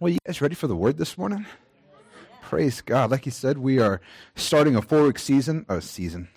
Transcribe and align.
Well, 0.00 0.08
you 0.08 0.18
guys 0.26 0.40
ready 0.40 0.54
for 0.54 0.66
the 0.66 0.74
word 0.74 0.96
this 0.96 1.18
morning? 1.18 1.44
Praise 2.40 2.80
God. 2.80 3.10
Like 3.10 3.24
he 3.24 3.30
said, 3.30 3.58
we 3.58 3.78
are 3.80 4.00
starting 4.34 4.74
a 4.74 4.80
four 4.80 5.04
week 5.04 5.18
season, 5.18 5.66
a 5.68 5.82
season, 5.82 6.28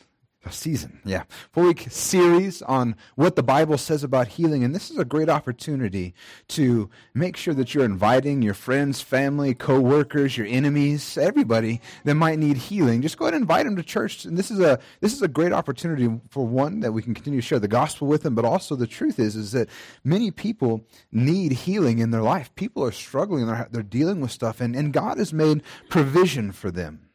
season, 0.51 1.00
yeah, 1.05 1.24
four 1.51 1.66
week 1.66 1.87
series 1.90 2.61
on 2.63 2.95
what 3.16 3.35
the 3.35 3.43
Bible 3.43 3.77
says 3.77 4.03
about 4.03 4.27
healing. 4.27 4.63
And 4.63 4.75
this 4.75 4.92
is 4.92 4.97
a 4.97 5.06
great 5.06 5.29
opportunity 5.29 6.13
to 6.50 6.90
make 7.13 7.38
sure 7.38 7.54
that 7.54 7.74
you're 7.74 7.85
inviting 7.85 8.41
your 8.41 8.54
friends, 8.54 9.02
family, 9.02 9.54
co 9.54 9.79
workers, 9.79 10.37
your 10.37 10.47
enemies, 10.47 11.18
everybody 11.18 11.82
that 12.04 12.15
might 12.15 12.39
need 12.39 12.57
healing. 12.57 13.01
Just 13.01 13.18
go 13.18 13.25
ahead 13.25 13.33
and 13.33 13.43
invite 13.43 13.65
them 13.65 13.75
to 13.75 13.83
church. 13.83 14.25
And 14.25 14.37
this 14.37 14.51
is 14.51 14.59
a 14.59 14.79
this 15.00 15.14
is 15.14 15.21
a 15.21 15.27
great 15.27 15.54
opportunity 15.54 16.09
for 16.29 16.46
one 16.46 16.82
that 16.82 16.91
we 16.91 17.01
can 17.01 17.14
continue 17.14 17.41
to 17.41 17.47
share 17.47 17.60
the 17.60 17.68
gospel 17.68 18.07
with 18.07 18.23
them, 18.23 18.36
but 18.36 18.46
also 18.46 18.75
the 18.75 18.87
truth 18.87 19.19
is 19.19 19.36
is 19.36 19.51
that 19.51 19.69
many 20.04 20.32
people 20.32 20.86
need 21.11 21.51
healing 21.51 22.00
in 22.00 22.11
their 22.11 22.21
life. 22.21 22.54
People 22.55 22.83
are 22.83 22.91
struggling, 22.91 23.47
they're, 23.47 23.68
they're 23.71 23.83
dealing 23.83 24.21
with 24.21 24.32
stuff, 24.32 24.61
and, 24.61 24.75
and 24.75 24.93
God 24.93 25.18
has 25.18 25.33
made 25.33 25.64
provision 25.89 26.51
for 26.51 26.71
them. 26.71 27.10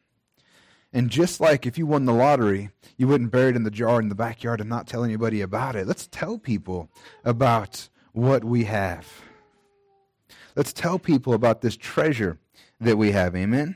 And 0.91 1.09
just 1.09 1.39
like 1.39 1.65
if 1.65 1.77
you 1.77 1.85
won 1.85 2.05
the 2.05 2.13
lottery, 2.13 2.71
you 2.97 3.07
wouldn't 3.07 3.31
bury 3.31 3.49
it 3.49 3.55
in 3.55 3.63
the 3.63 3.71
jar 3.71 3.99
in 3.99 4.09
the 4.09 4.15
backyard 4.15 4.59
and 4.59 4.69
not 4.69 4.87
tell 4.87 5.03
anybody 5.03 5.41
about 5.41 5.75
it. 5.75 5.87
Let's 5.87 6.07
tell 6.07 6.37
people 6.37 6.89
about 7.23 7.89
what 8.11 8.43
we 8.43 8.63
have. 8.65 9.07
Let's 10.55 10.73
tell 10.73 10.97
people 10.97 11.33
about 11.33 11.61
this 11.61 11.77
treasure 11.77 12.39
that 12.81 12.97
we 12.97 13.11
have. 13.11 13.35
Amen? 13.35 13.75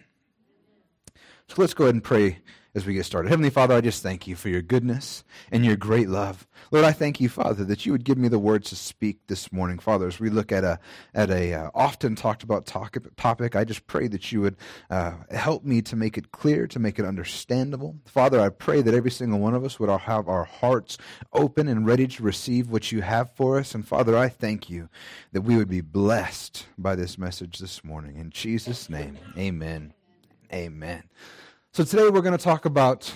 So 1.48 1.56
let's 1.58 1.74
go 1.74 1.86
ahead 1.86 1.96
and 1.96 2.04
pray 2.04 2.40
as 2.76 2.86
we 2.86 2.94
get 2.94 3.06
started. 3.06 3.30
Heavenly 3.30 3.52
Father, 3.52 3.76
I 3.76 3.82
just 3.82 4.02
thank 4.02 4.26
you 4.26 4.36
for 4.36 4.50
your 4.50 4.62
goodness 4.62 5.24
and 5.52 5.64
your 5.64 5.76
great 5.76 6.10
love. 6.10 6.48
Lord, 6.72 6.86
I 6.86 6.92
thank 6.92 7.22
you, 7.22 7.30
Father, 7.30 7.64
that 7.66 7.86
you 7.86 7.92
would 7.92 8.04
give 8.04 8.18
me 8.18 8.28
the 8.28 8.40
words 8.40 8.70
to 8.70 8.76
speak 8.76 9.20
this 9.28 9.52
morning. 9.52 9.78
Father, 9.78 10.08
as 10.08 10.20
we 10.20 10.30
look 10.30 10.52
at 10.52 10.64
a 10.64 10.80
at 11.14 11.30
a 11.30 11.54
uh, 11.54 11.70
often 11.76 12.16
talked 12.16 12.42
about 12.42 12.66
topic, 12.66 13.56
I 13.56 13.64
just 13.64 13.86
pray 13.86 14.08
that 14.08 14.32
you 14.32 14.42
would 14.42 14.58
uh, 14.90 15.14
help 15.30 15.64
me 15.64 15.82
to 15.84 15.96
make 15.96 16.18
it 16.18 16.32
clear, 16.32 16.66
to 16.68 16.80
make 16.80 16.98
it 16.98 17.06
understandable. 17.06 17.96
Father, 18.06 18.40
I 18.40 18.50
pray 18.50 18.82
that 18.82 18.94
every 18.94 19.12
single 19.12 19.40
one 19.40 19.54
of 19.54 19.64
us 19.64 19.80
would 19.80 19.90
have 19.90 20.28
our 20.28 20.46
hearts 20.46 20.98
open 21.32 21.68
and 21.68 21.86
ready 21.86 22.08
to 22.08 22.24
receive 22.24 22.70
what 22.70 22.92
you 22.92 23.02
have 23.02 23.32
for 23.36 23.60
us. 23.60 23.76
And 23.76 23.88
Father, 23.88 24.18
I 24.18 24.30
thank 24.30 24.70
you 24.70 24.90
that 25.32 25.42
we 25.42 25.58
would 25.58 25.70
be 25.70 25.82
blessed 25.82 26.66
by 26.78 26.96
this 26.96 27.20
message 27.20 27.60
this 27.60 27.84
morning. 27.84 28.18
In 28.18 28.32
Jesus' 28.32 28.90
name, 28.90 29.18
amen. 29.38 29.94
Amen. 30.52 31.04
So 31.76 31.84
today 31.84 32.08
we're 32.08 32.22
going 32.22 32.38
to 32.38 32.44
talk 32.44 32.66
about 32.66 33.12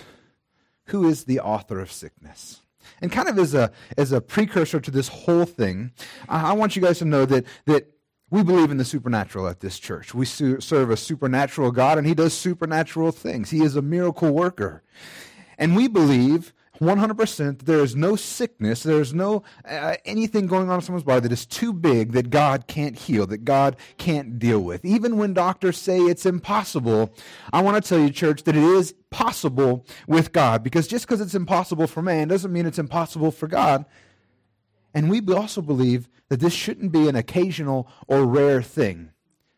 who 0.86 1.08
is 1.08 1.26
the 1.26 1.40
author 1.42 1.80
of 1.80 1.92
sickness. 1.92 2.62
And 3.04 3.12
kind 3.12 3.30
of 3.30 3.38
as 3.38 3.54
a, 3.54 3.72
as 4.00 4.12
a 4.12 4.20
precursor 4.20 4.80
to 4.80 4.90
this 4.90 5.10
whole 5.10 5.46
thing, 5.46 5.92
I 6.28 6.54
want 6.54 6.76
you 6.76 6.82
guys 6.82 6.98
to 6.98 7.06
know 7.06 7.24
that, 7.28 7.46
that 7.68 7.94
we 8.32 8.42
believe 8.42 8.72
in 8.72 8.78
the 8.78 8.84
supernatural 8.84 9.48
at 9.48 9.60
this 9.60 9.78
church. 9.78 10.16
We 10.16 10.26
serve 10.26 10.90
a 10.90 10.98
supernatural 10.98 11.70
God, 11.70 12.00
and 12.00 12.08
He 12.08 12.16
does 12.16 12.34
supernatural 12.34 13.12
things. 13.12 13.52
He 13.52 13.62
is 13.62 13.76
a 13.76 13.84
miracle 13.84 14.32
worker. 14.32 14.82
And 15.60 15.76
we 15.76 15.88
believe 15.88 16.52
100% 16.80 17.60
there 17.64 17.80
is 17.80 17.96
no 17.96 18.16
sickness, 18.16 18.84
there 18.84 19.02
is 19.02 19.14
no 19.14 19.44
uh, 19.66 19.96
anything 20.06 20.48
going 20.48 20.70
on 20.70 20.76
in 20.76 20.82
someone's 20.82 21.04
body 21.04 21.22
that 21.22 21.32
is 21.32 21.46
too 21.46 21.74
big 21.74 22.12
that 22.14 22.30
God 22.30 22.68
can't 22.68 22.98
heal, 22.98 23.26
that 23.28 23.46
God 23.46 23.76
can't 23.98 24.40
deal 24.40 24.60
with. 24.60 24.84
Even 24.86 25.18
when 25.18 25.34
doctors 25.34 25.78
say 25.78 26.00
it's 26.00 26.26
impossible, 26.26 27.14
I 27.52 27.62
want 27.62 27.84
to 27.84 27.88
tell 27.88 28.00
you, 28.00 28.10
church, 28.10 28.44
that 28.44 28.56
it 28.56 28.64
is 28.64 28.94
possible 29.10 29.86
with 30.08 30.32
God. 30.32 30.64
Because 30.64 30.88
just 30.88 31.06
because 31.06 31.22
it's 31.22 31.36
impossible 31.36 31.88
for 31.88 32.02
man 32.02 32.28
doesn't 32.28 32.52
mean 32.54 32.66
it's 32.66 32.80
impossible 32.80 33.32
for 33.32 33.48
God. 33.48 33.86
And 34.94 35.10
we 35.10 35.22
also 35.34 35.62
believe 35.62 36.10
that 36.30 36.40
this 36.40 36.54
shouldn't 36.54 36.92
be 36.92 37.08
an 37.08 37.16
occasional 37.16 37.88
or 38.08 38.26
rare 38.26 38.62
thing. 38.62 39.12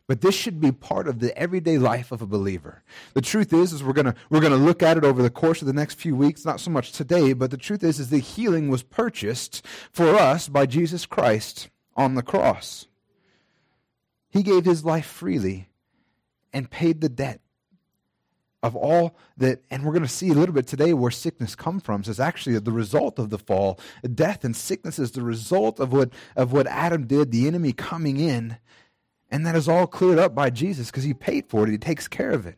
But 0.10 0.22
this 0.22 0.34
should 0.34 0.60
be 0.60 0.72
part 0.72 1.08
of 1.08 1.20
the 1.20 1.38
everyday 1.38 1.78
life 1.78 2.12
of 2.12 2.20
a 2.20 2.26
believer. 2.26 2.82
The 3.14 3.22
truth 3.22 3.54
is, 3.54 3.72
is 3.74 3.84
we're 3.84 3.94
gonna 3.94 4.16
we're 4.32 4.42
gonna 4.42 4.56
look 4.56 4.82
at 4.82 4.98
it 4.98 5.06
over 5.06 5.22
the 5.22 5.30
course 5.30 5.62
of 5.62 5.68
the 5.68 5.74
next 5.74 6.00
few 6.00 6.16
weeks, 6.16 6.44
not 6.44 6.60
so 6.60 6.72
much 6.72 6.94
today, 6.94 7.34
but 7.34 7.52
the 7.52 7.58
truth 7.58 7.84
is, 7.84 8.00
is 8.00 8.10
the 8.10 8.18
healing 8.18 8.70
was 8.70 8.82
purchased 8.82 9.64
for 9.92 10.16
us 10.16 10.50
by 10.50 10.66
Jesus 10.66 11.06
Christ 11.06 11.70
on 11.96 12.16
the 12.16 12.24
cross. 12.24 12.88
He 14.32 14.42
gave 14.42 14.66
his 14.66 14.84
life 14.84 15.06
freely 15.06 15.70
and 16.52 16.72
paid 16.72 17.02
the 17.02 17.10
debt 17.10 17.42
of 18.64 18.76
all 18.76 19.16
that 19.38 19.62
and 19.70 19.86
we're 19.86 19.94
going 19.94 20.02
to 20.02 20.10
see 20.10 20.30
a 20.30 20.34
little 20.34 20.56
bit 20.56 20.66
today 20.66 20.92
where 20.92 21.12
sickness 21.12 21.56
come 21.56 21.80
from 21.80 22.02
is 22.02 22.20
actually 22.20 22.58
the 22.58 22.72
result 22.72 23.20
of 23.20 23.30
the 23.30 23.38
fall 23.38 23.80
death 24.16 24.44
and 24.44 24.56
sickness 24.56 24.98
is 24.98 25.12
the 25.12 25.22
result 25.22 25.80
of 25.80 25.94
what 25.94 26.10
of 26.36 26.52
what 26.52 26.68
adam 26.68 27.08
did 27.08 27.32
the 27.32 27.48
enemy 27.48 27.72
coming 27.72 28.18
in 28.18 28.58
and 29.32 29.46
that 29.46 29.56
is 29.56 29.68
all 29.68 29.88
cleared 29.88 30.20
up 30.20 30.34
by 30.36 30.50
Jesus 30.50 30.90
because 30.92 31.04
he 31.04 31.14
paid 31.14 31.48
for 31.48 31.66
it. 31.66 31.72
He 31.72 31.78
takes 31.78 32.08
care 32.08 32.32
of 32.32 32.46
it. 32.46 32.58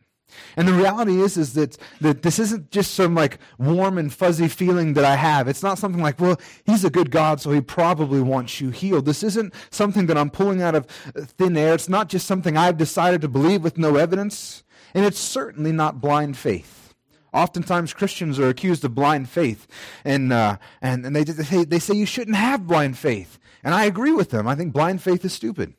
And 0.56 0.66
the 0.66 0.72
reality 0.72 1.20
is, 1.20 1.36
is 1.36 1.54
that, 1.54 1.76
that 2.00 2.22
this 2.22 2.38
isn't 2.38 2.70
just 2.70 2.94
some 2.94 3.14
like 3.14 3.38
warm 3.58 3.98
and 3.98 4.12
fuzzy 4.12 4.48
feeling 4.48 4.94
that 4.94 5.04
I 5.04 5.16
have. 5.16 5.48
It's 5.48 5.62
not 5.62 5.78
something 5.78 6.02
like, 6.02 6.20
well, 6.20 6.40
he's 6.64 6.84
a 6.84 6.90
good 6.90 7.10
God, 7.10 7.40
so 7.40 7.50
he 7.50 7.60
probably 7.60 8.20
wants 8.20 8.60
you 8.60 8.70
healed. 8.70 9.04
This 9.04 9.22
isn't 9.22 9.52
something 9.70 10.06
that 10.06 10.16
I'm 10.16 10.30
pulling 10.30 10.62
out 10.62 10.74
of 10.74 10.86
thin 10.86 11.56
air. 11.56 11.74
It's 11.74 11.88
not 11.88 12.08
just 12.08 12.26
something 12.26 12.56
I've 12.56 12.78
decided 12.78 13.20
to 13.22 13.28
believe 13.28 13.62
with 13.62 13.78
no 13.78 13.96
evidence. 13.96 14.64
And 14.94 15.04
it's 15.04 15.18
certainly 15.18 15.72
not 15.72 16.00
blind 16.00 16.36
faith. 16.36 16.94
Oftentimes 17.32 17.94
Christians 17.94 18.38
are 18.38 18.48
accused 18.48 18.84
of 18.84 18.94
blind 18.94 19.26
faith, 19.30 19.66
and, 20.04 20.34
uh, 20.34 20.58
and, 20.82 21.06
and 21.06 21.16
they, 21.16 21.24
they, 21.24 21.42
say, 21.42 21.64
they 21.64 21.78
say 21.78 21.94
you 21.94 22.04
shouldn't 22.04 22.36
have 22.36 22.66
blind 22.66 22.98
faith. 22.98 23.38
And 23.64 23.74
I 23.74 23.86
agree 23.86 24.12
with 24.12 24.28
them. 24.28 24.46
I 24.46 24.54
think 24.54 24.74
blind 24.74 25.02
faith 25.02 25.24
is 25.24 25.32
stupid. 25.32 25.72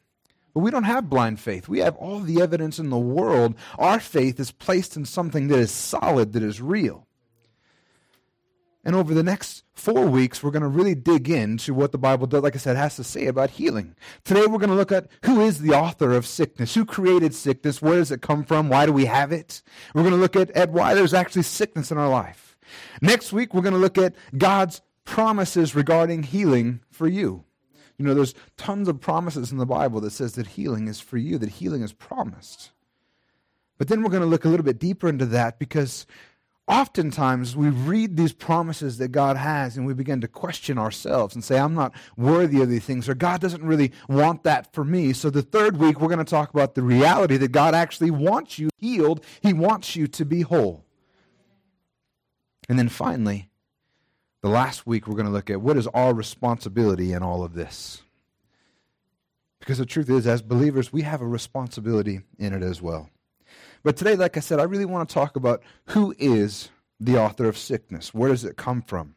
But 0.53 0.59
we 0.61 0.71
don't 0.71 0.83
have 0.83 1.09
blind 1.09 1.39
faith. 1.39 1.67
We 1.67 1.79
have 1.79 1.95
all 1.95 2.19
the 2.19 2.41
evidence 2.41 2.77
in 2.79 2.89
the 2.89 2.97
world. 2.97 3.55
Our 3.79 3.99
faith 3.99 4.39
is 4.39 4.51
placed 4.51 4.95
in 4.95 5.05
something 5.05 5.47
that 5.47 5.59
is 5.59 5.71
solid, 5.71 6.33
that 6.33 6.43
is 6.43 6.61
real. 6.61 7.07
And 8.85 8.95
over 8.95 9.13
the 9.13 9.23
next 9.23 9.63
four 9.73 10.05
weeks, 10.07 10.43
we're 10.43 10.51
going 10.51 10.61
to 10.61 10.67
really 10.67 10.93
dig 10.93 11.29
into 11.29 11.73
what 11.73 11.93
the 11.93 11.97
Bible 11.97 12.27
does, 12.27 12.43
like 12.43 12.55
I 12.55 12.59
said, 12.59 12.75
has 12.75 12.97
to 12.97 13.03
say 13.03 13.27
about 13.27 13.51
healing. 13.51 13.95
Today, 14.25 14.41
we're 14.41 14.59
going 14.59 14.69
to 14.69 14.75
look 14.75 14.91
at 14.91 15.07
who 15.23 15.39
is 15.39 15.59
the 15.59 15.73
author 15.73 16.11
of 16.11 16.25
sickness, 16.25 16.75
who 16.75 16.83
created 16.83 17.33
sickness, 17.33 17.81
where 17.81 17.95
does 17.95 18.11
it 18.11 18.21
come 18.21 18.43
from, 18.43 18.67
why 18.67 18.85
do 18.85 18.91
we 18.91 19.05
have 19.05 19.31
it. 19.31 19.63
We're 19.95 20.03
going 20.03 20.13
to 20.13 20.19
look 20.19 20.35
at, 20.35 20.51
at 20.51 20.71
why 20.71 20.93
there's 20.95 21.13
actually 21.13 21.43
sickness 21.43 21.91
in 21.91 21.97
our 21.97 22.09
life. 22.09 22.57
Next 23.01 23.31
week, 23.31 23.53
we're 23.53 23.61
going 23.61 23.73
to 23.73 23.79
look 23.79 23.97
at 23.97 24.15
God's 24.37 24.81
promises 25.05 25.75
regarding 25.75 26.23
healing 26.23 26.81
for 26.91 27.07
you. 27.07 27.45
You 28.03 28.09
know, 28.09 28.15
there's 28.15 28.35
tons 28.57 28.89
of 28.89 28.99
promises 28.99 29.53
in 29.53 29.57
the 29.59 29.65
Bible 29.65 30.01
that 30.01 30.11
says 30.11 30.33
that 30.33 30.45
healing 30.45 30.89
is 30.89 30.99
for 30.99 31.17
you, 31.17 31.37
that 31.37 31.47
healing 31.47 31.83
is 31.83 31.93
promised. 31.93 32.71
But 33.77 33.87
then 33.87 34.03
we're 34.03 34.09
going 34.09 34.23
to 34.23 34.27
look 34.27 34.43
a 34.43 34.49
little 34.49 34.65
bit 34.65 34.77
deeper 34.77 35.07
into 35.07 35.25
that 35.27 35.57
because 35.57 36.05
oftentimes 36.67 37.55
we 37.55 37.69
read 37.69 38.17
these 38.17 38.33
promises 38.33 38.97
that 38.97 39.13
God 39.13 39.37
has 39.37 39.77
and 39.77 39.85
we 39.85 39.93
begin 39.93 40.19
to 40.19 40.27
question 40.27 40.77
ourselves 40.77 41.33
and 41.33 41.41
say, 41.41 41.57
I'm 41.57 41.75
not 41.75 41.93
worthy 42.17 42.61
of 42.61 42.69
these 42.69 42.83
things, 42.83 43.07
or 43.07 43.15
God 43.15 43.39
doesn't 43.39 43.63
really 43.63 43.93
want 44.09 44.43
that 44.43 44.73
for 44.73 44.83
me. 44.83 45.13
So 45.13 45.29
the 45.29 45.41
third 45.41 45.77
week, 45.77 46.01
we're 46.01 46.09
going 46.09 46.17
to 46.17 46.25
talk 46.25 46.53
about 46.53 46.75
the 46.75 46.81
reality 46.81 47.37
that 47.37 47.53
God 47.53 47.73
actually 47.73 48.11
wants 48.11 48.59
you 48.59 48.69
healed, 48.79 49.23
He 49.41 49.53
wants 49.53 49.95
you 49.95 50.07
to 50.07 50.25
be 50.25 50.41
whole. 50.41 50.83
And 52.67 52.77
then 52.77 52.89
finally, 52.89 53.49
the 54.43 54.49
last 54.49 54.85
week, 54.85 55.07
we're 55.07 55.15
going 55.15 55.25
to 55.25 55.31
look 55.31 55.49
at 55.49 55.61
what 55.61 55.77
is 55.77 55.87
our 55.87 56.13
responsibility 56.13 57.13
in 57.13 57.23
all 57.23 57.45
of 57.45 57.53
this. 57.53 58.03
Because 59.61 59.77
the 59.77 59.85
truth 59.85 60.09
is, 60.09 60.27
as 60.27 60.41
believers, 60.41 60.91
we 60.91 61.03
have 61.03 61.21
a 61.21 61.25
responsibility 61.25 62.19
in 62.37 62.53
it 62.53 62.61
as 62.61 62.81
well. 62.81 63.09
But 63.83 63.95
today, 63.95 64.17
like 64.17 64.35
I 64.35 64.41
said, 64.41 64.59
I 64.59 64.63
really 64.63 64.83
want 64.83 65.07
to 65.07 65.13
talk 65.13 65.37
about 65.37 65.63
who 65.85 66.13
is 66.19 66.69
the 66.99 67.17
author 67.17 67.47
of 67.47 67.57
sickness. 67.57 68.13
Where 68.13 68.29
does 68.29 68.43
it 68.43 68.57
come 68.57 68.81
from? 68.81 69.15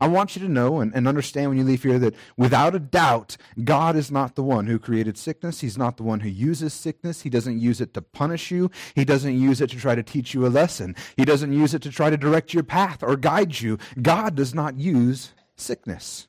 I 0.00 0.08
want 0.08 0.36
you 0.36 0.42
to 0.42 0.48
know 0.48 0.80
and, 0.80 0.94
and, 0.94 1.06
understand 1.06 1.48
when 1.48 1.58
you 1.58 1.64
leave 1.64 1.82
here 1.82 1.98
that 1.98 2.14
without 2.36 2.74
a 2.74 2.78
doubt, 2.78 3.36
God 3.62 3.96
is 3.96 4.10
not 4.10 4.34
the 4.34 4.42
one 4.42 4.66
who 4.66 4.78
created 4.78 5.16
sickness. 5.16 5.60
He's 5.60 5.78
not 5.78 5.96
the 5.96 6.02
one 6.02 6.20
who 6.20 6.28
uses 6.28 6.74
sickness. 6.74 7.22
He 7.22 7.30
doesn't 7.30 7.60
use 7.60 7.80
it 7.80 7.94
to 7.94 8.02
punish 8.02 8.50
you. 8.50 8.70
He 8.94 9.04
doesn't 9.04 9.38
use 9.38 9.60
it 9.60 9.70
to 9.70 9.76
try 9.76 9.94
to 9.94 10.02
teach 10.02 10.34
you 10.34 10.46
a 10.46 10.48
lesson. 10.48 10.96
He 11.16 11.24
doesn't 11.24 11.52
use 11.52 11.74
it 11.74 11.82
to 11.82 11.90
try 11.90 12.10
to 12.10 12.16
direct 12.16 12.52
your 12.52 12.62
path 12.62 13.02
or 13.02 13.16
guide 13.16 13.60
you. 13.60 13.78
God 14.00 14.34
does 14.34 14.54
not 14.54 14.78
use 14.78 15.32
sickness. 15.56 16.28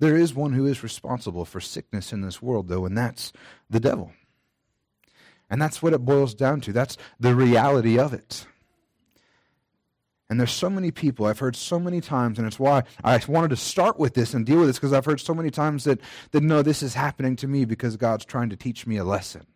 There 0.00 0.16
is 0.16 0.34
one 0.34 0.52
who 0.52 0.66
is 0.66 0.82
responsible 0.82 1.44
for 1.44 1.60
sickness 1.60 2.12
in 2.12 2.20
this 2.20 2.42
world, 2.42 2.68
though, 2.68 2.84
and 2.84 2.96
that's 2.96 3.32
the 3.70 3.80
devil. 3.80 4.12
And 5.48 5.60
that's 5.62 5.82
what 5.82 5.92
it 5.92 6.04
boils 6.04 6.34
down 6.34 6.60
to. 6.62 6.72
That's 6.72 6.96
the 7.20 7.34
reality 7.34 7.98
of 7.98 8.12
it. 8.12 8.46
And 10.34 10.40
there's 10.40 10.50
so 10.50 10.68
many 10.68 10.90
people 10.90 11.26
I've 11.26 11.38
heard 11.38 11.54
so 11.54 11.78
many 11.78 12.00
times, 12.00 12.38
and 12.38 12.46
it's 12.48 12.58
why 12.58 12.82
I 13.04 13.20
wanted 13.28 13.50
to 13.50 13.56
start 13.56 14.00
with 14.00 14.14
this 14.14 14.34
and 14.34 14.44
deal 14.44 14.58
with 14.58 14.66
this 14.66 14.78
because 14.78 14.92
I've 14.92 15.04
heard 15.04 15.20
so 15.20 15.32
many 15.32 15.48
times 15.48 15.84
that, 15.84 16.00
that 16.32 16.42
no, 16.42 16.60
this 16.60 16.82
is 16.82 16.94
happening 16.94 17.36
to 17.36 17.46
me 17.46 17.64
because 17.64 17.96
God's 17.96 18.24
trying 18.24 18.50
to 18.50 18.56
teach 18.56 18.84
me 18.84 18.96
a 18.96 19.04
lesson. 19.04 19.46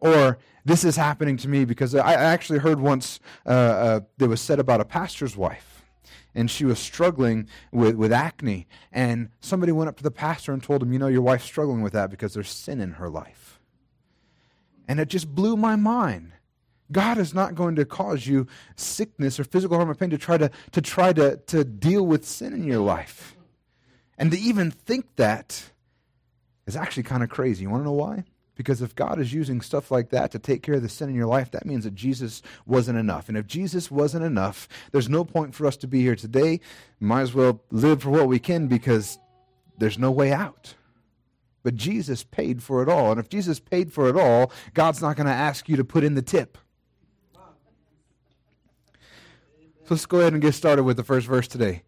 Or 0.00 0.38
this 0.64 0.82
is 0.82 0.96
happening 0.96 1.36
to 1.36 1.48
me 1.48 1.66
because 1.66 1.94
I 1.94 2.14
actually 2.14 2.60
heard 2.60 2.80
once 2.80 3.20
uh, 3.44 3.50
uh, 3.50 4.00
that 4.16 4.28
was 4.28 4.40
said 4.40 4.60
about 4.60 4.80
a 4.80 4.84
pastor's 4.86 5.36
wife. 5.36 5.84
and 6.34 6.50
she 6.50 6.64
was 6.64 6.78
struggling 6.78 7.46
with, 7.70 7.96
with 7.96 8.14
acne. 8.14 8.66
And 8.90 9.28
somebody 9.40 9.72
went 9.72 9.90
up 9.90 9.98
to 9.98 10.02
the 10.02 10.10
pastor 10.10 10.54
and 10.54 10.62
told 10.62 10.82
him, 10.82 10.90
You 10.90 10.98
know, 10.98 11.08
your 11.08 11.20
wife's 11.20 11.44
struggling 11.44 11.82
with 11.82 11.92
that 11.92 12.08
because 12.08 12.32
there's 12.32 12.48
sin 12.48 12.80
in 12.80 12.92
her 12.92 13.10
life. 13.10 13.60
And 14.88 15.00
it 15.00 15.08
just 15.08 15.34
blew 15.34 15.54
my 15.54 15.76
mind. 15.76 16.32
God 16.92 17.18
is 17.18 17.34
not 17.34 17.54
going 17.54 17.76
to 17.76 17.84
cause 17.84 18.26
you 18.26 18.46
sickness 18.76 19.40
or 19.40 19.44
physical 19.44 19.76
harm 19.76 19.90
or 19.90 19.94
pain 19.94 20.10
to 20.10 20.18
try 20.18 20.38
to, 20.38 20.50
to 20.72 20.80
try 20.80 21.12
to, 21.12 21.36
to 21.36 21.64
deal 21.64 22.06
with 22.06 22.24
sin 22.24 22.52
in 22.52 22.64
your 22.64 22.80
life. 22.80 23.36
And 24.18 24.30
to 24.30 24.38
even 24.38 24.70
think 24.70 25.16
that 25.16 25.70
is 26.66 26.76
actually 26.76 27.02
kind 27.02 27.22
of 27.22 27.28
crazy. 27.28 27.62
You 27.62 27.70
want 27.70 27.82
to 27.82 27.86
know 27.86 27.92
why? 27.92 28.24
Because 28.54 28.80
if 28.80 28.94
God 28.94 29.20
is 29.20 29.34
using 29.34 29.60
stuff 29.60 29.90
like 29.90 30.10
that 30.10 30.30
to 30.30 30.38
take 30.38 30.62
care 30.62 30.76
of 30.76 30.82
the 30.82 30.88
sin 30.88 31.10
in 31.10 31.14
your 31.14 31.26
life, 31.26 31.50
that 31.50 31.66
means 31.66 31.84
that 31.84 31.94
Jesus 31.94 32.40
wasn't 32.64 32.98
enough. 32.98 33.28
And 33.28 33.36
if 33.36 33.46
Jesus 33.46 33.90
wasn't 33.90 34.24
enough, 34.24 34.66
there's 34.92 35.10
no 35.10 35.24
point 35.24 35.54
for 35.54 35.66
us 35.66 35.76
to 35.78 35.86
be 35.86 36.00
here 36.00 36.16
today. 36.16 36.60
Might 36.98 37.20
as 37.22 37.34
well 37.34 37.62
live 37.70 38.02
for 38.02 38.10
what 38.10 38.28
we 38.28 38.38
can 38.38 38.66
because 38.66 39.18
there's 39.76 39.98
no 39.98 40.10
way 40.10 40.32
out. 40.32 40.74
But 41.62 41.74
Jesus 41.74 42.24
paid 42.24 42.62
for 42.62 42.82
it 42.82 42.88
all. 42.88 43.10
And 43.10 43.20
if 43.20 43.28
Jesus 43.28 43.60
paid 43.60 43.92
for 43.92 44.08
it 44.08 44.16
all, 44.16 44.50
God's 44.72 45.02
not 45.02 45.16
going 45.16 45.26
to 45.26 45.32
ask 45.32 45.68
you 45.68 45.76
to 45.76 45.84
put 45.84 46.04
in 46.04 46.14
the 46.14 46.22
tip. 46.22 46.56
So 49.86 49.94
let's 49.94 50.06
go 50.06 50.18
ahead 50.18 50.32
and 50.32 50.42
get 50.42 50.52
started 50.52 50.82
with 50.82 50.96
the 50.96 51.04
first 51.04 51.28
verse 51.28 51.46
today. 51.46 51.84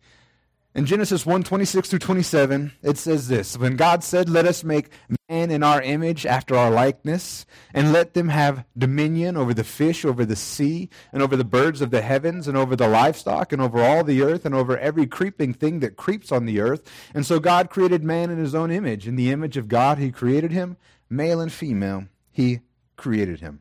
In 0.73 0.87
Genesis 0.87 1.27
1 1.27 1.43
26 1.43 1.91
through 1.91 1.99
27, 1.99 2.71
it 2.81 2.97
says 2.97 3.27
this 3.27 3.59
When 3.59 3.75
God 3.75 4.05
said, 4.05 4.29
Let 4.29 4.47
us 4.47 4.63
make 4.63 4.91
man 5.29 5.51
in 5.51 5.65
our 5.65 5.83
image 5.83 6.25
after 6.25 6.55
our 6.55 6.71
likeness, 6.71 7.45
and 7.75 7.93
let 7.93 8.15
them 8.15 8.29
have 8.29 8.65
dominion 8.77 9.37
over 9.37 9.53
the 9.53 9.65
fish, 9.65 10.05
over 10.05 10.25
the 10.25 10.37
sea, 10.37 10.89
and 11.13 11.25
over 11.25 11.37
the 11.37 11.43
birds 11.43 11.81
of 11.81 11.91
the 11.91 12.01
heavens, 12.01 12.47
and 12.47 12.57
over 12.57 12.77
the 12.77 12.87
livestock, 12.87 13.53
and 13.53 13.61
over 13.61 13.83
all 13.83 14.05
the 14.05 14.23
earth, 14.23 14.47
and 14.47 14.55
over 14.55 14.79
every 14.79 15.09
creeping 15.09 15.53
thing 15.53 15.81
that 15.81 15.97
creeps 15.97 16.31
on 16.31 16.47
the 16.47 16.61
earth. 16.61 16.89
And 17.13 17.27
so 17.27 17.41
God 17.41 17.69
created 17.69 18.05
man 18.05 18.31
in 18.31 18.39
his 18.39 18.55
own 18.55 18.71
image. 18.71 19.09
In 19.09 19.17
the 19.17 19.33
image 19.33 19.57
of 19.57 19.67
God, 19.67 19.99
he 19.99 20.13
created 20.13 20.53
him, 20.53 20.77
male 21.11 21.41
and 21.41 21.53
female, 21.53 22.05
he 22.31 22.61
created 22.97 23.41
him. 23.41 23.59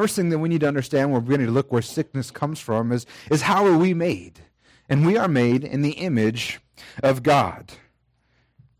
First 0.00 0.16
thing 0.16 0.30
that 0.30 0.38
we 0.38 0.48
need 0.48 0.62
to 0.62 0.66
understand, 0.66 1.10
when 1.10 1.20
we're 1.20 1.26
beginning 1.26 1.48
to 1.48 1.52
look 1.52 1.70
where 1.70 1.82
sickness 1.82 2.30
comes 2.30 2.58
from, 2.58 2.90
is, 2.90 3.04
is 3.30 3.42
how 3.42 3.66
are 3.66 3.76
we 3.76 3.92
made? 3.92 4.40
And 4.88 5.04
we 5.04 5.18
are 5.18 5.28
made 5.28 5.62
in 5.62 5.82
the 5.82 5.90
image 5.90 6.58
of 7.02 7.22
God. 7.22 7.72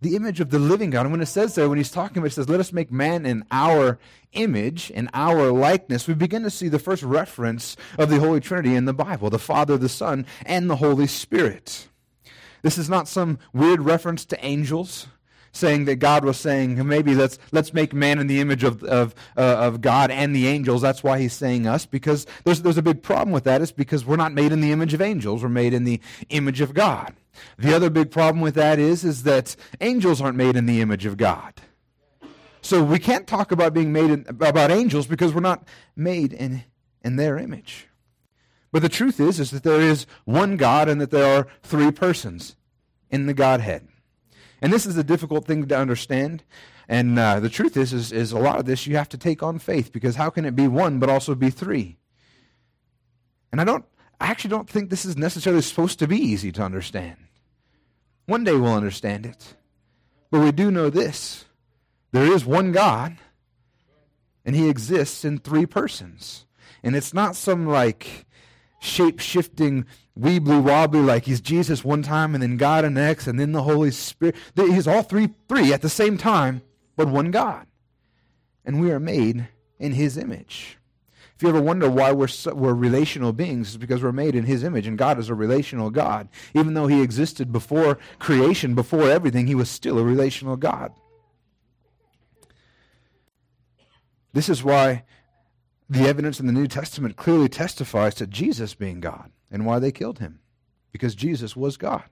The 0.01 0.17
image 0.17 0.41
of 0.41 0.49
the 0.49 0.59
living 0.59 0.89
God. 0.89 1.03
And 1.03 1.13
when 1.13 1.21
it 1.21 1.27
says 1.27 1.55
there, 1.55 1.69
when 1.69 1.77
he's 1.77 1.91
talking 1.91 2.17
about 2.17 2.29
it, 2.29 2.33
says, 2.33 2.49
Let 2.49 2.59
us 2.59 2.73
make 2.73 2.91
man 2.91 3.27
in 3.27 3.45
our 3.51 3.99
image, 4.33 4.91
in 4.91 5.11
our 5.13 5.53
likeness, 5.53 6.09
we 6.09 6.15
begin 6.15 6.43
to 6.43 6.51
see 6.51 6.69
the 6.69 6.79
first 6.79 7.03
reference 7.03 7.77
of 7.99 8.09
the 8.09 8.19
Holy 8.19 8.41
Trinity 8.41 8.75
in 8.75 8.87
the 8.87 8.95
Bible 8.95 9.29
the 9.29 9.39
Father, 9.39 9.77
the 9.77 9.91
Son, 9.91 10.25
and 10.47 10.71
the 10.71 10.77
Holy 10.77 11.07
Spirit. 11.07 11.89
This 12.63 12.79
is 12.79 12.89
not 12.89 13.09
some 13.09 13.39
weird 13.53 13.83
reference 13.83 14.25
to 14.25 14.43
angels 14.43 15.07
saying 15.53 15.85
that 15.87 15.97
God 15.97 16.25
was 16.25 16.37
saying, 16.37 16.87
maybe 16.87 17.15
let's, 17.15 17.39
let's 17.53 17.75
make 17.75 17.93
man 17.93 18.19
in 18.19 18.27
the 18.27 18.41
image 18.41 18.63
of, 18.63 18.83
of, 18.85 19.15
uh, 19.37 19.41
of 19.41 19.81
God 19.81 20.11
and 20.11 20.35
the 20.35 20.47
angels. 20.47 20.83
That's 20.83 21.03
why 21.03 21.19
he's 21.19 21.33
saying 21.33 21.67
us, 21.67 21.87
because 21.87 22.27
there's, 22.45 22.63
there's 22.63 22.79
a 22.79 22.83
big 22.83 23.03
problem 23.03 23.33
with 23.33 23.45
that. 23.45 23.61
Is 23.61 23.73
because 23.73 24.05
we're 24.05 24.17
not 24.17 24.33
made 24.33 24.53
in 24.53 24.61
the 24.61 24.73
image 24.73 24.95
of 24.95 25.01
angels. 25.01 25.43
We're 25.43 25.49
made 25.49 25.75
in 25.75 25.85
the 25.85 26.01
image 26.29 26.61
of 26.61 26.75
God. 26.75 27.15
The 27.59 27.75
other 27.75 27.91
big 27.91 28.11
problem 28.11 28.41
with 28.41 28.55
that 28.55 28.79
is, 28.79 29.05
is 29.05 29.23
that 29.25 29.57
angels 29.81 30.21
aren't 30.21 30.37
made 30.37 30.57
in 30.57 30.67
the 30.67 30.81
image 30.81 31.07
of 31.07 31.17
God. 31.17 31.55
So 32.63 32.83
we 32.83 32.99
can't 32.99 33.27
talk 33.27 33.53
about 33.53 33.73
being 33.73 33.93
made 33.93 34.11
in, 34.11 34.27
about 34.29 34.71
angels 34.71 35.07
because 35.07 35.33
we're 35.33 35.41
not 35.41 35.67
made 35.97 36.33
in, 36.33 36.65
in 37.03 37.17
their 37.17 37.39
image. 37.39 37.89
But 38.73 38.83
the 38.83 38.89
truth 38.89 39.19
is, 39.19 39.41
is 39.41 39.51
that 39.51 39.63
there 39.63 39.81
is 39.81 40.07
one 40.25 40.57
God 40.57 40.89
and 40.89 41.01
that 41.01 41.11
there 41.11 41.39
are 41.39 41.47
three 41.63 41.91
persons 41.91 42.57
in 43.11 43.27
the 43.27 43.35
Godhead. 43.35 43.89
And 44.63 44.73
this 44.73 44.87
is 44.87 44.97
a 44.97 45.05
difficult 45.05 45.47
thing 45.47 45.67
to 45.67 45.79
understand. 45.79 46.43
And 46.89 47.19
uh, 47.19 47.41
the 47.41 47.49
truth 47.49 47.77
is, 47.77 47.93
is, 47.93 48.13
is 48.13 48.33
a 48.33 48.39
lot 48.39 48.59
of 48.59 48.67
this 48.67 48.87
you 48.87 48.97
have 48.97 49.09
to 49.11 49.19
take 49.19 49.43
on 49.43 49.59
faith 49.59 49.93
because 49.93 50.17
how 50.17 50.31
can 50.31 50.45
it 50.45 50.57
be 50.57 50.69
one 50.69 50.99
but 50.99 51.09
also 51.09 51.35
be 51.35 51.51
three? 51.51 51.99
And 53.53 53.61
I 53.61 53.65
don't, 53.65 53.85
I 54.21 54.27
actually 54.27 54.51
don't 54.51 54.69
think 54.69 54.91
this 54.91 55.05
is 55.05 55.17
necessarily 55.17 55.63
supposed 55.63 55.99
to 56.01 56.09
be 56.09 56.19
easy 56.19 56.53
to 56.53 56.63
understand. 56.63 57.17
One 58.27 58.45
day 58.45 58.55
we'll 58.55 58.75
understand 58.75 59.27
it. 59.27 59.55
But 60.31 60.41
we 60.41 60.53
do 60.53 60.71
know 60.71 60.91
this 60.91 61.47
there 62.13 62.33
is 62.33 62.45
one 62.45 62.73
God, 62.73 63.19
and 64.45 64.55
He 64.55 64.69
exists 64.69 65.25
in 65.25 65.39
three 65.39 65.67
persons. 65.67 66.47
And 66.83 66.97
it's 66.97 67.15
not 67.15 67.37
some 67.37 67.67
like 67.67 68.27
shape 68.81 69.21
shifting, 69.21 69.87
weebly 70.19 70.63
wobbly, 70.63 71.01
like 71.01 71.25
he's 71.25 71.41
Jesus 71.41 71.85
one 71.85 72.03
time 72.03 72.35
and 72.35 72.43
then 72.43 72.57
God 72.57 72.85
the 72.85 72.91
next 72.91 73.27
and 73.27 73.39
then 73.39 73.53
the 73.53 73.63
Holy 73.63 73.91
Spirit. 73.91 74.37
He's 74.55 74.87
all 74.87 75.03
three, 75.03 75.31
three 75.49 75.73
at 75.73 75.83
the 75.83 75.89
same 75.89 76.19
time, 76.19 76.63
but 76.97 77.09
one 77.09 77.31
God. 77.31 77.67
And 78.65 78.81
we 78.81 78.91
are 78.91 79.01
made 79.01 79.49
in 79.79 79.93
his 79.93 80.17
image. 80.17 80.79
If 81.35 81.43
you 81.43 81.49
ever 81.49 81.63
wonder 81.63 81.89
why 81.89 82.13
we're, 82.13 82.29
we're 82.53 82.75
relational 82.75 83.33
beings, 83.33 83.69
it's 83.69 83.77
because 83.79 84.03
we're 84.03 84.13
made 84.13 84.35
in 84.35 84.45
his 84.45 84.63
image, 84.63 84.87
and 84.87 84.99
God 84.99 85.19
is 85.19 85.31
a 85.31 85.35
relational 85.35 85.89
God. 85.89 86.29
Even 86.53 86.75
though 86.75 86.87
he 86.87 87.01
existed 87.01 87.51
before 87.51 87.99
creation, 88.19 88.75
before 88.75 89.11
everything, 89.11 89.47
he 89.47 89.55
was 89.55 89.71
still 89.71 89.99
a 89.99 90.05
relational 90.05 90.57
God. 90.57 90.93
This 94.35 94.51
is 94.51 94.63
why 94.63 95.05
the 95.89 96.07
evidence 96.07 96.39
in 96.39 96.47
the 96.47 96.53
New 96.53 96.67
Testament 96.67 97.17
clearly 97.17 97.49
testifies 97.49 98.15
to 98.17 98.27
Jesus 98.27 98.75
being 98.75 99.01
God 99.01 99.31
and 99.51 99.67
why 99.67 99.79
they 99.79 99.93
killed 99.93 100.19
him. 100.19 100.41
Because 100.93 101.15
Jesus 101.15 101.57
was 101.57 101.77
God. 101.77 102.05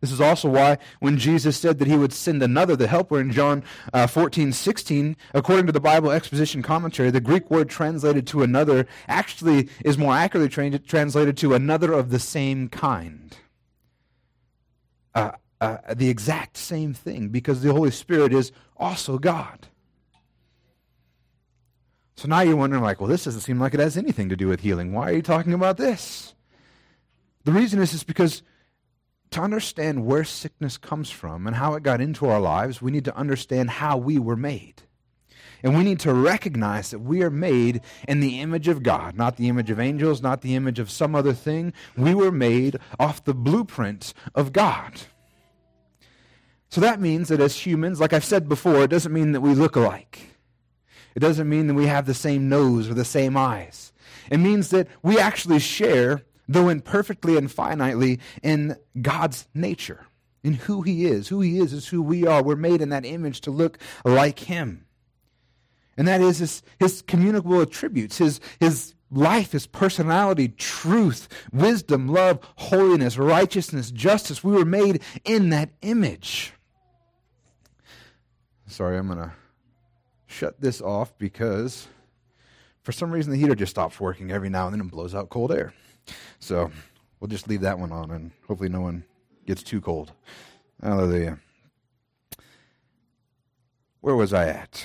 This 0.00 0.12
is 0.12 0.20
also 0.20 0.48
why 0.48 0.78
when 1.00 1.18
Jesus 1.18 1.56
said 1.56 1.78
that 1.78 1.88
he 1.88 1.96
would 1.96 2.12
send 2.12 2.42
another, 2.42 2.76
the 2.76 2.86
helper, 2.86 3.20
in 3.20 3.32
John 3.32 3.64
uh, 3.92 4.06
14, 4.06 4.52
16, 4.52 5.16
according 5.34 5.66
to 5.66 5.72
the 5.72 5.80
Bible 5.80 6.10
Exposition 6.10 6.62
Commentary, 6.62 7.10
the 7.10 7.20
Greek 7.20 7.50
word 7.50 7.68
translated 7.68 8.26
to 8.28 8.42
another 8.42 8.86
actually 9.08 9.68
is 9.84 9.98
more 9.98 10.14
accurately 10.14 10.48
tra- 10.48 10.78
translated 10.78 11.36
to 11.38 11.54
another 11.54 11.92
of 11.92 12.10
the 12.10 12.18
same 12.18 12.68
kind. 12.68 13.36
Uh, 15.14 15.32
uh, 15.60 15.78
the 15.94 16.08
exact 16.08 16.56
same 16.56 16.92
thing, 16.92 17.28
because 17.28 17.62
the 17.62 17.72
Holy 17.72 17.90
Spirit 17.90 18.32
is 18.32 18.50
also 18.76 19.18
God. 19.18 19.68
So 22.16 22.28
now 22.28 22.40
you're 22.40 22.56
wondering, 22.56 22.82
like, 22.82 23.00
well, 23.00 23.08
this 23.08 23.24
doesn't 23.24 23.40
seem 23.40 23.60
like 23.60 23.74
it 23.74 23.80
has 23.80 23.96
anything 23.96 24.28
to 24.28 24.36
do 24.36 24.48
with 24.48 24.60
healing. 24.60 24.92
Why 24.92 25.10
are 25.10 25.14
you 25.14 25.22
talking 25.22 25.52
about 25.52 25.76
this? 25.76 26.34
The 27.44 27.52
reason 27.52 27.80
is, 27.80 27.92
is 27.92 28.04
because 28.04 28.42
to 29.30 29.40
understand 29.40 30.04
where 30.06 30.24
sickness 30.24 30.76
comes 30.76 31.10
from 31.10 31.46
and 31.46 31.56
how 31.56 31.74
it 31.74 31.82
got 31.82 32.00
into 32.00 32.28
our 32.28 32.40
lives, 32.40 32.82
we 32.82 32.90
need 32.90 33.04
to 33.06 33.16
understand 33.16 33.70
how 33.70 33.96
we 33.96 34.18
were 34.18 34.36
made. 34.36 34.82
And 35.62 35.76
we 35.76 35.84
need 35.84 36.00
to 36.00 36.12
recognize 36.12 36.90
that 36.90 36.98
we 36.98 37.22
are 37.22 37.30
made 37.30 37.82
in 38.08 38.20
the 38.20 38.40
image 38.40 38.68
of 38.68 38.82
God, 38.82 39.16
not 39.16 39.36
the 39.36 39.48
image 39.48 39.70
of 39.70 39.78
angels, 39.78 40.20
not 40.20 40.42
the 40.42 40.56
image 40.56 40.78
of 40.78 40.90
some 40.90 41.14
other 41.14 41.32
thing. 41.32 41.72
We 41.96 42.14
were 42.14 42.32
made 42.32 42.78
off 42.98 43.24
the 43.24 43.34
blueprint 43.34 44.12
of 44.34 44.52
God. 44.52 45.02
So 46.68 46.80
that 46.80 47.00
means 47.00 47.28
that 47.28 47.40
as 47.40 47.66
humans, 47.66 48.00
like 48.00 48.12
I've 48.12 48.24
said 48.24 48.48
before, 48.48 48.82
it 48.82 48.90
doesn't 48.90 49.12
mean 49.12 49.32
that 49.32 49.40
we 49.40 49.54
look 49.54 49.76
alike. 49.76 50.36
It 51.14 51.20
doesn't 51.20 51.48
mean 51.48 51.66
that 51.66 51.74
we 51.74 51.86
have 51.86 52.06
the 52.06 52.14
same 52.14 52.48
nose 52.48 52.88
or 52.88 52.94
the 52.94 53.04
same 53.04 53.36
eyes. 53.36 53.92
It 54.30 54.38
means 54.38 54.70
that 54.70 54.88
we 55.02 55.18
actually 55.18 55.58
share, 55.58 56.22
though 56.52 56.68
imperfectly 56.68 57.36
and 57.36 57.48
finitely, 57.48 58.20
in 58.42 58.76
God's 59.00 59.46
nature, 59.54 60.06
in 60.42 60.54
who 60.54 60.82
He 60.82 61.06
is. 61.06 61.28
Who 61.28 61.40
He 61.40 61.58
is 61.58 61.72
is 61.72 61.88
who 61.88 62.02
we 62.02 62.26
are. 62.26 62.42
We're 62.42 62.56
made 62.56 62.80
in 62.80 62.90
that 62.90 63.04
image 63.04 63.40
to 63.42 63.50
look 63.50 63.78
like 64.04 64.40
Him. 64.40 64.86
And 65.96 66.08
that 66.08 66.20
is 66.20 66.38
his, 66.38 66.62
his 66.78 67.02
communicable 67.02 67.60
attributes, 67.60 68.18
his, 68.18 68.40
his 68.60 68.94
life, 69.10 69.52
his 69.52 69.66
personality, 69.66 70.48
truth, 70.48 71.28
wisdom, 71.52 72.08
love, 72.08 72.38
holiness, 72.56 73.18
righteousness, 73.18 73.90
justice. 73.90 74.42
We 74.42 74.52
were 74.52 74.64
made 74.64 75.02
in 75.24 75.50
that 75.50 75.70
image. 75.82 76.54
Sorry, 78.66 78.96
I'm 78.96 79.06
going 79.06 79.18
to 79.18 79.32
shut 80.26 80.60
this 80.60 80.80
off 80.80 81.16
because 81.18 81.88
for 82.82 82.92
some 82.92 83.10
reason 83.10 83.32
the 83.32 83.38
heater 83.38 83.54
just 83.54 83.70
stops 83.70 84.00
working 84.00 84.30
every 84.30 84.48
now 84.48 84.66
and 84.66 84.74
then 84.74 84.80
and 84.80 84.90
blows 84.90 85.14
out 85.14 85.28
cold 85.28 85.52
air. 85.52 85.74
So 86.38 86.70
we'll 87.20 87.28
just 87.28 87.48
leave 87.48 87.60
that 87.62 87.78
one 87.78 87.92
on 87.92 88.10
and 88.10 88.30
hopefully 88.46 88.68
no 88.68 88.80
one 88.80 89.04
gets 89.46 89.62
too 89.62 89.80
cold. 89.80 90.12
Hallelujah. 90.82 91.38
Where 94.00 94.16
was 94.16 94.32
I 94.32 94.48
at? 94.48 94.84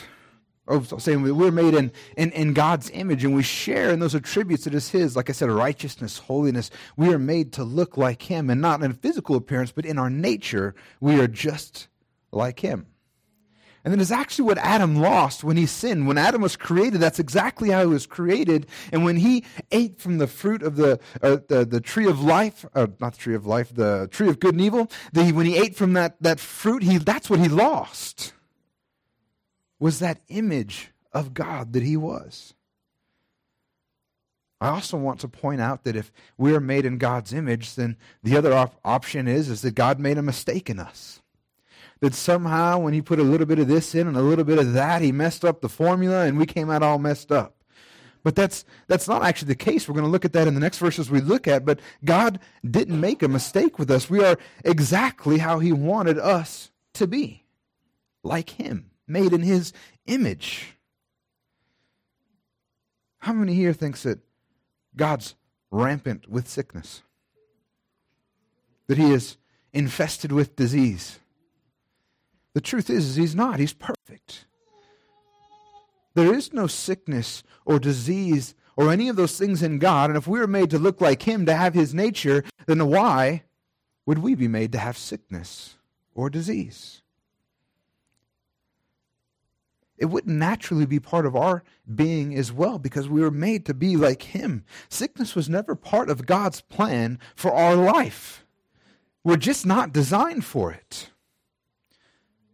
Oh, 0.69 0.81
saying 0.81 1.23
we're 1.23 1.51
made 1.51 1.73
in, 1.73 1.91
in, 2.17 2.31
in 2.33 2.53
God's 2.53 2.89
image 2.89 3.23
and 3.23 3.33
we 3.33 3.41
share 3.41 3.89
in 3.91 3.99
those 3.99 4.13
attributes 4.13 4.65
that 4.65 4.73
is 4.73 4.89
His. 4.89 5.15
Like 5.15 5.29
I 5.29 5.33
said, 5.33 5.49
righteousness, 5.49 6.17
holiness. 6.17 6.69
We 6.97 7.13
are 7.13 7.19
made 7.19 7.53
to 7.53 7.63
look 7.63 7.95
like 7.95 8.21
Him 8.23 8.49
and 8.49 8.59
not 8.59 8.83
in 8.83 8.93
physical 8.93 9.37
appearance, 9.37 9.71
but 9.71 9.85
in 9.85 9.97
our 9.97 10.09
nature, 10.09 10.75
we 10.99 11.21
are 11.21 11.27
just 11.27 11.87
like 12.31 12.59
Him. 12.59 12.85
And 13.87 13.93
that 13.93 14.01
is 14.01 14.11
actually 14.11 14.43
what 14.43 14.57
Adam 14.57 14.97
lost 14.97 15.45
when 15.45 15.55
he 15.55 15.65
sinned. 15.65 16.07
When 16.07 16.17
Adam 16.17 16.41
was 16.41 16.57
created, 16.57 16.99
that's 16.99 17.19
exactly 17.19 17.69
how 17.69 17.83
he 17.83 17.87
was 17.87 18.05
created. 18.05 18.67
And 18.91 19.05
when 19.05 19.15
he 19.15 19.45
ate 19.71 20.01
from 20.01 20.17
the 20.17 20.27
fruit 20.27 20.61
of 20.61 20.75
the, 20.75 20.99
uh, 21.23 21.37
the, 21.47 21.63
the, 21.63 21.79
tree 21.79 22.05
of 22.05 22.19
life, 22.19 22.65
uh, 22.75 22.87
not 22.99 23.13
the 23.13 23.17
tree 23.17 23.33
of 23.33 23.45
life, 23.45 23.73
the 23.73 24.09
tree 24.11 24.27
of 24.27 24.41
good 24.41 24.55
and 24.55 24.61
evil, 24.61 24.91
the, 25.13 25.31
when 25.31 25.45
he 25.45 25.55
ate 25.55 25.77
from 25.77 25.93
that, 25.93 26.21
that 26.21 26.41
fruit, 26.41 26.83
he, 26.83 26.97
that's 26.97 27.29
what 27.29 27.39
he 27.39 27.47
lost, 27.47 28.33
was 29.79 29.99
that 29.99 30.19
image 30.27 30.91
of 31.13 31.33
God 31.33 31.71
that 31.71 31.83
he 31.83 31.95
was. 31.95 32.55
I 34.59 34.67
also 34.67 34.97
want 34.97 35.21
to 35.21 35.29
point 35.29 35.61
out 35.61 35.85
that 35.85 35.95
if 35.95 36.11
we 36.37 36.53
are 36.53 36.59
made 36.59 36.83
in 36.83 36.97
God's 36.97 37.31
image, 37.31 37.75
then 37.75 37.95
the 38.21 38.35
other 38.35 38.51
op- 38.51 38.81
option 38.83 39.29
is, 39.29 39.47
is 39.47 39.61
that 39.61 39.75
God 39.75 39.97
made 39.97 40.17
a 40.17 40.21
mistake 40.21 40.69
in 40.69 40.77
us. 40.77 41.21
That 41.99 42.13
somehow 42.13 42.79
when 42.79 42.93
he 42.93 43.01
put 43.01 43.19
a 43.19 43.23
little 43.23 43.47
bit 43.47 43.59
of 43.59 43.67
this 43.67 43.95
in 43.95 44.07
and 44.07 44.15
a 44.15 44.21
little 44.21 44.43
bit 44.43 44.59
of 44.59 44.73
that, 44.73 45.01
he 45.01 45.11
messed 45.11 45.43
up 45.43 45.61
the 45.61 45.69
formula 45.69 46.25
and 46.25 46.37
we 46.37 46.45
came 46.45 46.69
out 46.69 46.83
all 46.83 46.99
messed 46.99 47.31
up. 47.31 47.55
But 48.23 48.35
that's, 48.35 48.65
that's 48.87 49.07
not 49.07 49.23
actually 49.23 49.49
the 49.49 49.55
case. 49.55 49.87
We're 49.87 49.93
going 49.93 50.05
to 50.05 50.11
look 50.11 50.25
at 50.25 50.33
that 50.33 50.47
in 50.47 50.53
the 50.53 50.59
next 50.59 50.79
verses 50.79 51.09
we 51.09 51.21
look 51.21 51.47
at. 51.47 51.65
But 51.65 51.79
God 52.03 52.39
didn't 52.69 52.99
make 52.99 53.23
a 53.23 53.27
mistake 53.27 53.79
with 53.79 53.89
us. 53.89 54.09
We 54.09 54.23
are 54.23 54.37
exactly 54.63 55.37
how 55.37 55.59
he 55.59 55.71
wanted 55.71 56.19
us 56.19 56.71
to 56.95 57.07
be, 57.07 57.45
like 58.23 58.51
him, 58.51 58.91
made 59.07 59.33
in 59.33 59.41
his 59.41 59.71
image. 60.05 60.75
How 63.19 63.33
many 63.33 63.53
here 63.53 63.73
thinks 63.73 64.03
that 64.03 64.19
God's 64.95 65.35
rampant 65.71 66.29
with 66.29 66.47
sickness, 66.47 67.03
that 68.87 68.97
he 68.97 69.11
is 69.11 69.37
infested 69.73 70.31
with 70.31 70.55
disease. 70.55 71.19
The 72.57 72.61
truth 72.61 72.89
is, 72.89 73.09
is 73.09 73.15
he's 73.17 73.35
not. 73.35 73.59
He's 73.59 73.75
perfect. 73.75 74.47
There 76.15 76.33
is 76.33 76.51
no 76.51 76.65
sickness 76.65 77.43
or 77.65 77.77
disease 77.77 78.55
or 78.75 78.91
any 78.91 79.09
of 79.09 79.15
those 79.15 79.37
things 79.37 79.61
in 79.61 79.77
God. 79.77 80.09
And 80.09 80.17
if 80.17 80.25
we 80.25 80.39
were 80.39 80.47
made 80.47 80.71
to 80.71 80.79
look 80.79 80.99
like 80.99 81.21
him, 81.21 81.45
to 81.45 81.53
have 81.53 81.75
his 81.75 81.93
nature, 81.93 82.43
then 82.65 82.87
why 82.87 83.43
would 84.07 84.17
we 84.17 84.33
be 84.33 84.47
made 84.47 84.71
to 84.71 84.79
have 84.79 84.97
sickness 84.97 85.75
or 86.15 86.31
disease? 86.31 87.03
it 89.99 90.05
wouldn't 90.05 90.35
naturally 90.35 90.87
be 90.87 90.99
part 90.99 91.27
of 91.27 91.35
our 91.35 91.63
being 91.93 92.35
as 92.35 92.51
well 92.51 92.79
because 92.79 93.07
we 93.07 93.21
were 93.21 93.29
made 93.29 93.67
to 93.67 93.73
be 93.75 93.95
like 93.95 94.23
him. 94.23 94.63
Sickness 94.89 95.35
was 95.35 95.47
never 95.47 95.75
part 95.75 96.09
of 96.09 96.25
God's 96.25 96.61
plan 96.61 97.19
for 97.35 97.53
our 97.53 97.75
life. 97.75 98.47
We're 99.23 99.37
just 99.37 99.63
not 99.63 99.93
designed 99.93 100.43
for 100.43 100.71
it. 100.71 101.11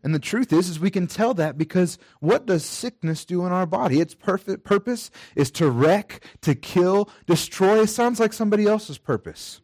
And 0.04 0.14
the 0.14 0.20
truth 0.20 0.52
is, 0.52 0.68
is 0.70 0.80
we 0.80 0.92
can 0.92 1.08
tell 1.08 1.34
that 1.36 1.58
because 1.58 1.98
what 2.20 2.46
does 2.46 2.66
sickness 2.66 3.24
do 3.24 3.46
in 3.46 3.54
our 3.54 3.66
body? 3.66 4.02
Its 4.02 4.14
perfect 4.14 4.66
purpose 4.66 5.10
is 5.36 5.50
to 5.52 5.70
wreck, 5.70 6.26
to 6.42 6.56
kill, 6.56 7.10
destroy. 7.26 7.80
It 7.80 7.88
sounds 7.88 8.20
like 8.20 8.34
somebody 8.34 8.68
else's 8.68 8.98
purpose. 8.98 9.62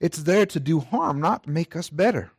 It's 0.00 0.22
there 0.22 0.46
to 0.46 0.60
do 0.60 0.80
harm, 0.80 1.20
not 1.20 1.48
make 1.48 1.74
us 1.74 1.90
better 1.90 2.32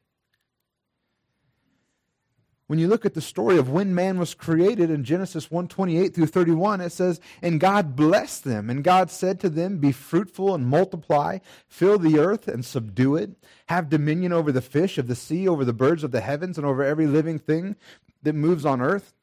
when 2.67 2.79
you 2.79 2.88
look 2.88 3.05
at 3.05 3.13
the 3.13 3.22
story 3.22 3.58
of 3.58 3.70
when 3.70 3.93
man 3.93 4.17
was 4.17 4.34
created 4.34 4.89
in 4.89 5.03
Genesis 5.03 5.50
1:28 5.50 6.13
through 6.13 6.27
31 6.27 6.82
it 6.82 6.91
says 6.91 7.20
and 7.41 7.60
God 7.60 7.96
blessed 7.96 8.43
them. 8.43 8.70
And 8.70 8.84
God 8.84 9.12
said 9.12 9.39
to 9.41 9.50
them 9.50 9.79
be 9.79 9.91
fruitful 9.91 10.55
and 10.55 10.67
multiply 10.67 11.39
fill 11.67 11.98
the 11.98 12.20
earth 12.20 12.48
and 12.48 12.63
subdue 12.63 13.15
it. 13.15 13.32
Have 13.67 13.89
dominion 13.89 14.32
over 14.32 14.51
the 14.51 14.62
fish 14.62 14.98
of 14.98 15.08
the 15.08 15.15
sea 15.15 15.48
over 15.48 15.65
the 15.65 15.74
birds 15.74 16.03
of 16.03 16.12
the 16.12 16.22
heavens 16.22 16.58
and 16.58 16.65
over 16.65 16.84
every 16.84 17.08
living 17.08 17.39
thing 17.39 17.75
that 18.22 18.34
moves 18.34 18.65
on 18.65 18.82
earth 18.82 19.13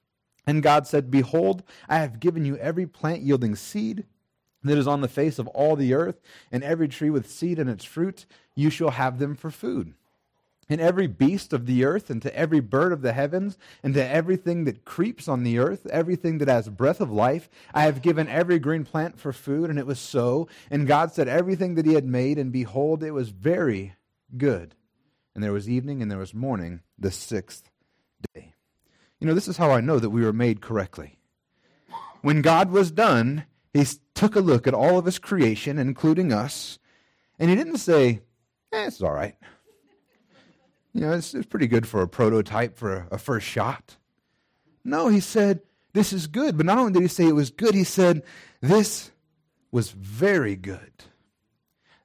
and 0.47 0.63
God 0.63 0.87
said 0.87 1.11
behold 1.11 1.63
I 1.89 1.99
have 1.99 2.21
given 2.21 2.45
you 2.45 2.57
every 2.57 2.87
plant 2.87 3.23
yielding 3.23 3.57
seed 3.57 4.05
that 4.63 4.77
is 4.77 4.87
on 4.87 5.01
the 5.01 5.09
face 5.09 5.39
of 5.39 5.49
all 5.49 5.77
the 5.77 5.95
earth 5.95 6.21
and 6.53 6.63
every 6.63 6.89
tree 6.89 7.11
with 7.11 7.31
seed 7.31 7.59
in 7.59 7.69
its 7.69 7.85
fruit 7.85 8.27
you 8.55 8.69
shall 8.69 8.91
have 8.91 9.19
them 9.19 9.35
for 9.35 9.51
food 9.51 9.95
and 10.71 10.81
every 10.81 11.09
beast 11.09 11.53
of 11.53 11.67
the 11.67 11.85
earth, 11.85 12.09
and 12.09 12.23
to 12.23 12.35
every 12.35 12.61
bird 12.61 12.93
of 12.93 13.03
the 13.03 13.13
heavens, 13.13 13.59
and 13.83 13.93
to 13.95 14.09
everything 14.09 14.65
that 14.65 14.85
creeps 14.85 15.29
on 15.29 15.43
the 15.43 15.59
earth, 15.59 15.87
everything 15.87 16.39
that 16.39 16.49
has 16.49 16.69
breath 16.69 17.01
of 17.01 17.11
life. 17.11 17.51
I 17.75 17.83
have 17.83 18.01
given 18.01 18.29
every 18.29 18.59
green 18.59 18.85
plant 18.85 19.19
for 19.19 19.33
food, 19.33 19.69
and 19.69 19.79
it 19.79 19.87
was 19.87 19.99
so. 19.99 20.49
And 20.71 20.87
God 20.87 21.13
said 21.13 21.29
everything 21.29 21.75
that 21.75 21.85
He 21.85 21.95
had 21.95 22.07
made, 22.07 22.39
and 22.39 22.53
behold, 22.53 23.03
it 23.03 23.11
was 23.11 23.31
very 23.31 23.95
good. 24.37 24.75
And 25.35 25.45
there 25.45 25.53
was 25.53 25.69
evening, 25.69 26.01
and 26.01 26.11
there 26.11 26.19
was 26.19 26.33
morning, 26.33 26.81
the 26.99 27.11
sixth 27.11 27.69
day. 28.33 28.55
You 29.19 29.27
know, 29.27 29.35
this 29.35 29.49
is 29.49 29.57
how 29.57 29.71
I 29.71 29.81
know 29.81 29.99
that 29.99 30.11
we 30.11 30.25
were 30.25 30.33
made 30.33 30.61
correctly. 30.61 31.19
When 32.23 32.43
God 32.43 32.71
was 32.71 32.91
done, 32.91 33.45
He 33.75 33.85
took 34.15 34.37
a 34.37 34.41
look 34.41 34.67
at 34.67 34.75
all 34.75 34.99
of 34.99 35.05
His 35.05 35.19
creation, 35.19 35.79
including 35.79 36.33
us, 36.33 36.79
and 37.39 37.51
He 37.51 37.57
didn't 37.57 37.79
say, 37.79 38.21
eh, 38.73 38.87
it's 38.87 39.03
all 39.03 39.13
right. 39.13 39.35
You 40.93 41.03
know, 41.03 41.13
it's, 41.13 41.35
it's 41.35 41.47
pretty 41.47 41.67
good 41.67 41.87
for 41.87 42.03
a 42.03 42.09
prototype 42.09 42.77
for 42.77 42.97
a, 42.97 43.09
a 43.13 43.19
first 43.19 43.47
shot. 43.47 43.97
No, 44.85 45.09
he 45.09 45.21
said, 45.21 45.61
This 45.93 46.13
is 46.13 46.27
good. 46.27 46.57
But 46.57 46.67
not 46.67 46.79
only 46.79 46.93
did 46.93 47.03
he 47.03 47.09
say 47.09 47.27
it 47.27 47.35
was 47.35 47.51
good, 47.51 47.75
he 47.75 47.85
said, 47.85 48.23
This 48.61 49.11
was 49.71 49.91
very 49.91 50.57
good. 50.57 50.93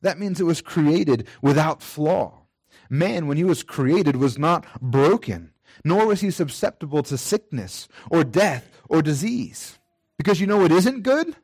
That 0.02 0.20
means 0.20 0.40
it 0.40 0.46
was 0.46 0.62
created 0.62 1.28
without 1.42 1.82
flaw. 1.82 2.42
Man, 2.90 3.26
when 3.26 3.38
he 3.38 3.44
was 3.44 3.64
created, 3.64 4.18
was 4.18 4.38
not 4.38 4.66
broken, 4.80 5.52
nor 5.84 6.06
was 6.06 6.22
he 6.22 6.30
susceptible 6.30 7.02
to 7.04 7.18
sickness 7.18 7.88
or 8.12 8.24
death 8.24 8.70
or 8.88 9.02
disease. 9.02 9.80
Because 10.18 10.40
you 10.40 10.46
know 10.46 10.58
what 10.58 10.72
isn't 10.72 11.02
good? 11.02 11.36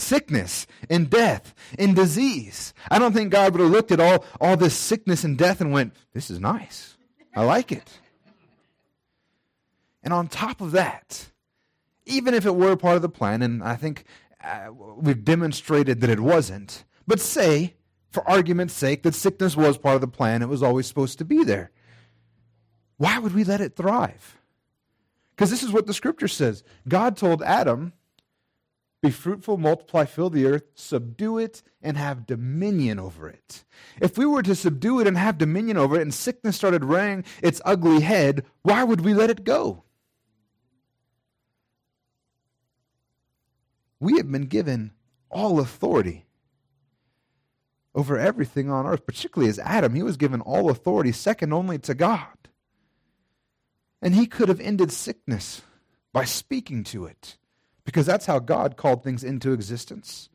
Sickness 0.00 0.66
and 0.88 1.10
death 1.10 1.54
and 1.78 1.94
disease. 1.94 2.74
I 2.90 2.98
don't 2.98 3.12
think 3.12 3.30
God 3.30 3.52
would 3.52 3.60
have 3.60 3.70
looked 3.70 3.92
at 3.92 4.00
all, 4.00 4.24
all 4.40 4.56
this 4.56 4.74
sickness 4.74 5.24
and 5.24 5.36
death 5.36 5.60
and 5.60 5.72
went, 5.72 5.94
This 6.12 6.30
is 6.30 6.40
nice. 6.40 6.96
I 7.34 7.44
like 7.44 7.70
it. 7.72 8.00
And 10.02 10.12
on 10.12 10.28
top 10.28 10.60
of 10.60 10.72
that, 10.72 11.30
even 12.06 12.34
if 12.34 12.46
it 12.46 12.54
were 12.54 12.76
part 12.76 12.96
of 12.96 13.02
the 13.02 13.08
plan, 13.08 13.42
and 13.42 13.62
I 13.62 13.76
think 13.76 14.04
uh, 14.42 14.68
we've 14.72 15.24
demonstrated 15.24 16.00
that 16.00 16.10
it 16.10 16.20
wasn't, 16.20 16.84
but 17.06 17.20
say, 17.20 17.74
for 18.10 18.28
argument's 18.28 18.74
sake, 18.74 19.02
that 19.02 19.14
sickness 19.14 19.56
was 19.56 19.78
part 19.78 19.94
of 19.94 20.00
the 20.00 20.08
plan, 20.08 20.42
it 20.42 20.48
was 20.48 20.62
always 20.62 20.86
supposed 20.86 21.18
to 21.18 21.24
be 21.24 21.44
there. 21.44 21.70
Why 22.96 23.18
would 23.18 23.34
we 23.34 23.44
let 23.44 23.60
it 23.60 23.76
thrive? 23.76 24.38
Because 25.30 25.50
this 25.50 25.62
is 25.62 25.72
what 25.72 25.86
the 25.86 25.94
scripture 25.94 26.28
says. 26.28 26.62
God 26.88 27.16
told 27.16 27.42
Adam, 27.42 27.92
be 29.02 29.10
fruitful, 29.10 29.56
multiply, 29.56 30.04
fill 30.04 30.28
the 30.28 30.46
earth, 30.46 30.64
subdue 30.74 31.38
it, 31.38 31.62
and 31.82 31.96
have 31.96 32.26
dominion 32.26 32.98
over 32.98 33.28
it. 33.28 33.64
If 34.00 34.18
we 34.18 34.26
were 34.26 34.42
to 34.42 34.54
subdue 34.54 35.00
it 35.00 35.06
and 35.06 35.16
have 35.16 35.38
dominion 35.38 35.78
over 35.78 35.96
it, 35.96 36.02
and 36.02 36.12
sickness 36.12 36.56
started 36.56 36.84
rearing 36.84 37.24
its 37.42 37.62
ugly 37.64 38.00
head, 38.00 38.44
why 38.62 38.84
would 38.84 39.00
we 39.00 39.14
let 39.14 39.30
it 39.30 39.44
go? 39.44 39.84
We 43.98 44.16
have 44.18 44.30
been 44.30 44.46
given 44.46 44.92
all 45.30 45.60
authority 45.60 46.26
over 47.94 48.18
everything 48.18 48.70
on 48.70 48.86
earth, 48.86 49.06
particularly 49.06 49.48
as 49.48 49.58
Adam. 49.58 49.94
He 49.94 50.02
was 50.02 50.16
given 50.16 50.40
all 50.40 50.70
authority, 50.70 51.12
second 51.12 51.52
only 51.52 51.78
to 51.80 51.94
God. 51.94 52.26
And 54.02 54.14
he 54.14 54.26
could 54.26 54.48
have 54.48 54.60
ended 54.60 54.92
sickness 54.92 55.62
by 56.12 56.24
speaking 56.24 56.84
to 56.84 57.06
it. 57.06 57.36
Because 57.84 58.06
that's 58.06 58.26
how 58.26 58.38
God 58.38 58.76
called 58.76 59.02
things 59.02 59.24
into 59.24 59.52
existence 59.52 60.28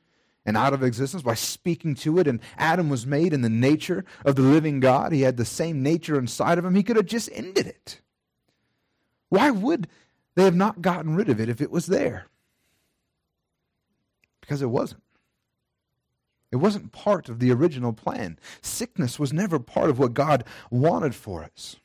and 0.46 0.56
out 0.56 0.74
of 0.74 0.84
existence 0.84 1.24
by 1.24 1.34
speaking 1.34 1.96
to 1.96 2.20
it. 2.20 2.28
And 2.28 2.40
Adam 2.58 2.90
was 2.90 3.06
made 3.06 3.34
in 3.34 3.42
the 3.42 3.50
nature 3.50 4.06
of 4.24 4.36
the 4.36 4.42
living 4.42 4.80
God. 4.80 5.12
He 5.12 5.22
had 5.22 5.38
the 5.38 5.46
same 5.46 5.82
nature 5.82 6.18
inside 6.18 6.58
of 6.58 6.66
him. 6.66 6.76
He 6.76 6.84
could 6.84 6.98
have 6.98 7.06
just 7.06 7.30
ended 7.34 7.68
it. 7.68 8.02
Why 9.30 9.52
would 9.52 9.88
they 10.36 10.44
have 10.44 10.56
not 10.56 10.82
gotten 10.82 11.16
rid 11.16 11.30
of 11.30 11.40
it 11.40 11.50
if 11.50 11.62
it 11.62 11.72
was 11.72 11.88
there? 11.88 12.28
Because 14.42 14.62
it 14.62 14.70
wasn't. 14.70 15.02
It 16.52 16.58
wasn't 16.58 16.92
part 16.92 17.28
of 17.28 17.40
the 17.40 17.52
original 17.52 17.92
plan. 17.92 18.40
Sickness 18.62 19.20
was 19.20 19.34
never 19.34 19.60
part 19.60 19.90
of 19.90 20.00
what 20.00 20.14
God 20.14 20.46
wanted 20.70 21.16
for 21.16 21.44
us. 21.44 21.76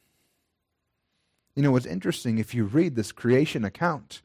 You 1.57 1.63
know, 1.63 1.73
what's 1.73 1.87
interesting 1.87 2.39
if 2.39 2.55
you 2.55 2.65
read 2.65 2.95
this 2.95 3.11
creation 3.11 3.65
account, 3.65 4.23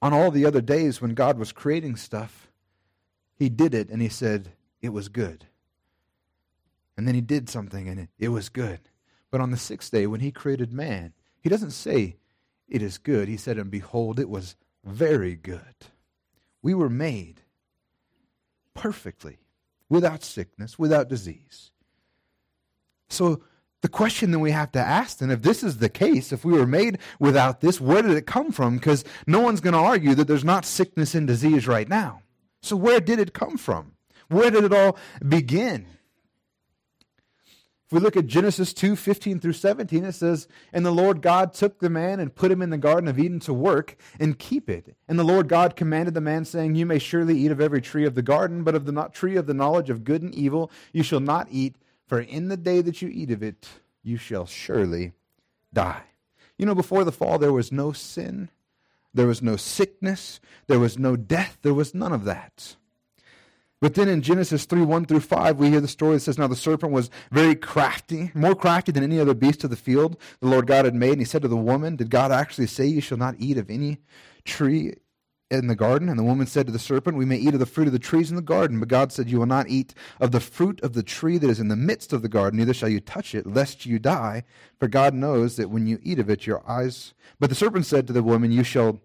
on 0.00 0.12
all 0.12 0.30
the 0.30 0.44
other 0.44 0.60
days 0.60 1.00
when 1.00 1.14
God 1.14 1.38
was 1.38 1.52
creating 1.52 1.96
stuff, 1.96 2.48
he 3.34 3.48
did 3.48 3.74
it 3.74 3.88
and 3.88 4.00
he 4.00 4.08
said, 4.08 4.52
it 4.80 4.90
was 4.90 5.08
good. 5.08 5.46
And 6.96 7.06
then 7.06 7.14
he 7.14 7.20
did 7.20 7.48
something 7.48 7.88
and 7.88 8.00
it, 8.00 8.08
it 8.18 8.28
was 8.28 8.48
good. 8.48 8.80
But 9.30 9.40
on 9.40 9.50
the 9.50 9.56
sixth 9.56 9.90
day, 9.90 10.06
when 10.06 10.20
he 10.20 10.32
created 10.32 10.72
man, 10.72 11.12
he 11.40 11.48
doesn't 11.48 11.70
say, 11.72 12.16
it 12.68 12.82
is 12.82 12.98
good. 12.98 13.28
He 13.28 13.36
said, 13.36 13.58
and 13.58 13.70
behold, 13.70 14.18
it 14.18 14.28
was 14.28 14.56
very 14.84 15.34
good. 15.34 15.86
We 16.62 16.74
were 16.74 16.90
made 16.90 17.42
perfectly, 18.74 19.38
without 19.88 20.22
sickness, 20.22 20.78
without 20.78 21.08
disease. 21.08 21.70
So 23.08 23.42
the 23.80 23.88
question 23.88 24.32
that 24.32 24.38
we 24.38 24.50
have 24.50 24.72
to 24.72 24.80
ask 24.80 25.18
then, 25.18 25.30
if 25.30 25.42
this 25.42 25.62
is 25.62 25.78
the 25.78 25.88
case, 25.88 26.32
if 26.32 26.44
we 26.44 26.52
were 26.52 26.66
made 26.66 26.98
without 27.20 27.60
this, 27.60 27.80
where 27.80 28.02
did 28.02 28.12
it 28.12 28.26
come 28.26 28.50
from? 28.50 28.76
Because 28.76 29.04
no 29.26 29.40
one's 29.40 29.60
going 29.60 29.74
to 29.74 29.78
argue 29.78 30.14
that 30.14 30.26
there's 30.26 30.44
not 30.44 30.64
sickness 30.64 31.14
and 31.14 31.26
disease 31.26 31.68
right 31.68 31.88
now. 31.88 32.22
So 32.62 32.76
where 32.76 33.00
did 33.00 33.20
it 33.20 33.32
come 33.32 33.56
from? 33.56 33.92
Where 34.28 34.50
did 34.50 34.64
it 34.64 34.74
all 34.74 34.98
begin? 35.26 35.86
If 37.86 37.92
we 37.92 38.00
look 38.00 38.18
at 38.18 38.26
Genesis 38.26 38.74
2 38.74 38.96
15 38.96 39.40
through 39.40 39.54
17, 39.54 40.04
it 40.04 40.12
says, 40.12 40.46
And 40.74 40.84
the 40.84 40.90
Lord 40.90 41.22
God 41.22 41.54
took 41.54 41.78
the 41.78 41.88
man 41.88 42.20
and 42.20 42.34
put 42.34 42.50
him 42.50 42.60
in 42.60 42.68
the 42.68 42.76
Garden 42.76 43.08
of 43.08 43.18
Eden 43.18 43.40
to 43.40 43.54
work 43.54 43.96
and 44.20 44.38
keep 44.38 44.68
it. 44.68 44.94
And 45.08 45.18
the 45.18 45.24
Lord 45.24 45.48
God 45.48 45.74
commanded 45.74 46.12
the 46.12 46.20
man, 46.20 46.44
saying, 46.44 46.74
You 46.74 46.84
may 46.84 46.98
surely 46.98 47.38
eat 47.38 47.50
of 47.50 47.62
every 47.62 47.80
tree 47.80 48.04
of 48.04 48.14
the 48.14 48.20
garden, 48.20 48.62
but 48.62 48.74
of 48.74 48.84
the 48.84 49.08
tree 49.14 49.36
of 49.36 49.46
the 49.46 49.54
knowledge 49.54 49.88
of 49.88 50.04
good 50.04 50.20
and 50.20 50.34
evil 50.34 50.70
you 50.92 51.02
shall 51.02 51.20
not 51.20 51.48
eat, 51.50 51.76
for 52.08 52.20
in 52.20 52.48
the 52.48 52.56
day 52.56 52.80
that 52.80 53.02
you 53.02 53.08
eat 53.08 53.30
of 53.30 53.42
it, 53.42 53.68
you 54.02 54.16
shall 54.16 54.46
surely 54.46 55.12
die. 55.72 56.02
You 56.56 56.66
know, 56.66 56.74
before 56.74 57.04
the 57.04 57.12
fall, 57.12 57.38
there 57.38 57.52
was 57.52 57.70
no 57.70 57.92
sin, 57.92 58.48
there 59.14 59.26
was 59.26 59.42
no 59.42 59.56
sickness, 59.56 60.40
there 60.66 60.80
was 60.80 60.98
no 60.98 61.14
death, 61.14 61.58
there 61.62 61.74
was 61.74 61.94
none 61.94 62.12
of 62.12 62.24
that. 62.24 62.76
But 63.80 63.94
then 63.94 64.08
in 64.08 64.22
Genesis 64.22 64.64
3 64.64 64.82
1 64.82 65.04
through 65.04 65.20
5, 65.20 65.58
we 65.58 65.70
hear 65.70 65.80
the 65.80 65.86
story 65.86 66.16
that 66.16 66.20
says, 66.20 66.38
Now 66.38 66.48
the 66.48 66.56
serpent 66.56 66.92
was 66.92 67.10
very 67.30 67.54
crafty, 67.54 68.32
more 68.34 68.56
crafty 68.56 68.90
than 68.90 69.04
any 69.04 69.20
other 69.20 69.34
beast 69.34 69.62
of 69.62 69.70
the 69.70 69.76
field 69.76 70.16
the 70.40 70.48
Lord 70.48 70.66
God 70.66 70.84
had 70.84 70.96
made. 70.96 71.12
And 71.12 71.20
he 71.20 71.24
said 71.24 71.42
to 71.42 71.48
the 71.48 71.56
woman, 71.56 71.94
Did 71.94 72.10
God 72.10 72.32
actually 72.32 72.66
say, 72.66 72.86
You 72.86 73.00
shall 73.00 73.18
not 73.18 73.36
eat 73.38 73.56
of 73.56 73.70
any 73.70 73.98
tree 74.44 74.94
in 75.50 75.66
the 75.66 75.74
garden? 75.76 76.08
And 76.08 76.18
the 76.18 76.24
woman 76.24 76.46
said 76.46 76.66
to 76.66 76.72
the 76.72 76.78
serpent, 76.78 77.16
We 77.16 77.24
may 77.24 77.36
eat 77.36 77.54
of 77.54 77.60
the 77.60 77.66
fruit 77.66 77.86
of 77.86 77.92
the 77.92 77.98
trees 77.98 78.30
in 78.30 78.36
the 78.36 78.42
garden. 78.42 78.80
But 78.80 78.88
God 78.88 79.12
said, 79.12 79.30
You 79.30 79.38
will 79.38 79.46
not 79.46 79.68
eat 79.68 79.94
of 80.20 80.30
the 80.30 80.40
fruit 80.40 80.80
of 80.82 80.92
the 80.92 81.02
tree 81.02 81.38
that 81.38 81.50
is 81.50 81.60
in 81.60 81.68
the 81.68 81.76
midst 81.76 82.12
of 82.12 82.22
the 82.22 82.28
garden, 82.28 82.58
neither 82.58 82.74
shall 82.74 82.88
you 82.88 83.00
touch 83.00 83.34
it, 83.34 83.46
lest 83.46 83.86
you 83.86 83.98
die. 83.98 84.44
For 84.78 84.88
God 84.88 85.14
knows 85.14 85.56
that 85.56 85.70
when 85.70 85.86
you 85.86 85.98
eat 86.02 86.18
of 86.18 86.30
it, 86.30 86.46
your 86.46 86.68
eyes. 86.68 87.14
But 87.38 87.50
the 87.50 87.56
serpent 87.56 87.86
said 87.86 88.06
to 88.06 88.12
the 88.12 88.22
woman, 88.22 88.52
You 88.52 88.64
shall 88.64 89.00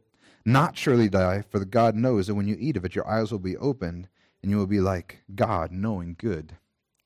not 0.46 0.78
surely 0.78 1.10
die, 1.10 1.44
for 1.50 1.64
God 1.64 1.96
knows 1.96 2.28
that 2.28 2.36
when 2.36 2.48
you 2.48 2.58
eat 2.60 2.78
of 2.78 2.86
it, 2.86 2.96
your 2.96 3.08
eyes 3.08 3.32
will 3.32 3.40
be 3.40 3.58
opened 3.58 4.10
and 4.42 4.52
you 4.52 4.58
will 4.58 4.68
be 4.68 4.82
like 4.82 5.24
God, 5.34 5.72
knowing 5.72 6.16
good 6.20 6.58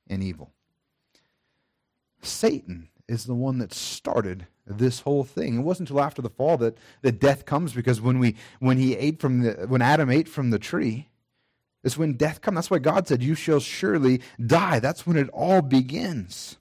and 0.07 0.23
evil. 0.23 0.53
Satan 2.21 2.89
is 3.07 3.25
the 3.25 3.35
one 3.35 3.59
that 3.59 3.73
started 3.73 4.47
this 4.67 5.01
whole 5.01 5.23
thing. 5.23 5.57
It 5.57 5.61
wasn't 5.61 5.89
until 5.89 6.03
after 6.03 6.21
the 6.21 6.29
fall 6.29 6.57
that, 6.57 6.77
that 7.01 7.19
death 7.19 7.45
comes 7.45 7.73
because 7.73 8.01
when 8.01 8.19
we 8.19 8.35
when 8.59 8.77
he 8.77 8.95
ate 8.95 9.19
from 9.19 9.41
the 9.41 9.65
when 9.67 9.81
Adam 9.81 10.09
ate 10.09 10.27
from 10.27 10.49
the 10.49 10.59
tree, 10.59 11.07
it's 11.83 11.97
when 11.97 12.13
death 12.13 12.41
comes. 12.41 12.55
That's 12.55 12.71
why 12.71 12.79
God 12.79 13.07
said, 13.07 13.23
You 13.23 13.35
shall 13.35 13.59
surely 13.59 14.21
die. 14.45 14.79
That's 14.79 15.07
when 15.07 15.17
it 15.17 15.29
all 15.29 15.61
begins. 15.61 16.57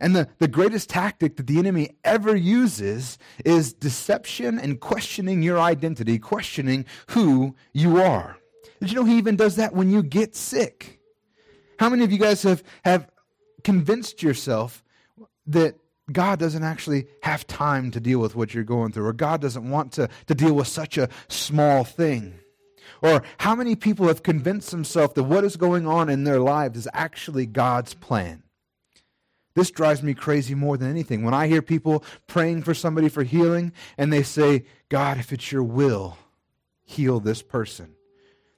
And 0.00 0.16
the, 0.16 0.28
the 0.38 0.48
greatest 0.48 0.88
tactic 0.88 1.36
that 1.36 1.46
the 1.46 1.58
enemy 1.58 1.90
ever 2.04 2.34
uses 2.34 3.18
is 3.44 3.74
deception 3.74 4.58
and 4.58 4.80
questioning 4.80 5.42
your 5.42 5.60
identity, 5.60 6.18
questioning 6.18 6.86
who 7.08 7.54
you 7.74 8.00
are. 8.00 8.38
Did 8.80 8.90
you 8.90 8.96
know 8.96 9.04
he 9.04 9.18
even 9.18 9.36
does 9.36 9.56
that 9.56 9.74
when 9.74 9.90
you 9.90 10.02
get 10.02 10.34
sick? 10.34 11.00
How 11.78 11.90
many 11.90 12.02
of 12.02 12.10
you 12.10 12.18
guys 12.18 12.42
have, 12.42 12.62
have 12.82 13.10
convinced 13.62 14.22
yourself 14.22 14.82
that 15.46 15.76
God 16.12 16.38
doesn't 16.38 16.62
actually 16.62 17.06
have 17.22 17.46
time 17.46 17.90
to 17.92 18.00
deal 18.00 18.18
with 18.18 18.34
what 18.34 18.54
you're 18.54 18.64
going 18.64 18.92
through, 18.92 19.06
or 19.06 19.12
God 19.12 19.40
doesn't 19.40 19.68
want 19.68 19.92
to, 19.92 20.08
to 20.26 20.34
deal 20.34 20.54
with 20.54 20.68
such 20.68 20.98
a 20.98 21.08
small 21.28 21.84
thing? 21.84 22.34
Or 23.02 23.22
how 23.38 23.54
many 23.54 23.76
people 23.76 24.08
have 24.08 24.22
convinced 24.22 24.70
themselves 24.70 25.14
that 25.14 25.24
what 25.24 25.44
is 25.44 25.56
going 25.56 25.86
on 25.86 26.08
in 26.08 26.24
their 26.24 26.40
lives 26.40 26.78
is 26.78 26.88
actually 26.92 27.46
God's 27.46 27.94
plan? 27.94 28.42
This 29.54 29.70
drives 29.70 30.02
me 30.02 30.14
crazy 30.14 30.54
more 30.54 30.76
than 30.76 30.90
anything. 30.90 31.24
When 31.24 31.34
I 31.34 31.48
hear 31.48 31.62
people 31.62 32.04
praying 32.26 32.62
for 32.62 32.74
somebody 32.74 33.08
for 33.08 33.22
healing 33.22 33.72
and 33.98 34.12
they 34.12 34.22
say, 34.22 34.64
God, 34.88 35.18
if 35.18 35.32
it's 35.32 35.50
your 35.50 35.62
will, 35.62 36.18
heal 36.84 37.20
this 37.20 37.42
person. 37.42 37.94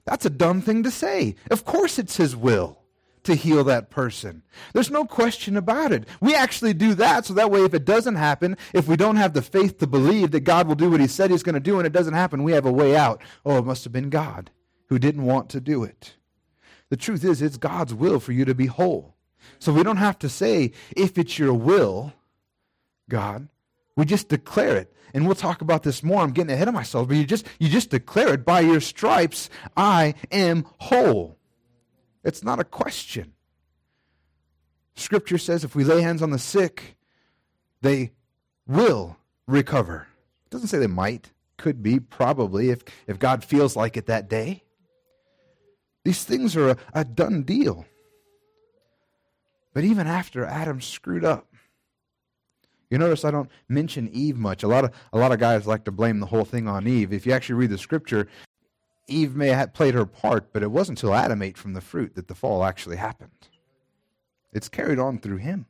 That's 0.05 0.25
a 0.25 0.29
dumb 0.29 0.61
thing 0.61 0.83
to 0.83 0.91
say. 0.91 1.35
Of 1.49 1.65
course, 1.65 1.97
it's 1.97 2.17
His 2.17 2.35
will 2.35 2.82
to 3.23 3.35
heal 3.35 3.63
that 3.63 3.89
person. 3.89 4.43
There's 4.73 4.91
no 4.91 5.05
question 5.05 5.57
about 5.57 5.91
it. 5.91 6.07
We 6.21 6.35
actually 6.35 6.73
do 6.73 6.93
that 6.95 7.25
so 7.25 7.33
that 7.33 7.51
way, 7.51 7.63
if 7.63 7.73
it 7.73 7.85
doesn't 7.85 8.15
happen, 8.15 8.57
if 8.73 8.87
we 8.87 8.95
don't 8.95 9.15
have 9.15 9.33
the 9.33 9.41
faith 9.41 9.79
to 9.79 9.87
believe 9.87 10.31
that 10.31 10.41
God 10.41 10.67
will 10.67 10.75
do 10.75 10.89
what 10.89 10.99
He 10.99 11.07
said 11.07 11.31
He's 11.31 11.43
going 11.43 11.53
to 11.53 11.59
do 11.59 11.77
and 11.77 11.87
it 11.87 11.93
doesn't 11.93 12.13
happen, 12.13 12.43
we 12.43 12.53
have 12.53 12.65
a 12.65 12.71
way 12.71 12.95
out. 12.95 13.21
Oh, 13.45 13.57
it 13.57 13.65
must 13.65 13.83
have 13.83 13.93
been 13.93 14.09
God 14.09 14.51
who 14.87 14.99
didn't 14.99 15.25
want 15.25 15.49
to 15.49 15.61
do 15.61 15.83
it. 15.83 16.15
The 16.89 16.97
truth 16.97 17.23
is, 17.23 17.41
it's 17.41 17.57
God's 17.57 17.93
will 17.93 18.19
for 18.19 18.33
you 18.33 18.45
to 18.45 18.53
be 18.53 18.67
whole. 18.67 19.15
So 19.59 19.73
we 19.73 19.83
don't 19.83 19.97
have 19.97 20.19
to 20.19 20.29
say, 20.29 20.71
if 20.95 21.17
it's 21.17 21.39
your 21.39 21.53
will, 21.53 22.13
God, 23.09 23.47
we 23.95 24.05
just 24.05 24.29
declare 24.29 24.77
it 24.77 24.93
and 25.13 25.25
we'll 25.25 25.35
talk 25.35 25.61
about 25.61 25.83
this 25.83 26.03
more. 26.03 26.21
I'm 26.21 26.31
getting 26.31 26.51
ahead 26.51 26.67
of 26.67 26.73
myself, 26.73 27.07
but 27.07 27.17
you 27.17 27.25
just 27.25 27.45
you 27.59 27.69
just 27.69 27.89
declare 27.89 28.33
it 28.33 28.45
by 28.45 28.61
your 28.61 28.81
stripes, 28.81 29.49
I 29.77 30.15
am 30.31 30.65
whole. 30.79 31.37
It's 32.23 32.43
not 32.43 32.59
a 32.59 32.63
question. 32.63 33.33
Scripture 34.95 35.37
says 35.37 35.63
if 35.63 35.75
we 35.75 35.83
lay 35.83 36.01
hands 36.01 36.21
on 36.21 36.31
the 36.31 36.39
sick, 36.39 36.97
they 37.81 38.11
will 38.67 39.17
recover. 39.47 40.07
It 40.45 40.49
doesn't 40.51 40.67
say 40.67 40.77
they 40.77 40.87
might, 40.87 41.31
could 41.57 41.81
be, 41.81 41.99
probably, 41.99 42.69
if, 42.69 42.83
if 43.07 43.19
God 43.19 43.43
feels 43.43 43.75
like 43.75 43.97
it 43.97 44.05
that 44.05 44.29
day. 44.29 44.63
These 46.05 46.23
things 46.23 46.55
are 46.55 46.71
a, 46.71 46.77
a 46.93 47.05
done 47.05 47.43
deal. 47.43 47.85
But 49.73 49.83
even 49.83 50.05
after 50.05 50.45
Adam 50.45 50.81
screwed 50.81 51.25
up, 51.25 51.47
you 52.89 52.99
notice 52.99 53.25
I 53.25 53.31
don't 53.31 53.49
mention 53.67 54.07
Eve 54.13 54.37
much. 54.37 54.61
A 54.61 54.67
lot 54.67 54.85
of 54.85 54.91
a 55.13 55.17
lot 55.17 55.31
of 55.31 55.39
guys 55.39 55.65
like 55.65 55.83
to 55.85 55.91
blame 55.91 56.19
the 56.19 56.27
whole 56.27 56.45
thing 56.45 56.67
on 56.67 56.87
Eve. 56.87 57.11
If 57.11 57.25
you 57.25 57.31
actually 57.31 57.55
read 57.55 57.71
the 57.71 57.77
scripture, 57.79 58.27
Eve 59.07 59.35
may 59.35 59.49
have 59.49 59.73
played 59.73 59.93
her 59.93 60.05
part, 60.05 60.53
but 60.53 60.63
it 60.63 60.71
wasn't 60.71 60.97
until 60.99 61.13
Adam 61.13 61.41
ate 61.41 61.57
from 61.57 61.73
the 61.73 61.81
fruit 61.81 62.15
that 62.15 62.27
the 62.27 62.35
fall 62.35 62.63
actually 62.63 62.95
happened. 62.95 63.49
It's 64.51 64.69
carried 64.69 64.99
on 64.99 65.19
through 65.19 65.37
him. 65.37 65.65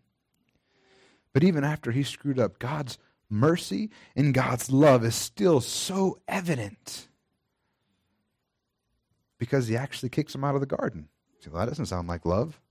But 1.32 1.44
even 1.44 1.64
after 1.64 1.92
he 1.92 2.04
screwed 2.04 2.40
up, 2.40 2.60
God's 2.60 3.00
mercy 3.30 3.90
and 4.16 4.34
God's 4.34 4.72
love 4.72 5.04
is 5.04 5.16
still 5.16 5.62
so 5.62 6.20
evident 6.28 7.08
because 9.40 9.68
he 9.68 9.76
actually 9.76 10.10
kicks 10.10 10.36
him 10.36 10.44
out 10.44 10.56
of 10.56 10.62
the 10.62 10.68
garden. 10.68 11.10
See, 11.40 11.50
well, 11.50 11.60
that 11.62 11.70
doesn't 11.70 11.88
sound 11.88 12.08
like 12.08 12.26
love. 12.26 12.62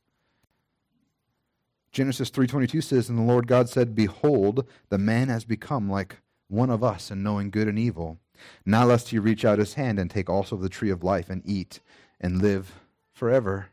Genesis 1.91 2.31
3:22 2.31 2.81
says, 2.81 3.11
"And 3.11 3.19
the 3.19 3.23
Lord 3.23 3.47
God 3.47 3.69
said, 3.69 3.95
Behold, 3.95 4.67
the 4.89 4.97
man 4.97 5.29
has 5.29 5.45
become 5.45 5.91
like 5.91 6.19
one 6.53 6.71
of 6.71 6.85
us 6.85 7.11
in 7.11 7.23
knowing 7.23 7.51
good 7.51 7.67
and 7.67 7.79
evil. 7.79 8.19
Now 8.65 8.87
lest 8.87 9.11
he 9.11 9.19
reach 9.19 9.45
out 9.45 9.59
his 9.59 9.75
hand 9.75 9.99
and 9.99 10.11
take 10.11 10.31
also 10.31 10.57
the 10.57 10.69
tree 10.69 10.91
of 10.91 11.03
life 11.03 11.31
and 11.31 11.43
eat 11.45 11.81
and 12.21 12.41
live 12.43 12.81
forever." 13.13 13.69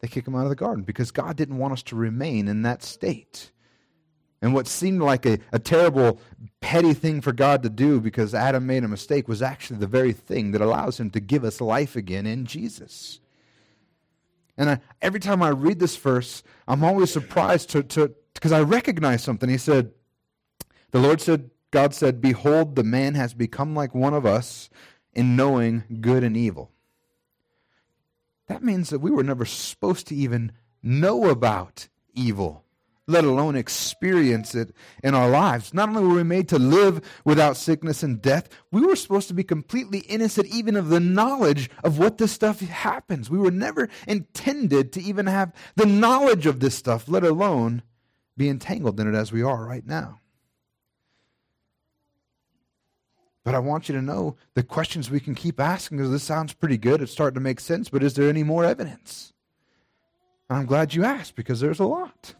They 0.00 0.08
kick 0.08 0.26
him 0.26 0.34
out 0.34 0.44
of 0.44 0.48
the 0.48 0.56
garden 0.56 0.82
because 0.82 1.10
God 1.10 1.36
didn't 1.36 1.58
want 1.58 1.74
us 1.74 1.82
to 1.84 1.96
remain 1.96 2.48
in 2.48 2.62
that 2.62 2.82
state. 2.82 3.50
And 4.42 4.54
what 4.54 4.66
seemed 4.66 5.02
like 5.02 5.26
a, 5.26 5.38
a 5.52 5.58
terrible, 5.58 6.18
petty 6.60 6.94
thing 6.94 7.20
for 7.20 7.32
God 7.32 7.62
to 7.62 7.68
do 7.68 8.00
because 8.00 8.34
Adam 8.34 8.66
made 8.66 8.84
a 8.84 8.88
mistake 8.88 9.28
was 9.28 9.42
actually 9.42 9.78
the 9.78 9.86
very 9.86 10.14
thing 10.14 10.52
that 10.52 10.62
allows 10.62 10.98
him 10.98 11.10
to 11.10 11.20
give 11.20 11.44
us 11.44 11.60
life 11.60 11.96
again 11.96 12.26
in 12.26 12.46
Jesus. 12.46 13.20
And 14.56 14.70
I, 14.70 14.80
every 15.02 15.20
time 15.20 15.42
I 15.42 15.50
read 15.50 15.78
this 15.78 15.96
verse, 15.96 16.42
I'm 16.66 16.82
always 16.82 17.12
surprised 17.12 17.68
to 17.70 18.14
because 18.32 18.52
I 18.52 18.62
recognize 18.62 19.22
something. 19.22 19.50
He 19.50 19.58
said, 19.58 19.92
"The 20.92 21.00
Lord 21.00 21.20
said, 21.20 21.50
God 21.70 21.94
said, 21.94 22.20
Behold, 22.20 22.76
the 22.76 22.84
man 22.84 23.14
has 23.14 23.34
become 23.34 23.74
like 23.74 23.94
one 23.94 24.14
of 24.14 24.26
us 24.26 24.70
in 25.12 25.36
knowing 25.36 25.84
good 26.00 26.24
and 26.24 26.36
evil." 26.36 26.70
That 28.46 28.64
means 28.64 28.90
that 28.90 28.98
we 28.98 29.10
were 29.10 29.22
never 29.22 29.44
supposed 29.44 30.08
to 30.08 30.14
even 30.14 30.52
know 30.82 31.28
about 31.28 31.88
evil 32.14 32.64
let 33.10 33.24
alone 33.24 33.56
experience 33.56 34.54
it 34.54 34.74
in 35.02 35.14
our 35.14 35.28
lives. 35.28 35.74
Not 35.74 35.88
only 35.88 36.02
were 36.02 36.14
we 36.14 36.22
made 36.22 36.48
to 36.50 36.58
live 36.58 37.00
without 37.24 37.56
sickness 37.56 38.02
and 38.02 38.22
death, 38.22 38.48
we 38.70 38.82
were 38.82 38.96
supposed 38.96 39.28
to 39.28 39.34
be 39.34 39.42
completely 39.42 40.00
innocent 40.00 40.46
even 40.46 40.76
of 40.76 40.88
the 40.88 41.00
knowledge 41.00 41.68
of 41.82 41.98
what 41.98 42.18
this 42.18 42.32
stuff 42.32 42.60
happens. 42.60 43.28
We 43.28 43.38
were 43.38 43.50
never 43.50 43.88
intended 44.06 44.92
to 44.92 45.02
even 45.02 45.26
have 45.26 45.52
the 45.76 45.86
knowledge 45.86 46.46
of 46.46 46.60
this 46.60 46.74
stuff, 46.74 47.08
let 47.08 47.24
alone 47.24 47.82
be 48.36 48.48
entangled 48.48 49.00
in 49.00 49.12
it 49.12 49.16
as 49.16 49.32
we 49.32 49.42
are 49.42 49.66
right 49.66 49.86
now. 49.86 50.20
But 53.44 53.54
I 53.54 53.58
want 53.58 53.88
you 53.88 53.94
to 53.94 54.02
know 54.02 54.36
the 54.54 54.62
questions 54.62 55.10
we 55.10 55.20
can 55.20 55.34
keep 55.34 55.58
asking 55.60 55.98
because 55.98 56.10
this 56.10 56.22
sounds 56.22 56.52
pretty 56.52 56.76
good. 56.76 57.00
It's 57.00 57.12
starting 57.12 57.36
to 57.36 57.40
make 57.40 57.60
sense, 57.60 57.88
but 57.88 58.02
is 58.02 58.14
there 58.14 58.28
any 58.28 58.42
more 58.42 58.64
evidence? 58.64 59.32
And 60.48 60.58
I'm 60.58 60.66
glad 60.66 60.94
you 60.94 61.04
asked 61.04 61.36
because 61.36 61.60
there's 61.60 61.80
a 61.80 61.86
lot. 61.86 62.34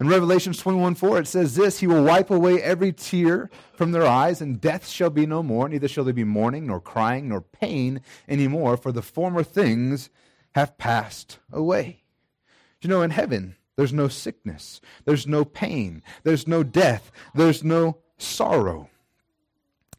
In 0.00 0.08
Revelation 0.08 0.54
21 0.54 0.94
4, 0.94 1.18
it 1.20 1.28
says 1.28 1.54
this 1.54 1.78
He 1.78 1.86
will 1.86 2.02
wipe 2.02 2.30
away 2.30 2.60
every 2.62 2.90
tear 2.90 3.50
from 3.74 3.92
their 3.92 4.06
eyes, 4.06 4.40
and 4.40 4.60
death 4.60 4.88
shall 4.88 5.10
be 5.10 5.26
no 5.26 5.42
more, 5.42 5.68
neither 5.68 5.88
shall 5.88 6.04
there 6.04 6.14
be 6.14 6.24
mourning, 6.24 6.66
nor 6.66 6.80
crying, 6.80 7.28
nor 7.28 7.42
pain 7.42 8.00
any 8.26 8.48
more, 8.48 8.78
for 8.78 8.92
the 8.92 9.02
former 9.02 9.42
things 9.42 10.08
have 10.54 10.78
passed 10.78 11.38
away. 11.52 12.02
You 12.80 12.88
know, 12.88 13.02
in 13.02 13.10
heaven, 13.10 13.56
There's 13.76 13.92
no 13.94 14.08
sickness. 14.08 14.82
There's 15.06 15.26
no 15.26 15.42
pain. 15.42 16.02
There's 16.22 16.46
no 16.46 16.62
death. 16.62 17.10
There's 17.34 17.64
no 17.64 17.96
sorrow. 18.18 18.89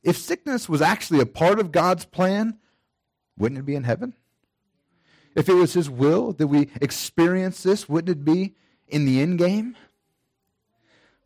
If 0.03 0.17
sickness 0.17 0.67
was 0.67 0.81
actually 0.81 1.19
a 1.19 1.25
part 1.25 1.59
of 1.59 1.71
God's 1.71 2.05
plan, 2.05 2.57
wouldn't 3.37 3.59
it 3.59 3.65
be 3.65 3.75
in 3.75 3.83
heaven? 3.83 4.13
If 5.35 5.47
it 5.47 5.53
was 5.53 5.73
His 5.73 5.89
will 5.89 6.33
that 6.33 6.47
we 6.47 6.69
experience 6.81 7.63
this, 7.63 7.87
wouldn't 7.87 8.17
it 8.17 8.25
be 8.25 8.55
in 8.87 9.05
the 9.05 9.21
end 9.21 9.37
game? 9.37 9.75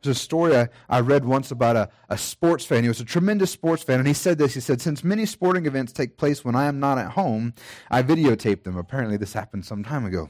There's 0.05 0.17
a 0.17 0.19
story 0.19 0.55
I, 0.55 0.69
I 0.87 0.99
read 0.99 1.25
once 1.25 1.49
about 1.49 1.75
a, 1.75 1.89
a 2.09 2.17
sports 2.17 2.63
fan. 2.63 2.83
He 2.83 2.89
was 2.89 2.99
a 2.99 3.05
tremendous 3.05 3.49
sports 3.49 3.81
fan, 3.81 3.97
and 3.97 4.07
he 4.07 4.13
said 4.13 4.37
this. 4.37 4.53
He 4.53 4.59
said, 4.59 4.79
Since 4.79 5.03
many 5.03 5.25
sporting 5.25 5.65
events 5.65 5.91
take 5.91 6.17
place 6.17 6.45
when 6.45 6.55
I 6.55 6.65
am 6.65 6.79
not 6.79 6.99
at 6.99 7.11
home, 7.11 7.55
I 7.89 8.03
videotape 8.03 8.63
them. 8.63 8.77
Apparently, 8.77 9.17
this 9.17 9.33
happened 9.33 9.65
some 9.65 9.83
time 9.83 10.05
ago. 10.05 10.29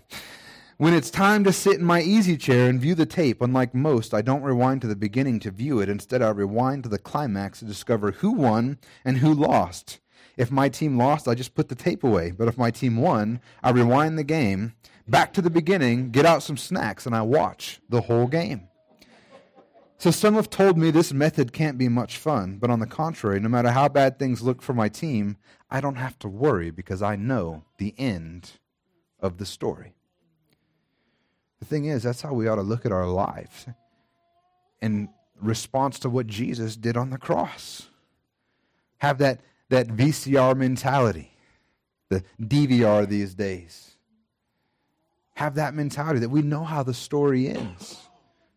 When 0.77 0.93
it's 0.93 1.09
time 1.09 1.45
to 1.45 1.53
sit 1.53 1.79
in 1.79 1.85
my 1.85 2.01
easy 2.01 2.35
chair 2.35 2.67
and 2.67 2.81
view 2.81 2.95
the 2.95 3.05
tape, 3.05 3.41
unlike 3.41 3.73
most, 3.73 4.13
I 4.13 4.21
don't 4.21 4.43
rewind 4.43 4.81
to 4.81 4.87
the 4.87 4.95
beginning 4.97 5.39
to 5.39 5.51
view 5.51 5.79
it. 5.79 5.87
Instead, 5.87 6.21
I 6.21 6.31
rewind 6.31 6.83
to 6.83 6.89
the 6.89 6.99
climax 6.99 7.59
to 7.59 7.65
discover 7.65 8.11
who 8.11 8.33
won 8.33 8.79
and 9.05 9.19
who 9.19 9.33
lost. 9.33 10.01
If 10.35 10.51
my 10.51 10.67
team 10.67 10.97
lost, 10.97 11.29
I 11.29 11.33
just 11.33 11.55
put 11.55 11.69
the 11.69 11.75
tape 11.75 12.03
away. 12.03 12.31
But 12.31 12.49
if 12.49 12.57
my 12.57 12.71
team 12.71 12.97
won, 12.97 13.39
I 13.63 13.69
rewind 13.69 14.17
the 14.17 14.25
game 14.25 14.73
back 15.07 15.31
to 15.35 15.41
the 15.41 15.49
beginning, 15.49 16.11
get 16.11 16.25
out 16.25 16.43
some 16.43 16.57
snacks, 16.57 17.05
and 17.05 17.15
I 17.15 17.21
watch 17.21 17.79
the 17.87 18.01
whole 18.01 18.27
game. 18.27 18.67
So 19.97 20.11
some 20.11 20.33
have 20.33 20.49
told 20.49 20.77
me 20.77 20.91
this 20.91 21.13
method 21.13 21.53
can't 21.53 21.77
be 21.77 21.87
much 21.87 22.17
fun, 22.17 22.57
but 22.57 22.69
on 22.69 22.81
the 22.81 22.85
contrary, 22.85 23.39
no 23.39 23.47
matter 23.47 23.71
how 23.71 23.87
bad 23.87 24.19
things 24.19 24.41
look 24.41 24.61
for 24.61 24.73
my 24.73 24.89
team, 24.89 25.37
I 25.71 25.79
don't 25.79 25.95
have 25.95 26.19
to 26.19 26.27
worry 26.27 26.69
because 26.69 27.01
I 27.01 27.15
know 27.15 27.63
the 27.77 27.95
end 27.97 28.59
of 29.21 29.37
the 29.37 29.45
story. 29.45 29.93
Thing 31.65 31.85
is, 31.85 32.03
that's 32.03 32.21
how 32.21 32.33
we 32.33 32.47
ought 32.47 32.55
to 32.55 32.61
look 32.61 32.85
at 32.85 32.91
our 32.91 33.07
lives 33.07 33.67
in 34.81 35.09
response 35.41 35.99
to 35.99 36.09
what 36.09 36.27
Jesus 36.27 36.75
did 36.75 36.97
on 36.97 37.09
the 37.09 37.17
cross. 37.17 37.89
Have 38.99 39.17
that, 39.19 39.41
that 39.69 39.87
VCR 39.87 40.55
mentality, 40.55 41.31
the 42.09 42.23
DVR 42.41 43.07
these 43.07 43.33
days. 43.33 43.95
Have 45.35 45.55
that 45.55 45.73
mentality 45.73 46.19
that 46.19 46.29
we 46.29 46.41
know 46.41 46.63
how 46.63 46.83
the 46.83 46.93
story 46.93 47.49
ends. 47.49 47.97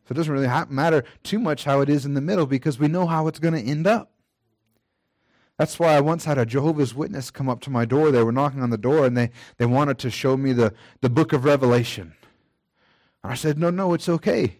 So 0.04 0.12
it 0.12 0.14
doesn't 0.14 0.32
really 0.32 0.48
matter 0.70 1.04
too 1.22 1.38
much 1.38 1.64
how 1.64 1.80
it 1.80 1.88
is 1.88 2.06
in 2.06 2.14
the 2.14 2.20
middle 2.20 2.46
because 2.46 2.78
we 2.78 2.88
know 2.88 3.06
how 3.06 3.26
it's 3.26 3.38
going 3.38 3.54
to 3.54 3.60
end 3.60 3.86
up. 3.86 4.10
That's 5.58 5.78
why 5.78 5.94
I 5.94 6.00
once 6.00 6.24
had 6.24 6.38
a 6.38 6.46
Jehovah's 6.46 6.94
Witness 6.94 7.32
come 7.32 7.48
up 7.48 7.60
to 7.62 7.70
my 7.70 7.84
door. 7.84 8.12
They 8.12 8.22
were 8.22 8.32
knocking 8.32 8.62
on 8.62 8.70
the 8.70 8.78
door 8.78 9.04
and 9.04 9.16
they, 9.16 9.30
they 9.56 9.66
wanted 9.66 9.98
to 9.98 10.10
show 10.10 10.36
me 10.36 10.52
the, 10.52 10.72
the 11.00 11.10
book 11.10 11.32
of 11.32 11.44
Revelation. 11.44 12.14
And 13.22 13.32
I 13.32 13.34
said, 13.34 13.58
No, 13.58 13.70
no, 13.70 13.94
it's 13.94 14.08
okay. 14.08 14.58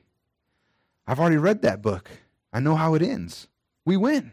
I've 1.07 1.21
already 1.21 1.37
read 1.37 1.63
that 1.63 1.83
book. 1.83 2.11
I 2.53 2.61
know 2.61 2.77
how 2.77 2.95
it 2.95 3.03
ends. 3.03 3.49
We 3.85 3.97
win. 3.97 4.33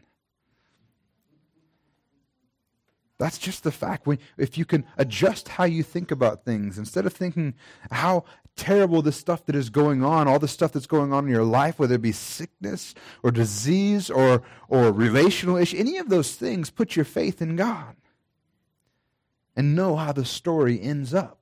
That's 3.17 3.37
just 3.37 3.63
the 3.63 3.71
fact. 3.71 4.05
When, 4.05 4.19
if 4.37 4.57
you 4.57 4.65
can 4.65 4.85
adjust 4.97 5.47
how 5.47 5.63
you 5.63 5.83
think 5.83 6.11
about 6.11 6.43
things, 6.43 6.77
instead 6.77 7.05
of 7.05 7.13
thinking 7.13 7.53
how 7.91 8.25
terrible 8.57 9.01
the 9.01 9.11
stuff 9.11 9.45
that 9.45 9.55
is 9.55 9.69
going 9.69 10.03
on, 10.03 10.27
all 10.27 10.39
the 10.39 10.47
stuff 10.47 10.73
that's 10.73 10.87
going 10.87 11.13
on 11.13 11.25
in 11.25 11.31
your 11.31 11.43
life, 11.43 11.79
whether 11.79 11.95
it 11.95 12.01
be 12.01 12.11
sickness 12.11 12.93
or 13.23 13.31
disease 13.31 14.09
or, 14.09 14.43
or 14.67 14.91
relational 14.91 15.57
issue, 15.57 15.77
any 15.77 15.97
of 15.97 16.09
those 16.09 16.35
things, 16.35 16.69
put 16.69 16.95
your 16.95 17.05
faith 17.05 17.41
in 17.41 17.55
God 17.55 17.95
and 19.55 19.75
know 19.75 19.95
how 19.95 20.11
the 20.11 20.25
story 20.25 20.81
ends 20.81 21.13
up. 21.13 21.39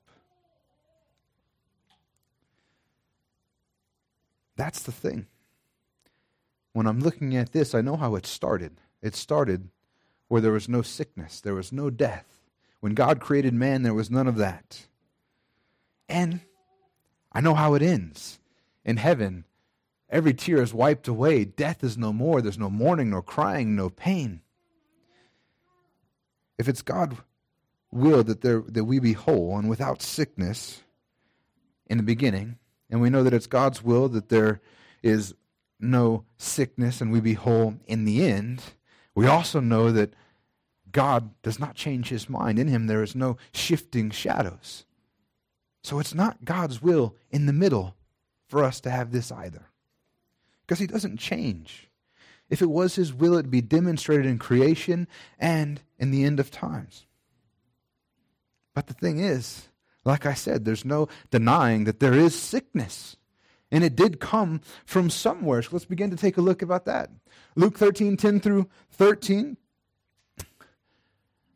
That's 4.56 4.84
the 4.84 4.92
thing. 4.92 5.28
When 6.74 6.88
I'm 6.88 7.00
looking 7.00 7.36
at 7.36 7.52
this, 7.52 7.76
I 7.76 7.82
know 7.82 7.96
how 7.96 8.16
it 8.16 8.26
started. 8.26 8.80
It 9.02 9.16
started 9.16 9.70
where 10.28 10.42
there 10.42 10.52
was 10.52 10.70
no 10.70 10.82
sickness, 10.82 11.40
there 11.42 11.54
was 11.54 11.72
no 11.72 11.90
death. 11.90 12.26
When 12.80 12.96
God 12.96 13.20
created 13.20 13.54
man, 13.54 13.84
there 13.84 13.94
was 13.94 14.12
none 14.12 14.28
of 14.28 14.38
that. 14.38 14.88
And 16.10 16.42
I 17.32 17.40
know 17.40 17.54
how 17.54 17.76
it 17.76 17.82
ends. 17.82 18.40
In 18.84 18.98
heaven, 18.98 19.46
every 20.10 20.34
tear 20.34 20.62
is 20.62 20.74
wiped 20.74 21.08
away. 21.08 21.46
Death 21.46 21.84
is 21.84 21.98
no 21.98 22.12
more. 22.12 22.42
There's 22.42 22.60
no 22.60 22.70
mourning, 22.70 23.10
no 23.10 23.22
crying, 23.22 23.76
no 23.76 23.90
pain. 23.90 24.42
If 26.58 26.68
it's 26.68 26.82
God 26.82 27.18
will 27.92 28.24
that 28.24 28.42
there 28.42 28.64
that 28.68 28.86
we 28.86 29.00
be 29.00 29.14
whole 29.14 29.58
and 29.58 29.70
without 29.70 30.02
sickness 30.02 30.82
in 31.88 31.98
the 31.98 32.04
beginning, 32.04 32.58
and 32.94 33.02
we 33.02 33.10
know 33.10 33.24
that 33.24 33.34
it's 33.34 33.48
God's 33.48 33.84
will 33.84 34.08
that 34.10 34.30
there 34.30 34.62
is 35.02 35.34
no 35.80 36.26
sickness 36.38 37.02
and 37.02 37.12
we 37.12 37.20
be 37.20 37.34
whole 37.34 37.74
in 37.88 38.06
the 38.06 38.24
end, 38.24 38.62
we 39.16 39.26
also 39.26 39.60
know 39.60 39.92
that 39.92 40.14
God 40.92 41.32
does 41.42 41.60
not 41.60 41.74
change 41.74 42.10
his 42.10 42.30
mind. 42.30 42.60
In 42.60 42.68
him 42.68 42.86
there 42.86 43.02
is 43.02 43.16
no 43.16 43.38
shifting 43.52 44.12
shadows. 44.12 44.86
So 45.82 45.98
it's 45.98 46.14
not 46.14 46.46
God's 46.46 46.84
will 46.84 47.16
in 47.32 47.48
the 47.48 47.52
middle 47.52 47.96
for 48.48 48.64
us 48.64 48.80
to 48.82 48.92
have 48.92 49.12
this 49.12 49.32
either. 49.32 49.72
Because 50.62 50.78
he 50.78 50.86
doesn't 50.86 51.18
change. 51.18 51.90
If 52.48 52.62
it 52.62 52.70
was 52.70 52.94
his 52.94 53.12
will, 53.12 53.34
it'd 53.34 53.50
be 53.50 53.62
demonstrated 53.62 54.28
in 54.28 54.38
creation 54.38 55.08
and 55.40 55.82
in 55.98 56.12
the 56.12 56.26
end 56.26 56.40
of 56.40 56.52
times. 56.52 57.08
But 58.76 58.86
the 58.86 58.94
thing 58.94 59.18
is, 59.18 59.70
like 60.06 60.26
I 60.26 60.34
said, 60.34 60.66
there's 60.66 60.86
no 60.86 61.08
denying 61.32 61.86
that 61.86 62.00
there 62.00 62.14
is 62.14 62.38
sickness. 62.40 63.16
And 63.72 63.84
it 63.84 63.96
did 63.96 64.20
come 64.20 64.62
from 64.86 65.10
somewhere. 65.10 65.62
So 65.62 65.70
let's 65.72 65.86
begin 65.86 66.12
to 66.12 66.16
take 66.16 66.38
a 66.38 66.42
look 66.42 66.62
about 66.62 66.86
that. 66.86 67.10
Luke 67.56 67.78
13, 67.78 68.18
10 68.18 68.40
through 68.40 68.70
13 68.92 69.58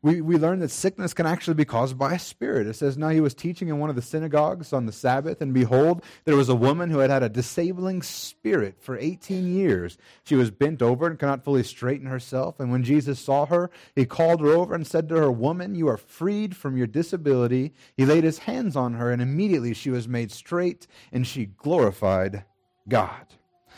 we, 0.02 0.22
we 0.22 0.38
learn 0.38 0.60
that 0.60 0.70
sickness 0.70 1.14
can 1.14 1.26
actually 1.26 1.56
be 1.56 1.66
caused 1.66 1.98
by 1.98 2.14
a 2.14 2.20
spirit. 2.20 2.68
It 2.68 2.76
says, 2.76 2.98
Now 2.98 3.10
he 3.10 3.22
was 3.22 3.34
teaching 3.34 3.68
in 3.68 3.80
one 3.80 3.90
of 3.90 3.96
the 3.96 4.02
synagogues 4.02 4.72
on 4.72 4.86
the 4.86 4.92
Sabbath, 4.92 5.42
and 5.42 5.54
behold, 5.54 6.04
there 6.26 6.36
was 6.36 6.50
a 6.50 6.56
woman 6.56 6.90
who 6.90 7.00
had 7.00 7.10
had 7.10 7.24
a 7.24 7.30
disabling 7.30 8.04
spirit 8.04 8.76
for 8.80 8.98
18 8.98 9.54
years. 9.56 9.98
She 10.24 10.36
was 10.36 10.52
bent 10.52 10.82
over 10.82 11.08
and 11.08 11.18
could 11.18 11.26
not 11.26 11.44
fully 11.44 11.64
straighten 11.64 12.08
herself. 12.08 12.60
And 12.60 12.72
when 12.72 12.84
Jesus 12.84 13.20
saw 13.20 13.48
her, 13.48 13.72
he 13.96 14.06
called 14.06 14.42
her 14.42 14.50
over 14.50 14.76
and 14.76 14.86
said 14.86 15.10
to 15.10 15.16
her, 15.16 15.32
Woman, 15.32 15.74
you 15.74 15.88
are 15.88 15.98
freed 15.98 16.56
from 16.56 16.78
your 16.78 16.88
disability. 16.88 17.74
He 17.96 18.06
laid 18.06 18.24
his 18.24 18.40
hands 18.40 18.76
on 18.76 18.94
her, 18.94 19.12
and 19.12 19.22
immediately 19.22 19.74
she 19.74 19.90
was 19.90 20.08
made 20.08 20.32
straight, 20.32 20.86
and 21.12 21.26
she 21.26 21.48
glorified 21.48 22.46
God. 22.88 23.26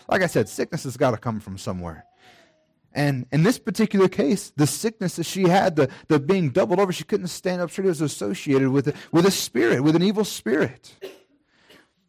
Like 0.09 0.21
I 0.21 0.27
said, 0.27 0.49
sickness 0.49 0.83
has 0.83 0.97
got 0.97 1.11
to 1.11 1.17
come 1.17 1.39
from 1.39 1.57
somewhere. 1.57 2.05
And 2.93 3.27
in 3.31 3.43
this 3.43 3.59
particular 3.59 4.07
case, 4.07 4.51
the 4.55 4.65
sickness 4.65 5.17
that 5.17 5.25
she 5.25 5.43
had, 5.43 5.75
the, 5.75 5.89
the 6.07 6.19
being 6.19 6.49
doubled 6.49 6.79
over, 6.79 6.91
she 6.91 7.03
couldn't 7.03 7.27
stand 7.27 7.61
up 7.61 7.69
straight, 7.69 7.85
It 7.85 7.89
was 7.89 8.01
associated 8.01 8.69
with 8.69 8.87
a, 8.87 8.93
with 9.11 9.25
a 9.25 9.31
spirit, 9.31 9.83
with 9.83 9.95
an 9.95 10.01
evil 10.01 10.25
spirit. 10.25 10.95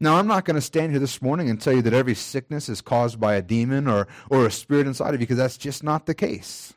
Now, 0.03 0.17
I'm 0.17 0.27
not 0.27 0.47
going 0.47 0.55
to 0.55 0.63
stand 0.63 0.93
here 0.93 1.01
this 1.01 1.21
morning 1.21 1.51
and 1.51 1.61
tell 1.61 1.75
you 1.75 1.83
that 1.83 1.93
every 1.93 2.15
sickness 2.15 2.71
is 2.71 2.81
caused 2.81 3.21
by 3.21 3.35
a 3.35 3.43
demon 3.43 3.87
or, 3.87 4.09
or 4.31 4.47
a 4.47 4.51
spirit 4.51 4.87
inside 4.87 5.15
of 5.15 5.21
you, 5.21 5.27
because 5.27 5.37
that's 5.37 5.59
just 5.59 5.85
not 5.85 6.07
the 6.07 6.15
case. 6.15 6.73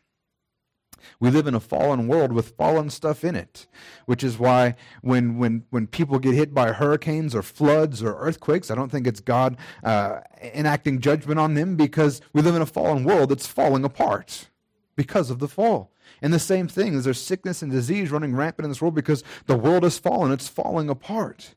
We 1.20 1.30
live 1.30 1.48
in 1.48 1.56
a 1.56 1.60
fallen 1.60 2.08
world 2.08 2.34
with 2.34 2.56
fallen 2.56 2.90
stuff 2.90 3.24
in 3.24 3.36
it, 3.36 3.68
which 4.06 4.24
is 4.24 4.38
why 4.38 4.76
when, 5.02 5.38
when, 5.38 5.66
when 5.70 5.88
people 5.88 6.20
get 6.20 6.34
hit 6.34 6.54
by 6.54 6.72
hurricanes 6.72 7.36
or 7.36 7.42
floods 7.42 8.02
or 8.04 8.16
earthquakes, 8.16 8.70
I 8.72 8.76
don't 8.76 8.92
think 8.92 9.08
it's 9.08 9.20
God 9.20 9.58
uh, 9.84 10.20
enacting 10.42 11.00
judgment 11.00 11.40
on 11.40 11.54
them 11.54 11.76
because 11.76 12.22
we 12.34 12.42
live 12.42 12.56
in 12.56 12.62
a 12.62 12.68
fallen 12.68 13.04
world 13.04 13.30
that's 13.30 13.48
falling 13.48 13.84
apart 13.84 14.50
because 14.96 15.30
of 15.30 15.40
the 15.40 15.48
fall. 15.48 15.92
And 16.22 16.34
the 16.34 16.40
same 16.40 16.68
thing 16.68 16.94
is 16.94 17.04
there's 17.04 17.22
sickness 17.22 17.62
and 17.62 17.72
disease 17.72 18.12
running 18.12 18.36
rampant 18.36 18.66
in 18.66 18.72
this 18.72 18.82
world 18.82 18.96
because 18.96 19.24
the 19.46 19.58
world 19.58 19.84
has 19.84 19.98
fallen, 19.98 20.32
it's 20.32 20.48
falling 20.48 20.90
apart. 20.90 21.56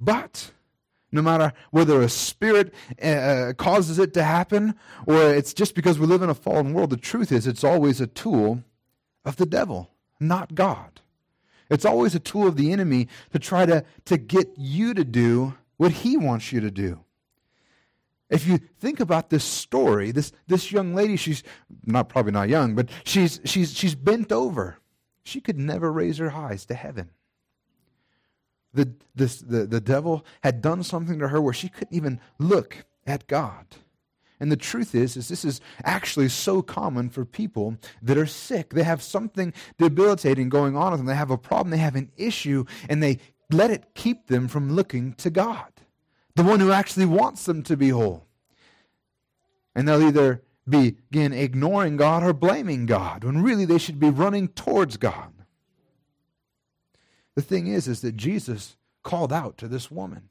But 0.00 0.52
no 1.12 1.22
matter 1.22 1.52
whether 1.70 2.00
a 2.00 2.08
spirit 2.08 2.72
uh, 3.02 3.52
causes 3.56 3.98
it 3.98 4.14
to 4.14 4.22
happen 4.22 4.74
or 5.06 5.34
it's 5.34 5.52
just 5.52 5.74
because 5.74 5.98
we 5.98 6.06
live 6.06 6.22
in 6.22 6.30
a 6.30 6.34
fallen 6.34 6.72
world, 6.72 6.90
the 6.90 6.96
truth 6.96 7.32
is 7.32 7.46
it's 7.46 7.64
always 7.64 8.00
a 8.00 8.06
tool 8.06 8.62
of 9.24 9.36
the 9.36 9.46
devil, 9.46 9.90
not 10.18 10.54
God. 10.54 11.00
It's 11.68 11.84
always 11.84 12.14
a 12.14 12.20
tool 12.20 12.48
of 12.48 12.56
the 12.56 12.72
enemy 12.72 13.08
to 13.32 13.38
try 13.38 13.64
to, 13.66 13.84
to 14.06 14.16
get 14.18 14.48
you 14.56 14.92
to 14.94 15.04
do 15.04 15.54
what 15.76 15.92
he 15.92 16.16
wants 16.16 16.52
you 16.52 16.60
to 16.60 16.70
do. 16.70 17.00
If 18.28 18.46
you 18.46 18.58
think 18.58 19.00
about 19.00 19.30
this 19.30 19.44
story, 19.44 20.12
this, 20.12 20.32
this 20.46 20.70
young 20.70 20.94
lady, 20.94 21.16
she's 21.16 21.42
not 21.84 22.08
probably 22.08 22.32
not 22.32 22.48
young, 22.48 22.74
but 22.74 22.88
she's, 23.04 23.40
she's, 23.44 23.76
she's 23.76 23.94
bent 23.94 24.30
over. 24.30 24.76
She 25.24 25.40
could 25.40 25.58
never 25.58 25.92
raise 25.92 26.18
her 26.18 26.32
eyes 26.32 26.64
to 26.66 26.74
heaven. 26.74 27.10
The, 28.72 28.92
this, 29.14 29.40
the, 29.40 29.66
the 29.66 29.80
devil 29.80 30.24
had 30.42 30.62
done 30.62 30.82
something 30.82 31.18
to 31.18 31.28
her 31.28 31.40
where 31.40 31.52
she 31.52 31.68
couldn't 31.68 31.96
even 31.96 32.20
look 32.38 32.84
at 33.06 33.26
God. 33.26 33.66
And 34.38 34.50
the 34.50 34.56
truth 34.56 34.94
is, 34.94 35.16
is 35.16 35.28
this 35.28 35.44
is 35.44 35.60
actually 35.84 36.30
so 36.30 36.62
common 36.62 37.10
for 37.10 37.24
people 37.26 37.76
that 38.00 38.16
are 38.16 38.26
sick. 38.26 38.70
They 38.70 38.84
have 38.84 39.02
something 39.02 39.52
debilitating 39.76 40.48
going 40.48 40.76
on 40.76 40.92
with 40.92 41.00
them. 41.00 41.06
They 41.06 41.14
have 41.14 41.30
a 41.30 41.36
problem, 41.36 41.70
they 41.70 41.76
have 41.76 41.96
an 41.96 42.10
issue, 42.16 42.64
and 42.88 43.02
they 43.02 43.18
let 43.50 43.70
it 43.70 43.94
keep 43.94 44.28
them 44.28 44.48
from 44.48 44.74
looking 44.74 45.12
to 45.14 45.28
God. 45.28 45.72
the 46.36 46.42
one 46.42 46.60
who 46.60 46.72
actually 46.72 47.06
wants 47.06 47.44
them 47.44 47.62
to 47.64 47.76
be 47.76 47.90
whole. 47.90 48.26
And 49.74 49.86
they'll 49.86 50.02
either 50.02 50.42
begin 50.68 51.32
ignoring 51.32 51.96
God 51.96 52.22
or 52.22 52.32
blaming 52.32 52.86
God 52.86 53.24
when 53.24 53.42
really 53.42 53.64
they 53.64 53.78
should 53.78 54.00
be 54.00 54.10
running 54.10 54.48
towards 54.48 54.96
God. 54.96 55.32
The 57.36 57.42
thing 57.42 57.66
is, 57.66 57.88
is 57.88 58.00
that 58.00 58.16
Jesus 58.16 58.76
called 59.02 59.32
out 59.32 59.56
to 59.58 59.68
this 59.68 59.90
woman. 59.90 60.30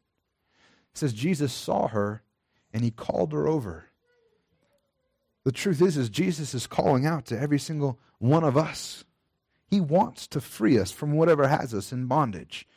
It 0.94 0.98
says 0.98 1.14
Jesus 1.14 1.54
saw 1.54 1.88
her 1.88 2.24
and 2.74 2.84
he 2.84 2.92
called 2.92 3.34
her 3.34 3.48
over. 3.48 3.86
The 5.46 5.52
truth 5.52 5.82
is, 5.82 5.98
is 5.98 6.10
Jesus 6.10 6.54
is 6.54 6.68
calling 6.68 7.06
out 7.06 7.26
to 7.28 7.40
every 7.40 7.60
single 7.60 8.00
one 8.20 8.44
of 8.44 8.58
us. 8.58 9.06
He 9.70 9.80
wants 9.80 10.28
to 10.28 10.42
free 10.42 10.78
us 10.78 10.92
from 10.92 11.14
whatever 11.14 11.48
has 11.48 11.74
us 11.74 11.92
in 11.92 12.08
bondage. 12.08 12.68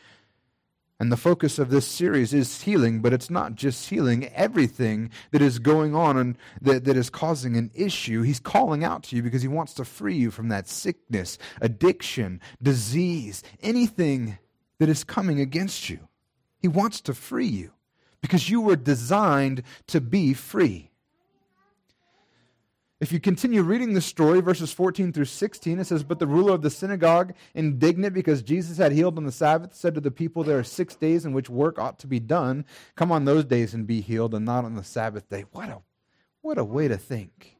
And 1.03 1.11
the 1.11 1.17
focus 1.17 1.59
of 1.59 1.71
this 1.71 1.85
series 1.85 2.33
is 2.33 2.63
healing, 2.63 3.01
but 3.01 3.13
it's 3.13 3.29
not 3.29 3.57
just 3.57 3.91
healing. 3.91 4.29
Everything 4.37 5.11
that 5.33 5.43
is 5.43 5.59
going 5.59 5.97
on 5.97 6.17
and 6.17 6.39
that, 6.61 6.85
that 6.85 6.97
is 6.97 7.11
causing 7.11 7.57
an 7.57 7.73
issue, 7.75 8.23
he's 8.23 8.39
calling 8.39 8.85
out 8.85 9.03
to 9.03 9.17
you 9.17 9.23
because 9.25 9.43
he 9.43 9.49
wants 9.49 9.75
to 9.75 9.85
free 9.85 10.15
you 10.15 10.31
from 10.31 10.49
that 10.51 10.69
sickness, 10.69 11.39
addiction, 11.61 12.41
disease, 12.63 13.43
anything 13.65 14.39
that 14.79 14.89
is 14.89 15.03
coming 15.03 15.41
against 15.41 15.91
you. 15.91 15.99
He 16.61 16.69
wants 16.69 17.01
to 17.01 17.15
free 17.15 17.49
you 17.49 17.73
because 18.21 18.49
you 18.49 18.61
were 18.61 18.77
designed 18.77 19.65
to 19.89 20.01
be 20.01 20.35
free. 20.35 20.92
If 23.03 23.11
you 23.11 23.19
continue 23.19 23.63
reading 23.63 23.95
the 23.95 24.01
story, 24.01 24.41
verses 24.41 24.73
14 24.73 25.13
through 25.13 25.25
16, 25.25 25.81
it 25.81 25.87
says, 25.89 26.05
But 26.05 26.21
the 26.21 26.27
ruler 26.29 26.53
of 26.53 26.63
the 26.63 26.71
synagogue, 26.71 27.35
indignant 27.53 28.15
because 28.15 28.43
Jesus 28.43 28.79
had 28.79 28.93
healed 28.93 29.19
on 29.19 29.25
the 29.25 29.33
Sabbath, 29.33 29.75
said 29.75 29.97
to 29.97 30.01
the 30.01 30.13
people, 30.13 30.45
There 30.45 30.61
are 30.61 30.63
six 30.63 30.95
days 30.95 31.25
in 31.25 31.33
which 31.33 31.51
work 31.51 31.81
ought 31.81 31.99
to 31.99 32.07
be 32.07 32.21
done. 32.21 32.65
Come 32.95 33.11
on 33.11 33.25
those 33.25 33.45
days 33.45 33.75
and 33.75 33.89
be 33.89 34.03
healed, 34.03 34.35
and 34.35 34.45
not 34.45 34.65
on 34.65 34.77
the 34.77 34.85
Sabbath 34.85 35.29
day. 35.29 35.47
What 35.51 35.69
a, 35.69 35.79
what 36.43 36.59
a 36.59 36.65
way 36.65 36.87
to 36.87 36.97
think. 36.97 37.57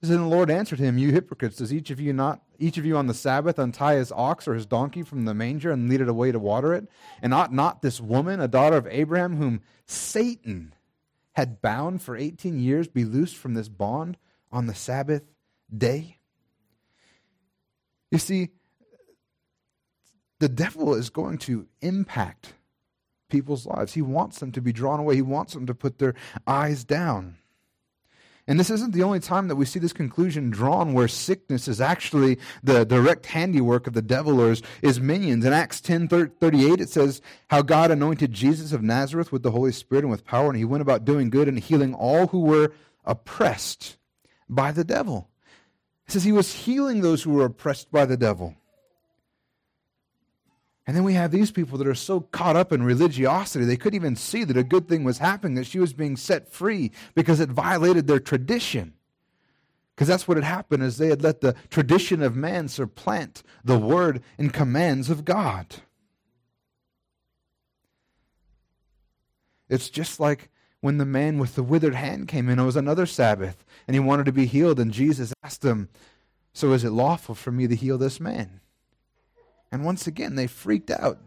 Then 0.00 0.22
the 0.22 0.26
Lord 0.26 0.50
answered 0.50 0.80
him, 0.80 0.98
You 0.98 1.12
hypocrites, 1.12 1.58
does 1.58 1.72
each 1.72 1.90
of 1.90 2.00
you 2.00 2.12
not 2.12 2.42
each 2.58 2.78
of 2.78 2.84
you 2.84 2.96
on 2.96 3.06
the 3.06 3.14
Sabbath 3.14 3.56
untie 3.56 3.94
his 3.94 4.10
ox 4.10 4.48
or 4.48 4.54
his 4.54 4.66
donkey 4.66 5.04
from 5.04 5.26
the 5.26 5.34
manger 5.34 5.70
and 5.70 5.88
lead 5.88 6.00
it 6.00 6.08
away 6.08 6.32
to 6.32 6.40
water 6.40 6.74
it? 6.74 6.88
And 7.22 7.32
ought 7.32 7.52
not 7.52 7.82
this 7.82 8.00
woman, 8.00 8.40
a 8.40 8.48
daughter 8.48 8.76
of 8.76 8.88
Abraham, 8.88 9.36
whom 9.36 9.60
Satan 9.86 10.74
had 11.32 11.62
bound 11.62 12.02
for 12.02 12.16
18 12.16 12.60
years 12.60 12.88
be 12.88 13.04
loosed 13.04 13.36
from 13.36 13.54
this 13.54 13.68
bond 13.68 14.16
on 14.50 14.66
the 14.66 14.74
Sabbath 14.74 15.22
day? 15.76 16.18
You 18.10 18.18
see, 18.18 18.50
the 20.38 20.48
devil 20.48 20.94
is 20.94 21.08
going 21.08 21.38
to 21.38 21.66
impact 21.80 22.54
people's 23.28 23.64
lives. 23.64 23.94
He 23.94 24.02
wants 24.02 24.38
them 24.38 24.52
to 24.52 24.60
be 24.60 24.72
drawn 24.72 25.00
away, 25.00 25.14
he 25.14 25.22
wants 25.22 25.54
them 25.54 25.66
to 25.66 25.74
put 25.74 25.98
their 25.98 26.14
eyes 26.46 26.84
down. 26.84 27.38
And 28.48 28.58
this 28.58 28.70
isn't 28.70 28.92
the 28.92 29.04
only 29.04 29.20
time 29.20 29.46
that 29.48 29.56
we 29.56 29.64
see 29.64 29.78
this 29.78 29.92
conclusion 29.92 30.50
drawn 30.50 30.92
where 30.92 31.06
sickness 31.06 31.68
is 31.68 31.80
actually 31.80 32.38
the 32.62 32.84
direct 32.84 33.26
handiwork 33.26 33.86
of 33.86 33.92
the 33.92 34.02
devil 34.02 34.40
or 34.40 34.50
his, 34.50 34.62
his 34.80 35.00
minions. 35.00 35.44
In 35.44 35.52
Acts 35.52 35.80
10 35.80 36.08
38, 36.08 36.80
it 36.80 36.88
says, 36.88 37.20
How 37.50 37.62
God 37.62 37.92
anointed 37.92 38.32
Jesus 38.32 38.72
of 38.72 38.82
Nazareth 38.82 39.30
with 39.30 39.44
the 39.44 39.52
Holy 39.52 39.70
Spirit 39.70 40.02
and 40.02 40.10
with 40.10 40.24
power, 40.24 40.48
and 40.48 40.56
he 40.56 40.64
went 40.64 40.82
about 40.82 41.04
doing 41.04 41.30
good 41.30 41.46
and 41.46 41.58
healing 41.58 41.94
all 41.94 42.26
who 42.28 42.40
were 42.40 42.72
oppressed 43.04 43.96
by 44.48 44.72
the 44.72 44.84
devil. 44.84 45.28
It 46.08 46.12
says 46.12 46.24
he 46.24 46.32
was 46.32 46.52
healing 46.52 47.00
those 47.00 47.22
who 47.22 47.30
were 47.32 47.44
oppressed 47.44 47.92
by 47.92 48.06
the 48.06 48.16
devil. 48.16 48.56
And 50.86 50.96
then 50.96 51.04
we 51.04 51.14
have 51.14 51.30
these 51.30 51.52
people 51.52 51.78
that 51.78 51.86
are 51.86 51.94
so 51.94 52.20
caught 52.20 52.56
up 52.56 52.72
in 52.72 52.82
religiosity, 52.82 53.64
they 53.64 53.76
couldn't 53.76 53.96
even 54.00 54.16
see 54.16 54.42
that 54.44 54.56
a 54.56 54.64
good 54.64 54.88
thing 54.88 55.04
was 55.04 55.18
happening, 55.18 55.54
that 55.54 55.66
she 55.66 55.78
was 55.78 55.92
being 55.92 56.16
set 56.16 56.52
free 56.52 56.90
because 57.14 57.38
it 57.38 57.50
violated 57.50 58.06
their 58.06 58.18
tradition. 58.18 58.94
Because 59.94 60.08
that's 60.08 60.26
what 60.26 60.36
had 60.36 60.44
happened 60.44 60.82
is 60.82 60.96
they 60.96 61.08
had 61.08 61.22
let 61.22 61.40
the 61.40 61.54
tradition 61.70 62.22
of 62.22 62.34
man 62.34 62.66
supplant 62.66 63.42
the 63.64 63.78
word 63.78 64.22
and 64.38 64.52
commands 64.52 65.08
of 65.08 65.24
God. 65.24 65.66
It's 69.68 69.88
just 69.88 70.18
like 70.18 70.50
when 70.80 70.98
the 70.98 71.06
man 71.06 71.38
with 71.38 71.54
the 71.54 71.62
withered 71.62 71.94
hand 71.94 72.28
came 72.28 72.48
in. 72.48 72.58
It 72.58 72.64
was 72.64 72.76
another 72.76 73.06
Sabbath, 73.06 73.64
and 73.86 73.94
he 73.94 74.00
wanted 74.00 74.26
to 74.26 74.32
be 74.32 74.46
healed, 74.46 74.80
and 74.80 74.92
Jesus 74.92 75.32
asked 75.42 75.64
him, 75.64 75.88
So 76.52 76.72
is 76.72 76.84
it 76.84 76.90
lawful 76.90 77.34
for 77.34 77.52
me 77.52 77.66
to 77.68 77.76
heal 77.76 77.96
this 77.96 78.18
man? 78.18 78.60
And 79.72 79.86
once 79.86 80.06
again, 80.06 80.34
they 80.34 80.46
freaked 80.46 80.90
out. 80.90 81.18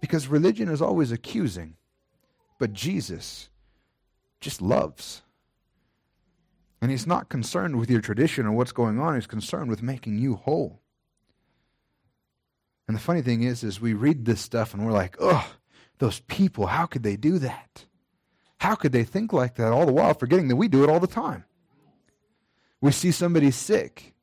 Because 0.00 0.28
religion 0.28 0.68
is 0.68 0.80
always 0.80 1.12
accusing, 1.12 1.74
but 2.58 2.72
Jesus 2.72 3.50
just 4.40 4.62
loves. 4.62 5.22
And 6.80 6.90
he's 6.90 7.06
not 7.06 7.28
concerned 7.28 7.76
with 7.76 7.90
your 7.90 8.00
tradition 8.00 8.46
or 8.46 8.52
what's 8.52 8.72
going 8.72 8.98
on, 8.98 9.14
he's 9.14 9.26
concerned 9.26 9.68
with 9.68 9.82
making 9.82 10.18
you 10.18 10.36
whole. 10.36 10.80
And 12.86 12.96
the 12.96 13.00
funny 13.00 13.20
thing 13.20 13.42
is, 13.42 13.62
is 13.62 13.80
we 13.80 13.92
read 13.92 14.24
this 14.24 14.40
stuff 14.40 14.72
and 14.72 14.86
we're 14.86 14.92
like, 14.92 15.16
ugh, 15.20 15.44
those 15.98 16.20
people, 16.20 16.68
how 16.68 16.86
could 16.86 17.02
they 17.02 17.16
do 17.16 17.38
that? 17.40 17.84
How 18.58 18.74
could 18.74 18.92
they 18.92 19.04
think 19.04 19.32
like 19.32 19.56
that 19.56 19.72
all 19.72 19.84
the 19.84 19.92
while, 19.92 20.14
forgetting 20.14 20.48
that 20.48 20.56
we 20.56 20.68
do 20.68 20.84
it 20.84 20.90
all 20.90 21.00
the 21.00 21.06
time? 21.06 21.44
We 22.80 22.92
see 22.92 23.12
somebody 23.12 23.50
sick 23.50 24.14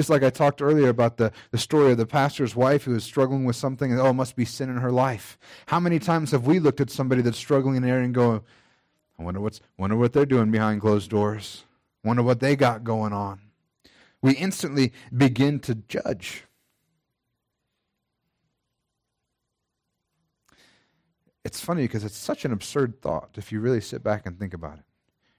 just 0.00 0.08
like 0.08 0.22
I 0.22 0.30
talked 0.30 0.62
earlier 0.62 0.88
about 0.88 1.18
the, 1.18 1.30
the 1.50 1.58
story 1.58 1.92
of 1.92 1.98
the 1.98 2.06
pastor's 2.06 2.56
wife 2.56 2.84
who 2.84 2.94
is 2.94 3.04
struggling 3.04 3.44
with 3.44 3.54
something 3.54 3.92
and, 3.92 4.00
oh, 4.00 4.06
it 4.06 4.14
must 4.14 4.34
be 4.34 4.46
sin 4.46 4.70
in 4.70 4.78
her 4.78 4.90
life. 4.90 5.38
How 5.66 5.78
many 5.78 5.98
times 5.98 6.30
have 6.30 6.46
we 6.46 6.58
looked 6.58 6.80
at 6.80 6.88
somebody 6.88 7.20
that's 7.20 7.36
struggling 7.36 7.76
in 7.76 7.82
there 7.82 8.00
and 8.00 8.14
go, 8.14 8.42
I 9.18 9.22
wonder, 9.22 9.42
what's, 9.42 9.60
wonder 9.76 9.96
what 9.96 10.14
they're 10.14 10.24
doing 10.24 10.50
behind 10.50 10.80
closed 10.80 11.10
doors? 11.10 11.64
Wonder 12.02 12.22
what 12.22 12.40
they 12.40 12.56
got 12.56 12.82
going 12.82 13.12
on? 13.12 13.40
We 14.22 14.32
instantly 14.36 14.94
begin 15.14 15.60
to 15.60 15.74
judge. 15.74 16.44
It's 21.44 21.60
funny 21.60 21.82
because 21.82 22.04
it's 22.04 22.16
such 22.16 22.46
an 22.46 22.52
absurd 22.52 23.02
thought 23.02 23.32
if 23.36 23.52
you 23.52 23.60
really 23.60 23.82
sit 23.82 24.02
back 24.02 24.24
and 24.24 24.38
think 24.38 24.54
about 24.54 24.78
it. 24.78 24.84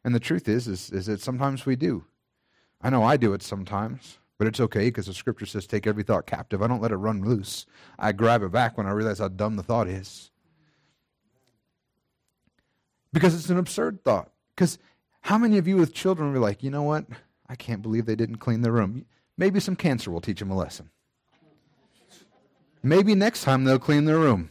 And 0.03 0.13
the 0.13 0.19
truth 0.19 0.47
is, 0.47 0.67
is, 0.67 0.91
is 0.91 1.07
that 1.07 1.19
sometimes 1.19 1.65
we 1.65 1.75
do. 1.75 2.05
I 2.79 2.91
know 2.91 3.01
I 3.01 3.17
do 3.17 3.33
it 3.33 3.41
sometimes. 3.41 4.19
But 4.41 4.47
it's 4.47 4.59
okay 4.59 4.85
because 4.85 5.05
the 5.05 5.13
scripture 5.13 5.45
says, 5.45 5.67
take 5.67 5.85
every 5.85 6.01
thought 6.01 6.25
captive. 6.25 6.63
I 6.63 6.67
don't 6.67 6.81
let 6.81 6.89
it 6.89 6.95
run 6.95 7.23
loose. 7.23 7.67
I 7.99 8.11
grab 8.11 8.41
it 8.41 8.51
back 8.51 8.75
when 8.75 8.87
I 8.87 8.89
realize 8.89 9.19
how 9.19 9.27
dumb 9.27 9.55
the 9.55 9.61
thought 9.61 9.87
is. 9.87 10.31
Because 13.13 13.35
it's 13.35 13.51
an 13.51 13.59
absurd 13.59 14.03
thought. 14.03 14.31
Because 14.55 14.79
how 15.21 15.37
many 15.37 15.59
of 15.59 15.67
you 15.67 15.77
with 15.77 15.93
children 15.93 16.35
are 16.35 16.39
like, 16.39 16.63
you 16.63 16.71
know 16.71 16.81
what? 16.81 17.05
I 17.49 17.53
can't 17.53 17.83
believe 17.83 18.07
they 18.07 18.15
didn't 18.15 18.37
clean 18.37 18.61
their 18.61 18.71
room. 18.71 19.05
Maybe 19.37 19.59
some 19.59 19.75
cancer 19.75 20.09
will 20.09 20.21
teach 20.21 20.39
them 20.39 20.49
a 20.49 20.57
lesson. 20.57 20.89
Maybe 22.81 23.13
next 23.13 23.43
time 23.43 23.63
they'll 23.63 23.77
clean 23.77 24.05
their 24.05 24.17
room. 24.17 24.49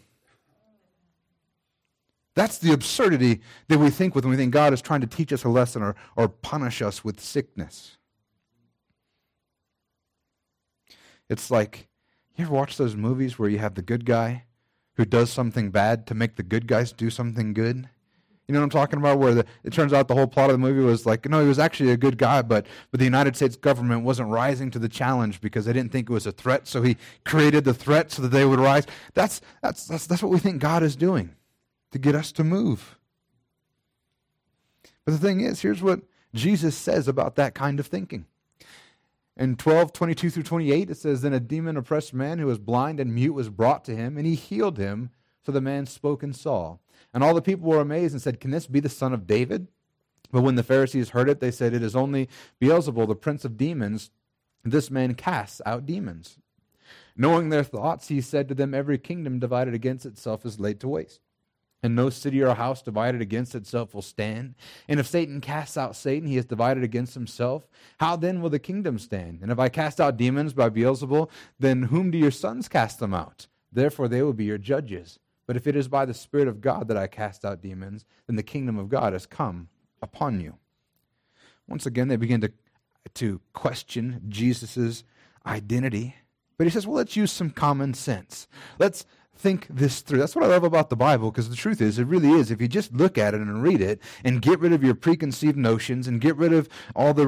That's 2.37 2.59
the 2.59 2.72
absurdity 2.72 3.40
that 3.66 3.81
we 3.81 3.90
think 3.90 4.14
with 4.14 4.24
when 4.24 4.31
we 4.31 4.37
think 4.37 4.53
God 4.53 4.72
is 4.72 4.83
trying 4.83 5.00
to 5.00 5.09
teach 5.09 5.33
us 5.33 5.42
a 5.42 5.48
lesson 5.48 5.83
or, 5.83 5.96
or 6.14 6.29
punish 6.29 6.81
us 6.81 7.03
with 7.03 7.18
sickness. 7.18 7.96
It's 11.30 11.50
like, 11.50 11.88
you 12.36 12.44
ever 12.44 12.52
watch 12.52 12.76
those 12.76 12.96
movies 12.96 13.38
where 13.38 13.48
you 13.48 13.58
have 13.58 13.76
the 13.76 13.82
good 13.82 14.04
guy 14.04 14.44
who 14.94 15.04
does 15.04 15.30
something 15.30 15.70
bad 15.70 16.06
to 16.08 16.14
make 16.14 16.36
the 16.36 16.42
good 16.42 16.66
guys 16.66 16.92
do 16.92 17.08
something 17.08 17.54
good? 17.54 17.88
You 18.48 18.54
know 18.54 18.58
what 18.58 18.64
I'm 18.64 18.70
talking 18.70 18.98
about? 18.98 19.20
Where 19.20 19.32
the, 19.32 19.46
it 19.62 19.72
turns 19.72 19.92
out 19.92 20.08
the 20.08 20.14
whole 20.14 20.26
plot 20.26 20.50
of 20.50 20.54
the 20.54 20.58
movie 20.58 20.80
was 20.80 21.06
like, 21.06 21.28
no, 21.28 21.40
he 21.40 21.46
was 21.46 21.60
actually 21.60 21.92
a 21.92 21.96
good 21.96 22.18
guy, 22.18 22.42
but, 22.42 22.66
but 22.90 22.98
the 22.98 23.04
United 23.04 23.36
States 23.36 23.54
government 23.54 24.02
wasn't 24.02 24.28
rising 24.28 24.72
to 24.72 24.80
the 24.80 24.88
challenge 24.88 25.40
because 25.40 25.66
they 25.66 25.72
didn't 25.72 25.92
think 25.92 26.10
it 26.10 26.12
was 26.12 26.26
a 26.26 26.32
threat, 26.32 26.66
so 26.66 26.82
he 26.82 26.96
created 27.24 27.62
the 27.64 27.72
threat 27.72 28.10
so 28.10 28.22
that 28.22 28.28
they 28.28 28.44
would 28.44 28.58
rise. 28.58 28.86
That's, 29.14 29.40
that's, 29.62 29.86
that's, 29.86 30.08
that's 30.08 30.22
what 30.22 30.32
we 30.32 30.40
think 30.40 30.60
God 30.60 30.82
is 30.82 30.96
doing 30.96 31.36
to 31.92 31.98
get 32.00 32.16
us 32.16 32.32
to 32.32 32.42
move. 32.42 32.98
But 35.04 35.12
the 35.12 35.18
thing 35.18 35.42
is, 35.42 35.62
here's 35.62 35.80
what 35.80 36.00
Jesus 36.34 36.76
says 36.76 37.06
about 37.06 37.36
that 37.36 37.54
kind 37.54 37.78
of 37.78 37.86
thinking. 37.86 38.26
In 39.40 39.57
12, 39.57 39.94
22 39.94 40.29
through 40.29 40.42
28, 40.42 40.90
it 40.90 40.98
says, 40.98 41.22
Then 41.22 41.33
a 41.33 41.40
demon 41.40 41.79
oppressed 41.79 42.12
man 42.12 42.38
who 42.38 42.44
was 42.44 42.59
blind 42.59 43.00
and 43.00 43.14
mute 43.14 43.33
was 43.33 43.48
brought 43.48 43.87
to 43.87 43.96
him, 43.96 44.18
and 44.18 44.26
he 44.26 44.35
healed 44.35 44.76
him. 44.76 45.09
So 45.46 45.50
the 45.50 45.62
man 45.62 45.87
spoke 45.87 46.22
and 46.22 46.37
saw. 46.37 46.76
And 47.14 47.24
all 47.24 47.33
the 47.33 47.40
people 47.40 47.70
were 47.70 47.81
amazed 47.81 48.12
and 48.12 48.20
said, 48.20 48.38
Can 48.38 48.50
this 48.50 48.66
be 48.66 48.81
the 48.81 48.90
son 48.90 49.14
of 49.14 49.26
David? 49.26 49.68
But 50.31 50.42
when 50.42 50.57
the 50.57 50.62
Pharisees 50.62 51.09
heard 51.09 51.31
it, 51.31 51.40
they 51.40 51.50
said, 51.50 51.72
It 51.72 51.83
is 51.83 51.96
only 51.96 52.29
Beelzebul, 52.61 53.09
the 53.09 53.16
prince 53.16 53.46
of 53.46 53.57
demons. 53.57 54.11
This 54.62 54.90
man 54.90 55.14
casts 55.14 55.62
out 55.64 55.87
demons. 55.87 56.37
Knowing 57.16 57.48
their 57.48 57.64
thoughts, 57.64 58.09
he 58.09 58.20
said 58.20 58.46
to 58.48 58.55
them, 58.55 58.74
Every 58.74 58.98
kingdom 58.98 59.38
divided 59.38 59.72
against 59.72 60.05
itself 60.05 60.44
is 60.44 60.61
laid 60.61 60.81
to 60.81 60.88
waste 60.88 61.20
and 61.82 61.96
no 61.96 62.10
city 62.10 62.42
or 62.42 62.54
house 62.54 62.82
divided 62.82 63.20
against 63.20 63.54
itself 63.54 63.94
will 63.94 64.02
stand. 64.02 64.54
And 64.88 65.00
if 65.00 65.06
Satan 65.06 65.40
casts 65.40 65.76
out 65.76 65.96
Satan, 65.96 66.28
he 66.28 66.36
is 66.36 66.44
divided 66.44 66.82
against 66.82 67.14
himself. 67.14 67.68
How 67.98 68.16
then 68.16 68.42
will 68.42 68.50
the 68.50 68.58
kingdom 68.58 68.98
stand? 68.98 69.40
And 69.42 69.50
if 69.50 69.58
I 69.58 69.68
cast 69.68 70.00
out 70.00 70.16
demons 70.16 70.52
by 70.52 70.68
Beelzebul, 70.68 71.30
then 71.58 71.84
whom 71.84 72.10
do 72.10 72.18
your 72.18 72.30
sons 72.30 72.68
cast 72.68 72.98
them 72.98 73.14
out? 73.14 73.46
Therefore 73.72 74.08
they 74.08 74.22
will 74.22 74.32
be 74.32 74.44
your 74.44 74.58
judges. 74.58 75.18
But 75.46 75.56
if 75.56 75.66
it 75.66 75.74
is 75.74 75.88
by 75.88 76.04
the 76.04 76.14
Spirit 76.14 76.48
of 76.48 76.60
God 76.60 76.86
that 76.88 76.96
I 76.96 77.06
cast 77.06 77.44
out 77.44 77.62
demons, 77.62 78.04
then 78.26 78.36
the 78.36 78.42
kingdom 78.42 78.78
of 78.78 78.88
God 78.88 79.12
has 79.12 79.26
come 79.26 79.68
upon 80.02 80.40
you. 80.40 80.54
Once 81.66 81.86
again, 81.86 82.08
they 82.08 82.16
begin 82.16 82.40
to, 82.42 82.52
to 83.14 83.40
question 83.52 84.22
Jesus' 84.28 85.02
identity. 85.46 86.14
But 86.56 86.66
he 86.66 86.70
says, 86.70 86.86
well, 86.86 86.96
let's 86.96 87.16
use 87.16 87.32
some 87.32 87.50
common 87.50 87.94
sense. 87.94 88.46
Let's 88.78 89.06
think 89.40 89.66
this 89.68 90.03
through. 90.03 90.18
That's 90.18 90.37
what 90.37 90.44
I 90.44 90.48
love 90.48 90.64
about 90.64 90.90
the 90.90 90.96
Bible 90.96 91.31
because 91.31 91.48
the 91.48 91.57
truth 91.57 91.81
is, 91.81 91.98
it 91.98 92.07
really 92.07 92.31
is. 92.31 92.50
If 92.50 92.61
you 92.61 92.68
just 92.68 92.92
look 92.92 93.16
at 93.16 93.35
it 93.35 93.40
and 93.40 93.62
read 93.62 93.81
it 93.81 94.00
and 94.22 94.42
get 94.42 94.61
rid 94.61 94.72
of 94.72 94.85
your 94.85 94.94
preconceived 94.94 95.57
notions 95.57 96.07
and 96.07 96.20
get 96.20 96.37
rid 96.37 96.53
of 96.53 96.68
all 96.94 97.14
the 97.14 97.26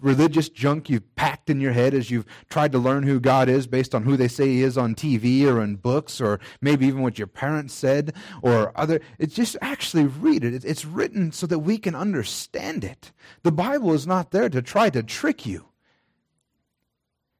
religious 0.00 0.48
junk 0.48 0.90
you've 0.90 1.14
packed 1.14 1.48
in 1.48 1.60
your 1.60 1.72
head 1.72 1.94
as 1.94 2.10
you've 2.10 2.26
tried 2.50 2.72
to 2.72 2.78
learn 2.78 3.04
who 3.04 3.20
God 3.20 3.48
is 3.48 3.66
based 3.66 3.94
on 3.94 4.02
who 4.02 4.16
they 4.16 4.28
say 4.28 4.46
He 4.46 4.62
is 4.62 4.76
on 4.76 4.94
TV 4.94 5.46
or 5.46 5.62
in 5.62 5.76
books 5.76 6.20
or 6.20 6.40
maybe 6.60 6.86
even 6.86 7.02
what 7.02 7.18
your 7.18 7.28
parents 7.28 7.72
said 7.72 8.14
or 8.42 8.72
other, 8.74 9.00
it's 9.18 9.34
just 9.34 9.56
actually 9.62 10.04
read 10.04 10.44
it. 10.44 10.64
It's 10.64 10.84
written 10.84 11.32
so 11.32 11.46
that 11.46 11.60
we 11.60 11.78
can 11.78 11.94
understand 11.94 12.84
it. 12.84 13.12
The 13.44 13.52
Bible 13.52 13.92
is 13.92 14.06
not 14.06 14.32
there 14.32 14.48
to 14.48 14.60
try 14.60 14.90
to 14.90 15.02
trick 15.02 15.46
you. 15.46 15.66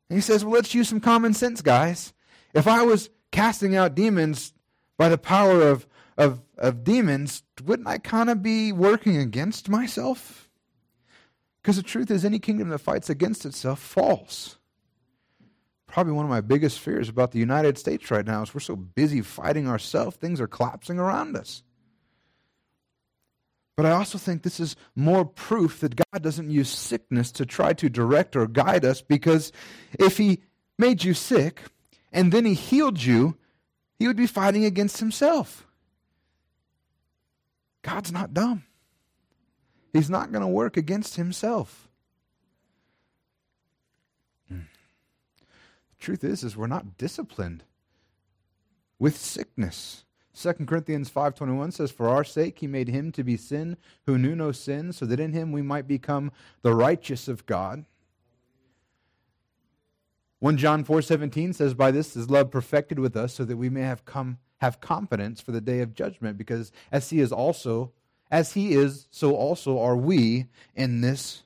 And 0.09 0.18
he 0.18 0.22
says, 0.22 0.44
well, 0.44 0.55
let's 0.55 0.74
use 0.74 0.88
some 0.88 1.00
common 1.00 1.35
sense, 1.35 1.62
guys. 1.62 2.12
If 2.53 2.68
I 2.68 2.83
was 2.83 3.11
casting 3.34 3.74
out 3.74 3.96
demons 3.96 4.52
by 4.96 5.08
the 5.08 5.18
power 5.18 5.60
of, 5.62 5.88
of, 6.16 6.40
of 6.56 6.84
demons, 6.84 7.42
wouldn't 7.64 7.88
I 7.88 7.98
kind 7.98 8.30
of 8.30 8.44
be 8.44 8.70
working 8.70 9.16
against 9.16 9.68
myself? 9.68 10.48
Because 11.60 11.76
the 11.76 11.82
truth 11.82 12.12
is, 12.12 12.24
any 12.24 12.38
kingdom 12.38 12.68
that 12.68 12.78
fights 12.78 13.10
against 13.10 13.44
itself 13.44 13.80
falls. 13.80 14.58
Probably 15.88 16.12
one 16.12 16.24
of 16.24 16.30
my 16.30 16.42
biggest 16.42 16.78
fears 16.78 17.08
about 17.08 17.32
the 17.32 17.40
United 17.40 17.76
States 17.76 18.08
right 18.08 18.24
now 18.24 18.42
is 18.42 18.54
we're 18.54 18.60
so 18.60 18.76
busy 18.76 19.20
fighting 19.20 19.66
ourselves, 19.66 20.16
things 20.16 20.40
are 20.40 20.46
collapsing 20.46 21.00
around 21.00 21.36
us. 21.36 21.64
But 23.76 23.86
I 23.86 23.90
also 23.90 24.16
think 24.16 24.42
this 24.44 24.60
is 24.60 24.76
more 24.94 25.24
proof 25.24 25.80
that 25.80 25.96
God 25.96 26.22
doesn't 26.22 26.50
use 26.50 26.68
sickness 26.68 27.32
to 27.32 27.44
try 27.44 27.72
to 27.72 27.88
direct 27.88 28.36
or 28.36 28.46
guide 28.46 28.84
us 28.84 29.02
because 29.02 29.50
if 29.98 30.18
He 30.18 30.42
made 30.78 31.02
you 31.02 31.14
sick, 31.14 31.62
and 32.14 32.31
then 32.33 32.44
he 32.44 32.55
healed 32.55 33.03
you, 33.03 33.37
he 33.98 34.07
would 34.07 34.16
be 34.16 34.29
fighting 34.29 34.64
against 34.64 34.98
himself. 34.98 35.66
God's 37.83 38.12
not 38.12 38.33
dumb. 38.33 38.64
He's 39.92 40.09
not 40.09 40.33
going 40.33 40.42
to 40.42 40.48
work 40.48 40.77
against 40.77 41.16
himself. 41.16 41.88
Hmm. 44.48 44.61
The 45.90 46.05
truth 46.05 46.24
is 46.24 46.44
is 46.44 46.57
we're 46.57 46.68
not 46.68 46.96
disciplined 46.96 47.64
with 48.98 49.16
sickness. 49.16 50.05
2 50.35 50.66
Corinthians 50.66 51.11
5:21 51.11 51.72
says 51.72 51.90
for 51.90 52.09
our 52.09 52.24
sake 52.24 52.61
he 52.61 52.66
made 52.66 52.88
him 52.88 53.12
to 53.12 53.22
be 53.22 53.37
sin 53.37 53.77
who 54.07 54.18
knew 54.18 54.35
no 54.35 54.53
sin 54.53 54.92
so 54.92 55.05
that 55.07 55.20
in 55.20 55.33
him 55.33 55.53
we 55.53 55.62
might 55.62 55.87
become 55.87 56.33
the 56.62 56.74
righteous 56.74 57.29
of 57.29 57.46
God. 57.46 57.85
1 60.44 60.59
John 60.59 60.85
4:17 60.85 61.54
says 61.54 61.72
by 61.72 61.90
this 61.90 62.14
is 62.14 62.28
love 62.28 62.50
perfected 62.50 62.98
with 62.98 63.16
us 63.16 63.33
so 63.33 63.46
that 63.46 63.57
we 63.57 63.70
may 63.70 63.80
have 63.80 64.04
come 64.04 64.37
have 64.59 64.78
confidence 64.78 65.40
for 65.40 65.52
the 65.52 65.61
day 65.62 65.80
of 65.80 65.94
judgment 65.94 66.37
because 66.37 66.70
as 66.92 67.09
he 67.09 67.20
is 67.20 67.33
also 67.33 67.94
as 68.30 68.52
he 68.52 68.74
is 68.74 69.09
so 69.11 69.35
also 69.35 69.80
are 69.80 69.96
we 69.96 70.44
in 70.74 71.00
this 71.00 71.44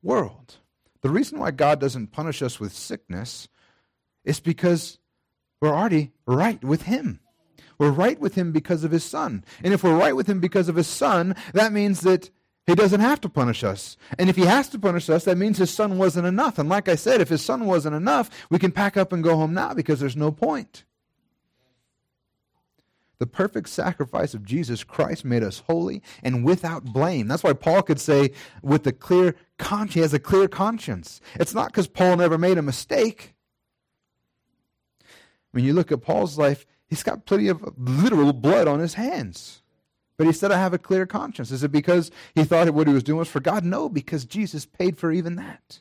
world. 0.00 0.58
The 1.00 1.08
reason 1.10 1.40
why 1.40 1.50
God 1.50 1.80
doesn't 1.80 2.12
punish 2.12 2.40
us 2.40 2.60
with 2.60 2.72
sickness 2.72 3.48
is 4.22 4.38
because 4.38 5.00
we're 5.60 5.74
already 5.74 6.12
right 6.24 6.62
with 6.62 6.82
him. 6.82 7.18
We're 7.78 7.90
right 7.90 8.20
with 8.20 8.36
him 8.36 8.52
because 8.52 8.84
of 8.84 8.92
his 8.92 9.02
son. 9.02 9.44
And 9.60 9.74
if 9.74 9.82
we're 9.82 9.98
right 9.98 10.14
with 10.14 10.28
him 10.28 10.38
because 10.38 10.68
of 10.68 10.76
his 10.76 10.86
son, 10.86 11.34
that 11.52 11.72
means 11.72 12.02
that 12.02 12.30
he 12.68 12.74
doesn't 12.74 13.00
have 13.00 13.18
to 13.22 13.30
punish 13.30 13.64
us. 13.64 13.96
And 14.18 14.28
if 14.28 14.36
he 14.36 14.44
has 14.44 14.68
to 14.68 14.78
punish 14.78 15.08
us, 15.08 15.24
that 15.24 15.38
means 15.38 15.56
his 15.56 15.72
son 15.72 15.96
wasn't 15.96 16.26
enough. 16.26 16.58
And 16.58 16.68
like 16.68 16.86
I 16.86 16.96
said, 16.96 17.22
if 17.22 17.30
his 17.30 17.42
son 17.42 17.64
wasn't 17.64 17.96
enough, 17.96 18.28
we 18.50 18.58
can 18.58 18.72
pack 18.72 18.98
up 18.98 19.10
and 19.10 19.24
go 19.24 19.36
home 19.36 19.54
now 19.54 19.72
because 19.72 20.00
there's 20.00 20.18
no 20.18 20.30
point. 20.30 20.84
The 23.20 23.26
perfect 23.26 23.70
sacrifice 23.70 24.34
of 24.34 24.44
Jesus 24.44 24.84
Christ 24.84 25.24
made 25.24 25.42
us 25.42 25.62
holy 25.66 26.02
and 26.22 26.44
without 26.44 26.84
blame. 26.84 27.26
That's 27.26 27.42
why 27.42 27.54
Paul 27.54 27.80
could 27.80 27.98
say, 27.98 28.32
with 28.62 28.86
a 28.86 28.92
clear 28.92 29.34
conscience, 29.56 29.94
he 29.94 30.00
has 30.00 30.12
a 30.12 30.18
clear 30.18 30.46
conscience. 30.46 31.22
It's 31.36 31.54
not 31.54 31.68
because 31.68 31.88
Paul 31.88 32.18
never 32.18 32.36
made 32.36 32.58
a 32.58 32.62
mistake. 32.62 33.34
When 35.52 35.64
you 35.64 35.72
look 35.72 35.90
at 35.90 36.02
Paul's 36.02 36.36
life, 36.36 36.66
he's 36.86 37.02
got 37.02 37.24
plenty 37.24 37.48
of 37.48 37.64
literal 37.78 38.34
blood 38.34 38.68
on 38.68 38.78
his 38.78 38.92
hands. 38.92 39.62
But 40.18 40.26
he 40.26 40.32
said, 40.32 40.50
I 40.50 40.58
have 40.58 40.74
a 40.74 40.78
clear 40.78 41.06
conscience. 41.06 41.52
Is 41.52 41.62
it 41.62 41.70
because 41.70 42.10
he 42.34 42.42
thought 42.42 42.68
what 42.70 42.88
he 42.88 42.92
was 42.92 43.04
doing 43.04 43.20
was 43.20 43.28
for 43.28 43.38
God? 43.38 43.64
No, 43.64 43.88
because 43.88 44.24
Jesus 44.24 44.66
paid 44.66 44.98
for 44.98 45.12
even 45.12 45.36
that. 45.36 45.78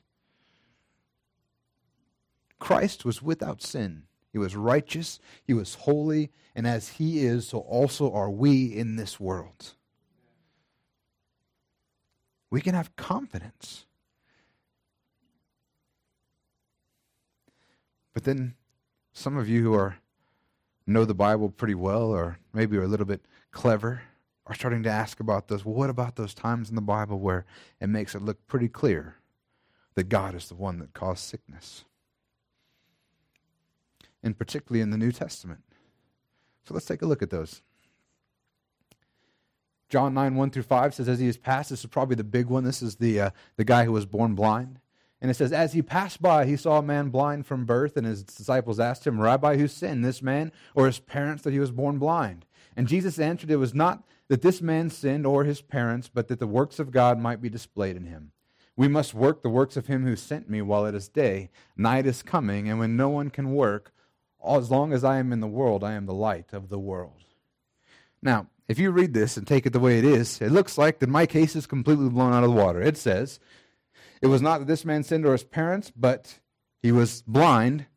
Christ 2.59 3.03
was 3.03 3.21
without 3.21 3.63
sin. 3.63 4.03
He 4.31 4.37
was 4.37 4.55
righteous. 4.55 5.19
He 5.43 5.55
was 5.55 5.73
holy. 5.73 6.29
And 6.55 6.67
as 6.67 6.89
he 6.89 7.25
is, 7.25 7.47
so 7.47 7.59
also 7.59 8.13
are 8.13 8.29
we 8.29 8.65
in 8.65 8.95
this 8.95 9.19
world. 9.19 9.73
We 12.51 12.61
can 12.61 12.75
have 12.75 12.95
confidence. 12.95 13.85
But 18.13 18.23
then 18.23 18.53
some 19.13 19.35
of 19.35 19.49
you 19.49 19.63
who 19.63 19.73
are 19.73 19.97
know 20.85 21.05
the 21.05 21.15
Bible 21.15 21.49
pretty 21.49 21.75
well 21.75 22.11
or 22.11 22.37
maybe 22.53 22.77
are 22.77 22.83
a 22.83 22.87
little 22.87 23.05
bit 23.05 23.25
clever 23.51 24.01
are 24.47 24.55
starting 24.55 24.83
to 24.83 24.89
ask 24.89 25.19
about 25.19 25.47
those. 25.47 25.65
Well, 25.65 25.75
what 25.75 25.89
about 25.89 26.15
those 26.15 26.33
times 26.33 26.69
in 26.69 26.75
the 26.75 26.81
Bible 26.81 27.19
where 27.19 27.45
it 27.81 27.87
makes 27.87 28.15
it 28.15 28.21
look 28.21 28.47
pretty 28.47 28.69
clear 28.69 29.15
that 29.95 30.09
God 30.09 30.35
is 30.35 30.47
the 30.47 30.55
one 30.55 30.79
that 30.79 30.93
caused 30.93 31.23
sickness? 31.23 31.83
And 34.23 34.37
particularly 34.37 34.81
in 34.81 34.89
the 34.89 34.97
New 34.97 35.11
Testament. 35.11 35.61
So 36.65 36.73
let's 36.73 36.85
take 36.85 37.01
a 37.01 37.05
look 37.05 37.21
at 37.21 37.29
those. 37.29 37.61
John 39.89 40.13
9, 40.13 40.35
1 40.35 40.49
through 40.49 40.63
5 40.63 40.93
says, 40.93 41.07
As 41.07 41.19
he 41.19 41.27
has 41.27 41.37
passed, 41.37 41.69
this 41.69 41.81
is 41.81 41.85
probably 41.85 42.15
the 42.15 42.23
big 42.23 42.47
one. 42.47 42.63
This 42.63 42.81
is 42.81 42.95
the, 42.95 43.21
uh, 43.21 43.29
the 43.55 43.63
guy 43.63 43.85
who 43.85 43.91
was 43.91 44.05
born 44.05 44.35
blind. 44.35 44.79
And 45.21 45.31
it 45.31 45.35
says, 45.35 45.53
As 45.53 45.73
he 45.73 45.81
passed 45.81 46.21
by, 46.21 46.45
he 46.45 46.57
saw 46.57 46.79
a 46.79 46.83
man 46.83 47.09
blind 47.09 47.45
from 47.45 47.65
birth, 47.65 47.95
and 47.95 48.05
his 48.05 48.23
disciples 48.23 48.79
asked 48.79 49.07
him, 49.07 49.19
Rabbi, 49.19 49.57
who 49.57 49.67
sinned, 49.67 50.03
this 50.03 50.21
man 50.21 50.51
or 50.75 50.87
his 50.87 50.99
parents, 50.99 51.43
that 51.43 51.53
he 51.53 51.59
was 51.59 51.71
born 51.71 51.99
blind? 51.99 52.45
And 52.77 52.87
Jesus 52.87 53.17
answered, 53.17 53.49
It 53.49 53.57
was 53.57 53.73
not 53.73 54.03
that 54.29 54.43
this 54.43 54.61
man 54.61 54.91
sinned 54.91 55.25
or 55.25 55.43
his 55.43 55.61
parents, 55.61 56.09
but 56.13 56.27
that 56.27 56.39
the 56.39 56.45
works 56.45 56.77
of 56.77 56.91
God 56.91 57.19
might 57.19 57.41
be 57.41 57.49
displayed 57.49 57.97
in 57.97 58.05
him. 58.05 58.31
We 58.75 58.87
must 58.87 59.15
work 59.15 59.41
the 59.41 59.49
works 59.49 59.75
of 59.75 59.87
him 59.87 60.05
who 60.05 60.15
sent 60.15 60.47
me 60.47 60.61
while 60.61 60.85
it 60.85 60.93
is 60.93 61.09
day. 61.09 61.49
Night 61.75 62.05
is 62.05 62.21
coming, 62.21 62.69
and 62.69 62.77
when 62.77 62.95
no 62.95 63.09
one 63.09 63.31
can 63.31 63.55
work, 63.55 63.91
as 64.47 64.69
long 64.69 64.93
as 64.93 65.03
I 65.03 65.17
am 65.17 65.33
in 65.33 65.39
the 65.39 65.47
world, 65.47 65.83
I 65.83 65.93
am 65.93 66.05
the 66.05 66.13
light 66.13 66.53
of 66.53 66.69
the 66.69 66.77
world. 66.77 67.23
Now, 68.21 68.45
if 68.67 68.77
you 68.77 68.91
read 68.91 69.15
this 69.15 69.37
and 69.37 69.47
take 69.47 69.65
it 69.65 69.73
the 69.73 69.79
way 69.79 69.97
it 69.97 70.05
is, 70.05 70.39
it 70.39 70.51
looks 70.51 70.77
like 70.77 70.99
that 70.99 71.09
my 71.09 71.25
case 71.25 71.55
is 71.55 71.65
completely 71.65 72.09
blown 72.09 72.33
out 72.33 72.43
of 72.43 72.51
the 72.51 72.55
water. 72.55 72.79
It 72.79 72.97
says, 72.97 73.39
It 74.21 74.27
was 74.27 74.43
not 74.43 74.59
that 74.59 74.67
this 74.67 74.85
man 74.85 75.01
sinned 75.01 75.25
or 75.25 75.31
his 75.31 75.43
parents, 75.43 75.91
but 75.95 76.37
he 76.83 76.91
was 76.91 77.23
blind 77.23 77.87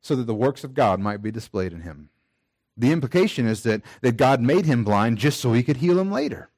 so 0.00 0.16
that 0.16 0.24
the 0.24 0.34
works 0.34 0.64
of 0.64 0.74
God 0.74 0.98
might 0.98 1.22
be 1.22 1.30
displayed 1.30 1.72
in 1.72 1.82
him. 1.82 2.10
The 2.76 2.92
implication 2.92 3.46
is 3.46 3.62
that, 3.62 3.82
that 4.02 4.16
God 4.16 4.40
made 4.40 4.66
him 4.66 4.84
blind 4.84 5.18
just 5.18 5.40
so 5.40 5.52
he 5.52 5.62
could 5.62 5.78
heal 5.78 5.98
him 5.98 6.10
later. 6.10 6.50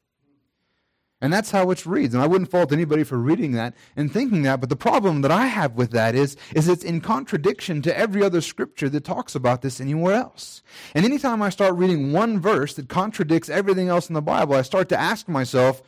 And 1.21 1.33
that's 1.33 1.51
how 1.51 1.69
it 1.73 1.85
reads. 1.85 2.15
And 2.15 2.23
I 2.23 2.29
wouldn't 2.29 2.51
fault 2.51 2.73
anybody 2.73 3.03
for 3.03 3.19
reading 3.19 3.53
that 3.53 3.75
and 3.97 4.13
thinking 4.13 4.43
that. 4.43 4.61
But 4.61 4.69
the 4.69 4.77
problem 4.77 5.23
that 5.23 5.33
I 5.33 5.47
have 5.47 5.73
with 5.73 5.91
that 5.91 6.15
is, 6.15 6.37
is 6.55 6.69
it's 6.69 6.85
in 6.85 7.01
contradiction 7.01 7.83
to 7.83 7.99
every 7.99 8.23
other 8.23 8.41
scripture 8.41 8.89
that 8.91 9.05
talks 9.05 9.35
about 9.35 9.63
this 9.63 9.81
anywhere 9.81 10.15
else. 10.15 10.63
And 10.95 11.05
anytime 11.05 11.43
I 11.43 11.51
start 11.51 11.75
reading 11.75 12.13
one 12.13 12.39
verse 12.39 12.75
that 12.75 12.89
contradicts 12.89 13.49
everything 13.49 13.89
else 13.89 14.09
in 14.09 14.15
the 14.15 14.23
Bible, 14.23 14.55
I 14.55 14.63
start 14.63 14.89
to 14.91 15.01
ask 15.01 15.29
myself, 15.29 15.83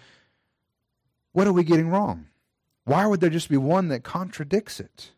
what 1.33 1.47
are 1.47 1.53
we 1.53 1.63
getting 1.63 1.91
wrong? 1.91 2.27
Why 2.85 3.07
would 3.07 3.21
there 3.21 3.31
just 3.31 3.49
be 3.49 3.57
one 3.57 3.87
that 3.89 4.03
contradicts 4.03 4.81
it? 4.81 5.13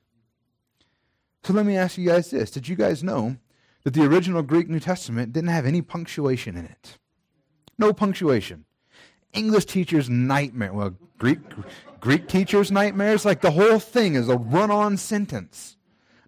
So 1.43 1.55
let 1.55 1.65
me 1.65 1.77
ask 1.77 1.97
you 1.97 2.07
guys 2.07 2.31
this. 2.31 2.51
Did 2.51 2.69
you 2.69 2.77
guys 2.77 3.03
know 3.03 3.37
that 3.85 3.95
the 3.95 4.05
original 4.05 4.43
Greek 4.43 4.69
New 4.69 4.81
Testament 4.81 5.33
didn't 5.33 5.51
have 5.51 5.67
any 5.67 5.83
punctuation 5.83 6.57
in 6.57 6.65
it. 6.65 6.99
No 7.79 7.93
punctuation. 7.93 8.65
English 9.33 9.65
teachers' 9.67 10.11
nightmare. 10.11 10.73
Well, 10.73 10.95
Greek 11.19 11.39
Greek 12.01 12.29
teachers' 12.29 12.71
nightmares. 12.71 13.25
Like 13.25 13.41
the 13.41 13.53
whole 13.53 13.79
thing 13.79 14.15
is 14.15 14.29
a 14.29 14.37
run-on 14.37 14.97
sentence. 14.97 15.77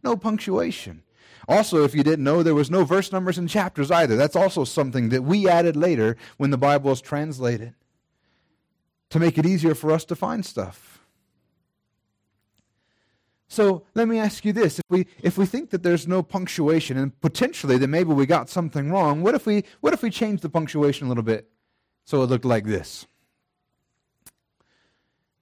No 0.03 0.17
punctuation. 0.17 1.03
Also, 1.47 1.85
if 1.85 1.95
you 1.95 2.03
didn't 2.03 2.25
know, 2.25 2.43
there 2.43 2.55
was 2.55 2.71
no 2.71 2.85
verse 2.85 3.13
numbers 3.13 3.37
and 3.37 3.49
chapters 3.49 3.91
either. 3.91 4.17
That's 4.17 4.37
also 4.37 4.65
something 4.65 5.11
that 5.11 5.23
we 5.23 5.49
added 5.49 5.77
later 5.77 6.17
when 6.39 6.51
the 6.51 6.59
Bible 6.59 6.91
was 6.91 7.03
translated 7.03 7.75
to 9.11 9.19
make 9.19 9.37
it 9.37 9.45
easier 9.45 9.75
for 9.75 9.91
us 9.93 10.05
to 10.07 10.17
find 10.17 10.45
stuff. 10.45 10.94
So 13.55 13.85
let 13.95 14.09
me 14.09 14.19
ask 14.19 14.45
you 14.45 14.53
this. 14.53 14.81
If 14.81 14.85
we, 14.91 15.07
if 15.23 15.39
we 15.39 15.47
think 15.47 15.71
that 15.71 15.85
there's 15.85 16.09
no 16.09 16.25
punctuation 16.25 16.97
and 16.97 17.19
potentially 17.21 17.79
that 17.79 17.87
maybe 17.87 18.13
we 18.13 18.27
got 18.27 18.49
something 18.49 18.91
wrong, 18.91 19.23
what 19.23 19.37
if 19.37 19.47
we, 19.47 19.63
what 19.81 19.95
if 19.95 20.03
we 20.03 20.11
change 20.11 20.41
the 20.41 20.49
punctuation 20.49 21.07
a 21.07 21.09
little 21.09 21.23
bit 21.23 21.49
so 22.05 22.21
it 22.25 22.27
looked 22.27 22.45
like 22.45 22.65
this? 22.65 23.07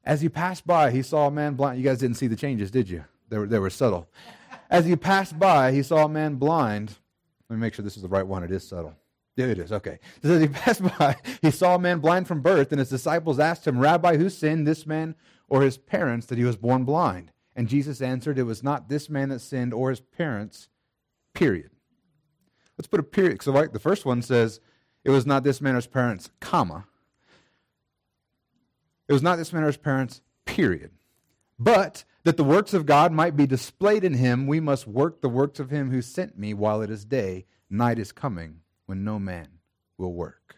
As 0.05 0.21
he 0.21 0.29
passed 0.29 0.67
by, 0.67 0.91
he 0.91 1.01
saw 1.01 1.29
a 1.29 1.31
man 1.31 1.55
blind. 1.55 1.79
You 1.79 1.85
guys 1.85 2.01
didn't 2.01 2.19
see 2.19 2.27
the 2.27 2.37
changes, 2.37 2.71
did 2.71 2.91
you? 2.91 3.03
They 3.31 3.39
were, 3.39 3.47
they 3.47 3.59
were 3.59 3.71
subtle. 3.71 4.09
As 4.69 4.85
he 4.85 4.95
passed 4.95 5.39
by, 5.39 5.73
he 5.73 5.83
saw 5.83 6.05
a 6.05 6.09
man 6.09 6.35
blind. 6.35 6.99
Let 7.49 7.57
me 7.57 7.61
make 7.63 7.73
sure 7.73 7.83
this 7.83 7.97
is 7.97 8.03
the 8.03 8.09
right 8.09 8.27
one. 8.27 8.43
It 8.43 8.51
is 8.51 8.69
subtle. 8.69 8.95
Yeah, 9.37 9.47
it 9.47 9.59
is. 9.59 9.73
Okay. 9.73 10.01
So 10.23 10.35
as 10.35 10.43
he 10.43 10.49
passed 10.49 10.83
by, 10.99 11.17
he 11.41 11.51
saw 11.51 11.77
a 11.77 11.79
man 11.79 12.01
blind 12.01 12.29
from 12.29 12.43
birth, 12.43 12.73
and 12.73 12.79
his 12.79 12.91
disciples 12.91 13.39
asked 13.39 13.67
him, 13.67 13.79
Rabbi, 13.79 14.19
who 14.19 14.29
sinned, 14.29 14.67
this 14.67 14.87
man 14.87 15.15
or 15.49 15.63
his 15.63 15.79
parents, 15.79 16.27
that 16.27 16.37
he 16.37 16.45
was 16.45 16.57
born 16.57 16.85
blind? 16.85 17.33
And 17.55 17.69
Jesus 17.69 18.01
answered, 18.01 18.39
It 18.39 18.45
was 18.45 18.63
not 18.63 18.89
this 18.89 19.11
man 19.11 19.29
that 19.29 19.41
sinned 19.41 19.75
or 19.75 19.91
his 19.91 20.01
parents, 20.01 20.69
period. 21.35 21.71
Let's 22.79 22.89
put 22.89 23.01
a 23.01 23.05
period. 23.05 23.43
So, 23.43 23.53
like 23.53 23.73
the 23.73 23.79
first 23.79 24.05
one 24.05 24.23
says, 24.23 24.61
It 25.05 25.11
was 25.11 25.27
not 25.27 25.45
this 25.45 25.61
man 25.61 25.75
or 25.75 25.77
his 25.77 25.87
parents, 25.87 26.31
comma. 26.41 26.87
It 29.09 29.13
was 29.13 29.23
not 29.23 29.37
this 29.37 29.53
man 29.53 29.65
or 29.65 29.67
his 29.67 29.77
parents, 29.77 30.23
period. 30.47 30.93
But 31.59 32.05
that 32.25 32.37
the 32.37 32.45
works 32.45 32.73
of 32.73 32.87
God 32.87 33.13
might 33.13 33.37
be 33.37 33.47
displayed 33.47 34.05
in 34.05 34.15
him, 34.15 34.47
we 34.47 34.61
must 34.61 34.87
work 34.87 35.21
the 35.21 35.29
works 35.29 35.61
of 35.61 35.71
him 35.71 35.91
who 35.91 36.01
sent 36.01 36.39
me 36.39 36.55
while 36.55 36.83
it 36.83 36.91
is 36.91 37.05
day. 37.05 37.47
Night 37.69 37.99
is 37.99 38.13
coming 38.13 38.61
when 38.87 39.05
no 39.05 39.19
man 39.19 39.49
will 39.99 40.13
work. 40.13 40.57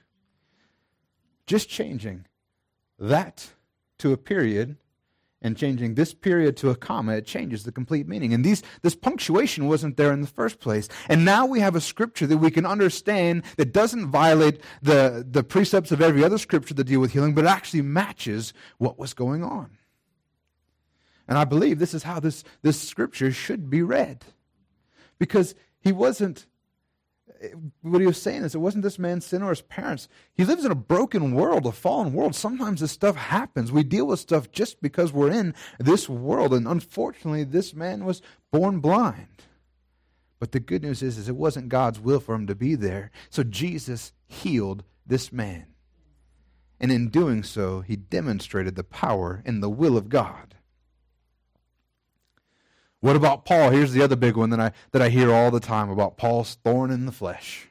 Just 1.46 1.68
changing 1.68 2.26
that 2.98 3.52
to 3.98 4.12
a 4.12 4.16
period 4.16 4.76
and 5.44 5.58
changing 5.58 5.94
this 5.94 6.14
period 6.14 6.56
to 6.56 6.70
a 6.70 6.74
comma, 6.74 7.16
it 7.16 7.26
changes 7.26 7.62
the 7.62 7.70
complete 7.70 8.08
meaning. 8.08 8.32
And 8.32 8.42
these, 8.42 8.62
this 8.80 8.96
punctuation 8.96 9.68
wasn't 9.68 9.98
there 9.98 10.10
in 10.10 10.22
the 10.22 10.26
first 10.26 10.58
place. 10.58 10.88
And 11.08 11.24
now 11.24 11.44
we 11.44 11.60
have 11.60 11.76
a 11.76 11.82
scripture 11.82 12.26
that 12.26 12.38
we 12.38 12.50
can 12.50 12.64
understand 12.64 13.44
that 13.58 13.72
doesn't 13.72 14.06
violate 14.06 14.60
the, 14.82 15.24
the 15.30 15.44
precepts 15.44 15.92
of 15.92 16.00
every 16.00 16.24
other 16.24 16.38
scripture 16.38 16.72
that 16.74 16.84
deal 16.84 16.98
with 16.98 17.12
healing, 17.12 17.34
but 17.34 17.46
actually 17.46 17.82
matches 17.82 18.54
what 18.78 18.98
was 18.98 19.12
going 19.12 19.44
on. 19.44 19.76
And 21.28 21.36
I 21.36 21.44
believe 21.44 21.78
this 21.78 21.94
is 21.94 22.02
how 22.02 22.20
this, 22.20 22.42
this 22.62 22.80
scripture 22.80 23.30
should 23.30 23.68
be 23.68 23.82
read. 23.82 24.24
Because 25.18 25.54
he 25.80 25.92
wasn't 25.92 26.46
what 27.82 28.00
he 28.00 28.06
was 28.06 28.20
saying 28.20 28.42
is 28.42 28.54
it 28.54 28.58
wasn't 28.58 28.84
this 28.84 28.98
man's 28.98 29.26
sin 29.26 29.42
or 29.42 29.50
his 29.50 29.62
parents. 29.62 30.08
He 30.34 30.44
lives 30.44 30.64
in 30.64 30.70
a 30.70 30.76
broken 30.76 31.34
world, 31.34 31.66
a 31.66 31.72
fallen 31.72 32.12
world. 32.12 32.34
Sometimes 32.34 32.80
this 32.80 32.92
stuff 32.92 33.16
happens. 33.16 33.72
We 33.72 33.82
deal 33.82 34.06
with 34.06 34.20
stuff 34.20 34.50
just 34.50 34.80
because 34.80 35.12
we're 35.12 35.30
in 35.30 35.54
this 35.78 36.08
world. 36.08 36.54
And 36.54 36.66
unfortunately, 36.66 37.44
this 37.44 37.74
man 37.74 38.04
was 38.04 38.22
born 38.52 38.80
blind. 38.80 39.42
But 40.38 40.52
the 40.52 40.60
good 40.60 40.82
news 40.82 41.02
is, 41.02 41.16
is 41.16 41.28
it 41.28 41.36
wasn't 41.36 41.68
God's 41.68 42.00
will 42.00 42.20
for 42.20 42.34
him 42.34 42.46
to 42.46 42.54
be 42.54 42.74
there. 42.74 43.10
So 43.30 43.42
Jesus 43.42 44.12
healed 44.26 44.84
this 45.06 45.32
man. 45.32 45.66
And 46.80 46.92
in 46.92 47.08
doing 47.08 47.42
so, 47.42 47.80
he 47.80 47.96
demonstrated 47.96 48.74
the 48.74 48.84
power 48.84 49.42
and 49.46 49.62
the 49.62 49.70
will 49.70 49.96
of 49.96 50.08
God. 50.08 50.54
What 53.04 53.16
about 53.16 53.44
Paul? 53.44 53.68
Here's 53.68 53.92
the 53.92 54.00
other 54.00 54.16
big 54.16 54.34
one 54.34 54.48
that 54.48 54.60
I, 54.60 54.72
that 54.92 55.02
I 55.02 55.10
hear 55.10 55.30
all 55.30 55.50
the 55.50 55.60
time 55.60 55.90
about 55.90 56.16
Paul's 56.16 56.54
thorn 56.64 56.90
in 56.90 57.04
the 57.04 57.12
flesh. 57.12 57.68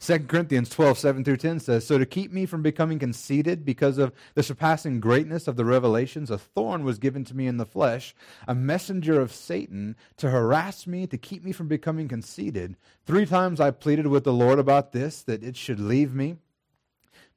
2 0.00 0.18
Corinthians 0.26 0.68
12, 0.70 0.98
7 0.98 1.22
through 1.22 1.36
10 1.36 1.60
says, 1.60 1.86
So 1.86 1.98
to 1.98 2.04
keep 2.04 2.32
me 2.32 2.46
from 2.46 2.62
becoming 2.62 2.98
conceited 2.98 3.64
because 3.64 3.96
of 3.96 4.12
the 4.34 4.42
surpassing 4.42 4.98
greatness 4.98 5.46
of 5.46 5.54
the 5.54 5.64
revelations, 5.64 6.32
a 6.32 6.38
thorn 6.38 6.82
was 6.82 6.98
given 6.98 7.22
to 7.26 7.36
me 7.36 7.46
in 7.46 7.58
the 7.58 7.64
flesh, 7.64 8.12
a 8.48 8.56
messenger 8.56 9.20
of 9.20 9.32
Satan 9.32 9.94
to 10.16 10.30
harass 10.30 10.84
me, 10.84 11.06
to 11.06 11.16
keep 11.16 11.44
me 11.44 11.52
from 11.52 11.68
becoming 11.68 12.08
conceited. 12.08 12.74
Three 13.06 13.24
times 13.24 13.60
I 13.60 13.70
pleaded 13.70 14.08
with 14.08 14.24
the 14.24 14.32
Lord 14.32 14.58
about 14.58 14.90
this, 14.90 15.22
that 15.22 15.44
it 15.44 15.56
should 15.56 15.78
leave 15.78 16.12
me. 16.12 16.38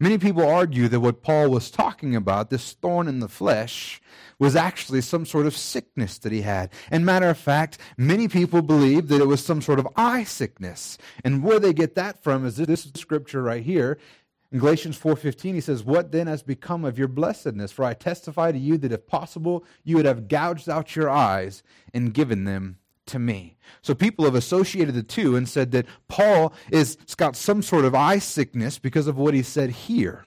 Many 0.00 0.18
people 0.18 0.46
argue 0.46 0.88
that 0.88 1.00
what 1.00 1.22
Paul 1.22 1.50
was 1.50 1.70
talking 1.70 2.16
about, 2.16 2.50
this 2.50 2.72
thorn 2.72 3.08
in 3.08 3.20
the 3.20 3.28
flesh, 3.28 4.00
was 4.38 4.56
actually 4.56 5.00
some 5.00 5.24
sort 5.24 5.46
of 5.46 5.56
sickness 5.56 6.18
that 6.18 6.32
he 6.32 6.42
had. 6.42 6.70
And 6.90 7.06
matter 7.06 7.28
of 7.28 7.38
fact, 7.38 7.78
many 7.96 8.28
people 8.28 8.62
believe 8.62 9.08
that 9.08 9.20
it 9.20 9.26
was 9.26 9.44
some 9.44 9.62
sort 9.62 9.78
of 9.78 9.88
eye 9.96 10.24
sickness. 10.24 10.98
And 11.24 11.42
where 11.42 11.60
they 11.60 11.72
get 11.72 11.94
that 11.94 12.22
from 12.22 12.44
is 12.44 12.56
this 12.56 12.90
scripture 12.94 13.42
right 13.42 13.62
here. 13.62 13.98
In 14.50 14.58
Galatians 14.58 14.98
4:15 14.98 15.54
he 15.54 15.60
says, 15.62 15.82
"What 15.82 16.12
then 16.12 16.26
has 16.26 16.42
become 16.42 16.84
of 16.84 16.98
your 16.98 17.08
blessedness? 17.08 17.72
For 17.72 17.84
I 17.84 17.94
testify 17.94 18.52
to 18.52 18.58
you 18.58 18.76
that 18.78 18.92
if 18.92 19.06
possible 19.06 19.64
you 19.82 19.96
would 19.96 20.04
have 20.04 20.28
gouged 20.28 20.68
out 20.68 20.94
your 20.94 21.08
eyes 21.08 21.62
and 21.94 22.12
given 22.12 22.44
them 22.44 22.76
to 23.06 23.18
me. 23.18 23.56
So 23.82 23.94
people 23.94 24.24
have 24.24 24.34
associated 24.34 24.94
the 24.94 25.02
two 25.02 25.36
and 25.36 25.48
said 25.48 25.70
that 25.72 25.86
Paul 26.08 26.52
is 26.70 26.96
got 27.16 27.36
some 27.36 27.62
sort 27.62 27.84
of 27.84 27.94
eye 27.94 28.18
sickness 28.18 28.78
because 28.78 29.06
of 29.06 29.16
what 29.16 29.34
he 29.34 29.42
said 29.42 29.70
here. 29.70 30.26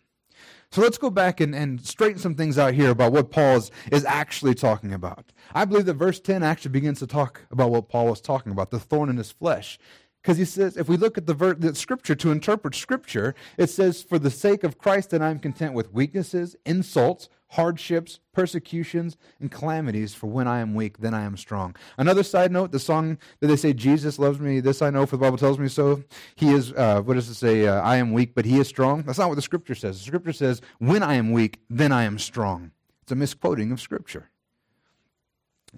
So 0.71 0.81
let's 0.81 0.97
go 0.97 1.09
back 1.09 1.39
and, 1.39 1.55
and 1.55 1.79
straighten 1.85 2.19
some 2.19 2.35
things 2.35 2.57
out 2.57 2.73
here 2.73 2.89
about 2.89 3.13
what 3.13 3.31
Paul 3.31 3.57
is, 3.57 3.71
is 3.91 4.03
actually 4.03 4.55
talking 4.55 4.93
about. 4.93 5.31
I 5.53 5.63
believe 5.63 5.85
that 5.85 5.93
verse 5.93 6.19
10 6.19 6.43
actually 6.43 6.71
begins 6.71 6.99
to 6.99 7.07
talk 7.07 7.41
about 7.49 7.71
what 7.71 7.87
Paul 7.87 8.07
was 8.07 8.19
talking 8.19 8.51
about, 8.51 8.71
the 8.71 8.79
thorn 8.79 9.09
in 9.09 9.17
his 9.17 9.31
flesh. 9.31 9.79
Because 10.25 10.39
he 10.39 10.45
says, 10.45 10.75
if 10.75 10.89
we 10.89 10.97
look 10.97 11.19
at 11.19 11.27
the, 11.27 11.35
ver- 11.35 11.53
the 11.53 11.75
scripture 11.75 12.15
to 12.15 12.31
interpret 12.31 12.73
scripture, 12.73 13.35
it 13.59 13.67
says, 13.69 14.01
For 14.01 14.17
the 14.17 14.31
sake 14.31 14.63
of 14.63 14.79
Christ, 14.79 15.11
then 15.11 15.21
I'm 15.21 15.37
content 15.37 15.75
with 15.75 15.93
weaknesses, 15.93 16.55
insults, 16.65 17.29
hardships, 17.49 18.19
persecutions, 18.33 19.17
and 19.39 19.51
calamities, 19.51 20.15
for 20.15 20.25
when 20.25 20.47
I 20.47 20.61
am 20.61 20.73
weak, 20.73 20.97
then 20.97 21.13
I 21.13 21.21
am 21.25 21.37
strong. 21.37 21.75
Another 21.99 22.23
side 22.23 22.51
note 22.51 22.71
the 22.71 22.79
song 22.79 23.19
that 23.39 23.45
they 23.45 23.55
say, 23.55 23.71
Jesus 23.71 24.17
loves 24.17 24.39
me, 24.39 24.61
this 24.61 24.81
I 24.81 24.89
know, 24.89 25.05
for 25.05 25.15
the 25.15 25.21
Bible 25.21 25.37
tells 25.37 25.59
me 25.59 25.67
so. 25.67 26.03
He 26.33 26.49
is, 26.49 26.73
uh, 26.73 27.03
what 27.03 27.13
does 27.13 27.29
it 27.29 27.35
say? 27.35 27.67
Uh, 27.67 27.79
I 27.81 27.97
am 27.97 28.11
weak, 28.11 28.33
but 28.33 28.45
he 28.45 28.57
is 28.57 28.67
strong. 28.67 29.03
That's 29.03 29.19
not 29.19 29.29
what 29.29 29.35
the 29.35 29.43
scripture 29.43 29.75
says. 29.75 29.99
The 29.99 30.05
scripture 30.05 30.33
says, 30.33 30.59
When 30.79 31.03
I 31.03 31.13
am 31.13 31.33
weak, 31.33 31.59
then 31.69 31.91
I 31.91 32.01
am 32.01 32.17
strong. 32.17 32.71
It's 33.03 33.11
a 33.11 33.15
misquoting 33.15 33.71
of 33.71 33.79
scripture. 33.79 34.31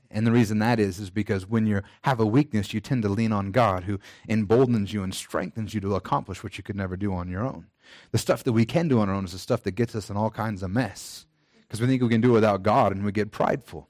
And 0.10 0.26
the 0.26 0.32
reason 0.32 0.60
that 0.60 0.80
is, 0.80 1.00
is 1.00 1.10
because 1.10 1.48
when 1.48 1.66
you 1.66 1.82
have 2.04 2.20
a 2.20 2.26
weakness, 2.26 2.74
you 2.74 2.80
tend 2.80 3.04
to 3.04 3.10
lean 3.10 3.32
on 3.32 3.52
God, 3.52 3.84
who 3.84 4.00
emboldens 4.28 4.94
you 4.94 5.04
and 5.04 5.14
strengthens 5.14 5.74
you 5.74 5.82
to 5.82 5.96
accomplish 5.96 6.44
what 6.44 6.58
you 6.58 6.64
could 6.64 6.76
never 6.76 6.98
do 6.98 7.14
on 7.14 7.30
your 7.30 7.44
own. 7.44 7.68
The 8.12 8.18
stuff 8.18 8.44
that 8.44 8.54
we 8.54 8.66
can 8.66 8.88
do 8.88 9.00
on 9.00 9.10
our 9.10 9.16
own 9.16 9.26
is 9.26 9.32
the 9.32 9.40
stuff 9.40 9.64
that 9.64 9.72
gets 9.72 9.96
us 9.96 10.10
in 10.10 10.18
all 10.18 10.30
kinds 10.30 10.64
of 10.64 10.72
mess 10.72 11.26
because 11.62 11.82
we 11.82 11.88
think 11.88 12.02
we 12.02 12.10
can 12.10 12.22
do 12.22 12.32
it 12.32 12.34
without 12.34 12.64
God 12.64 12.94
and 12.94 13.04
we 13.04 13.12
get 13.12 13.32
prideful. 13.32 13.90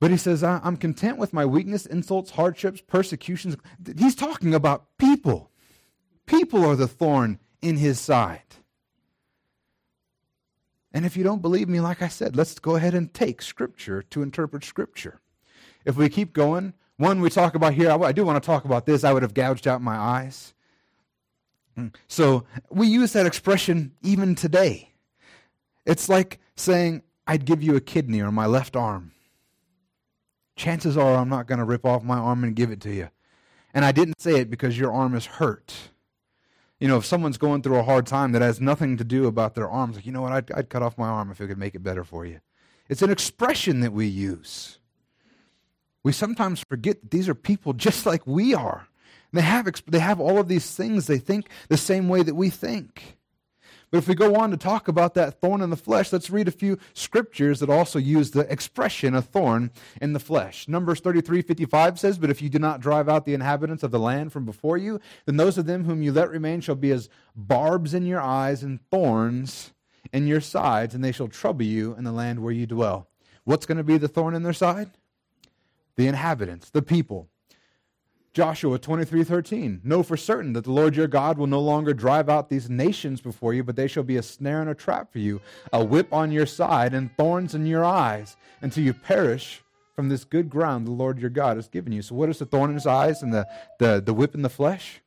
But 0.00 0.10
he 0.10 0.16
says, 0.16 0.42
I'm 0.42 0.78
content 0.78 1.18
with 1.18 1.34
my 1.34 1.44
weakness, 1.44 1.84
insults, 1.84 2.30
hardships, 2.30 2.80
persecutions. 2.80 3.56
He's 3.98 4.14
talking 4.14 4.54
about 4.54 4.96
people. 4.96 5.50
People 6.24 6.64
are 6.64 6.74
the 6.74 6.88
thorn 6.88 7.38
in 7.60 7.76
his 7.76 8.00
side. 8.00 8.40
And 10.92 11.06
if 11.06 11.16
you 11.16 11.22
don't 11.22 11.42
believe 11.42 11.68
me, 11.68 11.80
like 11.80 12.02
I 12.02 12.08
said, 12.08 12.36
let's 12.36 12.58
go 12.58 12.76
ahead 12.76 12.94
and 12.94 13.12
take 13.14 13.42
Scripture 13.42 14.02
to 14.10 14.22
interpret 14.22 14.64
Scripture. 14.64 15.20
If 15.84 15.96
we 15.96 16.08
keep 16.08 16.32
going, 16.32 16.74
one 16.96 17.20
we 17.20 17.30
talk 17.30 17.54
about 17.54 17.74
here, 17.74 17.90
I 17.90 18.12
do 18.12 18.24
want 18.24 18.42
to 18.42 18.46
talk 18.46 18.64
about 18.64 18.86
this. 18.86 19.04
I 19.04 19.12
would 19.12 19.22
have 19.22 19.34
gouged 19.34 19.66
out 19.66 19.80
my 19.80 19.96
eyes. 19.96 20.52
Mm. 21.78 21.94
So 22.08 22.44
we 22.70 22.88
use 22.88 23.12
that 23.12 23.26
expression 23.26 23.92
even 24.02 24.34
today. 24.34 24.92
It's 25.86 26.08
like 26.08 26.40
saying, 26.56 27.02
I'd 27.26 27.44
give 27.44 27.62
you 27.62 27.76
a 27.76 27.80
kidney 27.80 28.20
or 28.20 28.32
my 28.32 28.46
left 28.46 28.76
arm. 28.76 29.12
Chances 30.56 30.96
are 30.96 31.16
I'm 31.16 31.28
not 31.28 31.46
going 31.46 31.58
to 31.58 31.64
rip 31.64 31.86
off 31.86 32.02
my 32.02 32.18
arm 32.18 32.44
and 32.44 32.54
give 32.54 32.70
it 32.70 32.80
to 32.82 32.92
you. 32.92 33.08
And 33.72 33.84
I 33.84 33.92
didn't 33.92 34.20
say 34.20 34.40
it 34.40 34.50
because 34.50 34.78
your 34.78 34.92
arm 34.92 35.14
is 35.14 35.24
hurt. 35.24 35.74
You 36.80 36.88
know, 36.88 36.96
if 36.96 37.04
someone's 37.04 37.38
going 37.38 37.62
through 37.62 37.76
a 37.76 37.82
hard 37.82 38.06
time 38.06 38.32
that 38.32 38.42
has 38.42 38.60
nothing 38.60 38.96
to 38.96 39.04
do 39.04 39.26
about 39.26 39.54
their 39.54 39.68
arms, 39.68 39.96
like, 39.96 40.06
you 40.06 40.12
know 40.12 40.22
what, 40.22 40.32
I'd, 40.32 40.50
I'd 40.52 40.68
cut 40.70 40.82
off 40.82 40.96
my 40.96 41.08
arm 41.08 41.30
if 41.30 41.40
it 41.40 41.46
could 41.46 41.58
make 41.58 41.74
it 41.74 41.82
better 41.82 42.04
for 42.04 42.24
you. 42.24 42.40
It's 42.88 43.02
an 43.02 43.10
expression 43.10 43.80
that 43.80 43.92
we 43.92 44.06
use. 44.06 44.78
We 46.02 46.12
sometimes 46.12 46.60
forget 46.60 47.02
that 47.02 47.10
these 47.10 47.28
are 47.28 47.34
people 47.34 47.74
just 47.74 48.06
like 48.06 48.26
we 48.26 48.54
are. 48.54 48.88
They 49.32 49.42
have, 49.42 49.70
they 49.86 50.00
have 50.00 50.18
all 50.18 50.38
of 50.38 50.48
these 50.48 50.74
things. 50.74 51.06
They 51.06 51.18
think 51.18 51.48
the 51.68 51.76
same 51.76 52.08
way 52.08 52.22
that 52.22 52.34
we 52.34 52.50
think. 52.50 53.18
But 53.90 53.98
if 53.98 54.08
we 54.08 54.14
go 54.14 54.36
on 54.36 54.50
to 54.52 54.56
talk 54.56 54.86
about 54.86 55.14
that 55.14 55.40
thorn 55.40 55.62
in 55.62 55.70
the 55.70 55.76
flesh, 55.76 56.12
let's 56.12 56.30
read 56.30 56.46
a 56.46 56.52
few 56.52 56.78
scriptures 56.94 57.58
that 57.58 57.68
also 57.68 57.98
use 57.98 58.30
the 58.30 58.50
expression 58.52 59.16
a 59.16 59.22
thorn 59.22 59.72
in 60.00 60.12
the 60.12 60.20
flesh. 60.20 60.68
Numbers 60.68 61.00
33 61.00 61.42
55 61.42 61.98
says, 61.98 62.18
But 62.18 62.30
if 62.30 62.40
you 62.40 62.48
do 62.48 62.60
not 62.60 62.80
drive 62.80 63.08
out 63.08 63.24
the 63.24 63.34
inhabitants 63.34 63.82
of 63.82 63.90
the 63.90 63.98
land 63.98 64.32
from 64.32 64.44
before 64.44 64.78
you, 64.78 65.00
then 65.26 65.38
those 65.38 65.58
of 65.58 65.66
them 65.66 65.84
whom 65.84 66.02
you 66.02 66.12
let 66.12 66.30
remain 66.30 66.60
shall 66.60 66.76
be 66.76 66.92
as 66.92 67.08
barbs 67.34 67.92
in 67.92 68.06
your 68.06 68.20
eyes 68.20 68.62
and 68.62 68.78
thorns 68.90 69.72
in 70.12 70.26
your 70.26 70.40
sides, 70.40 70.94
and 70.94 71.02
they 71.02 71.12
shall 71.12 71.28
trouble 71.28 71.64
you 71.64 71.94
in 71.96 72.04
the 72.04 72.12
land 72.12 72.40
where 72.40 72.52
you 72.52 72.66
dwell. 72.66 73.08
What's 73.44 73.66
going 73.66 73.78
to 73.78 73.84
be 73.84 73.98
the 73.98 74.08
thorn 74.08 74.34
in 74.34 74.42
their 74.42 74.52
side? 74.52 74.90
The 75.96 76.06
inhabitants, 76.06 76.70
the 76.70 76.82
people. 76.82 77.28
Joshua 78.32 78.78
23:13 78.78 79.80
Know 79.82 80.02
for 80.02 80.16
certain 80.16 80.52
that 80.52 80.64
the 80.64 80.72
Lord 80.72 80.94
your 80.94 81.08
God 81.08 81.36
will 81.36 81.48
no 81.48 81.60
longer 81.60 81.92
drive 81.92 82.28
out 82.28 82.48
these 82.48 82.70
nations 82.70 83.20
before 83.20 83.52
you 83.52 83.64
but 83.64 83.76
they 83.76 83.88
shall 83.88 84.04
be 84.04 84.16
a 84.16 84.22
snare 84.22 84.60
and 84.60 84.70
a 84.70 84.74
trap 84.74 85.12
for 85.12 85.18
you 85.18 85.40
a 85.72 85.84
whip 85.84 86.12
on 86.12 86.30
your 86.30 86.46
side 86.46 86.94
and 86.94 87.14
thorns 87.16 87.54
in 87.54 87.66
your 87.66 87.84
eyes 87.84 88.36
until 88.62 88.84
you 88.84 88.94
perish 88.94 89.62
from 89.96 90.08
this 90.08 90.24
good 90.24 90.48
ground 90.48 90.86
the 90.86 90.92
Lord 90.92 91.18
your 91.18 91.30
God 91.30 91.56
has 91.56 91.68
given 91.68 91.92
you. 91.92 92.02
So 92.02 92.14
what 92.14 92.30
is 92.30 92.38
the 92.38 92.46
thorn 92.46 92.70
in 92.70 92.76
his 92.76 92.86
eyes 92.86 93.22
and 93.22 93.34
the 93.34 93.46
the, 93.78 94.00
the 94.00 94.14
whip 94.14 94.34
in 94.34 94.42
the 94.42 94.48
flesh? 94.48 95.00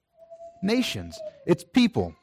Nations. 0.61 1.17
It's 1.45 1.63
people. 1.63 2.15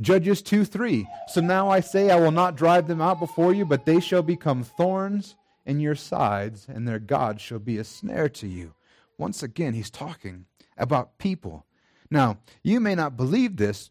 Judges 0.00 0.42
2 0.42 0.64
3. 0.64 1.06
So 1.28 1.40
now 1.40 1.68
I 1.68 1.80
say, 1.80 2.10
I 2.10 2.18
will 2.18 2.30
not 2.30 2.56
drive 2.56 2.88
them 2.88 3.00
out 3.00 3.20
before 3.20 3.52
you, 3.52 3.64
but 3.64 3.84
they 3.84 4.00
shall 4.00 4.22
become 4.22 4.64
thorns 4.64 5.36
in 5.66 5.78
your 5.78 5.94
sides, 5.94 6.66
and 6.68 6.88
their 6.88 6.98
God 6.98 7.40
shall 7.40 7.58
be 7.58 7.78
a 7.78 7.84
snare 7.84 8.28
to 8.30 8.46
you. 8.48 8.74
Once 9.20 9.42
again, 9.42 9.74
he's 9.74 9.90
talking 9.90 10.46
about 10.78 11.18
people. 11.18 11.66
Now, 12.10 12.38
you 12.64 12.80
may 12.80 12.94
not 12.94 13.18
believe 13.18 13.56
this, 13.56 13.90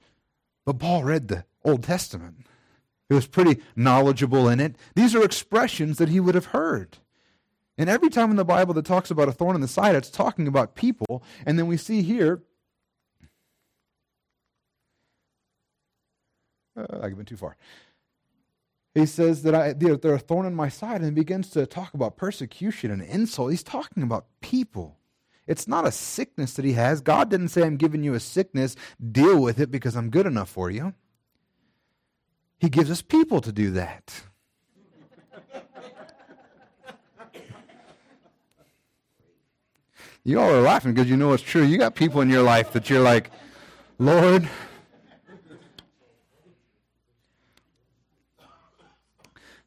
but 0.65 0.79
Paul 0.79 1.03
read 1.03 1.27
the 1.27 1.45
Old 1.63 1.83
Testament. 1.83 2.47
He 3.07 3.13
was 3.13 3.27
pretty 3.27 3.61
knowledgeable 3.75 4.49
in 4.49 4.59
it. 4.59 4.75
These 4.95 5.13
are 5.13 5.23
expressions 5.23 5.99
that 5.99 6.09
he 6.09 6.19
would 6.19 6.35
have 6.35 6.47
heard. 6.47 6.97
And 7.77 7.89
every 7.89 8.09
time 8.09 8.31
in 8.31 8.37
the 8.37 8.43
Bible 8.43 8.73
that 8.73 8.85
talks 8.85 9.11
about 9.11 9.29
a 9.29 9.31
thorn 9.31 9.55
in 9.55 9.61
the 9.61 9.67
side, 9.67 9.95
it's 9.95 10.09
talking 10.09 10.47
about 10.47 10.75
people. 10.75 11.23
And 11.45 11.57
then 11.57 11.67
we 11.67 11.77
see 11.77 12.01
here, 12.01 12.41
uh, 16.75 16.99
I 17.01 17.13
went 17.13 17.27
too 17.27 17.37
far. 17.37 17.55
He 18.95 19.05
says 19.05 19.43
that 19.43 19.55
I, 19.55 19.73
they're 19.73 20.13
a 20.15 20.19
thorn 20.19 20.45
in 20.47 20.55
my 20.55 20.69
side, 20.69 21.01
and 21.01 21.15
begins 21.15 21.51
to 21.51 21.65
talk 21.65 21.93
about 21.93 22.17
persecution 22.17 22.89
and 22.91 23.01
insult. 23.01 23.51
He's 23.51 23.63
talking 23.63 24.03
about 24.03 24.25
people. 24.41 24.98
It's 25.49 25.67
not 25.67 25.87
a 25.87 25.91
sickness 25.91 26.53
that 26.53 26.63
he 26.63 26.73
has. 26.73 27.01
God 27.01 27.31
didn't 27.31 27.47
say, 27.47 27.63
I'm 27.63 27.75
giving 27.75 28.03
you 28.03 28.13
a 28.13 28.19
sickness, 28.19 28.75
deal 29.11 29.41
with 29.41 29.59
it 29.59 29.71
because 29.71 29.95
I'm 29.95 30.11
good 30.11 30.27
enough 30.27 30.47
for 30.47 30.69
you. 30.69 30.93
He 32.59 32.69
gives 32.69 32.91
us 32.91 33.01
people 33.01 33.41
to 33.41 33.51
do 33.51 33.71
that. 33.71 34.21
you 40.23 40.39
all 40.39 40.53
are 40.53 40.61
laughing 40.61 40.93
because 40.93 41.09
you 41.09 41.17
know 41.17 41.33
it's 41.33 41.41
true. 41.41 41.63
You 41.63 41.79
got 41.79 41.95
people 41.95 42.21
in 42.21 42.29
your 42.29 42.43
life 42.43 42.71
that 42.73 42.87
you're 42.91 43.01
like, 43.01 43.31
Lord, 43.97 44.47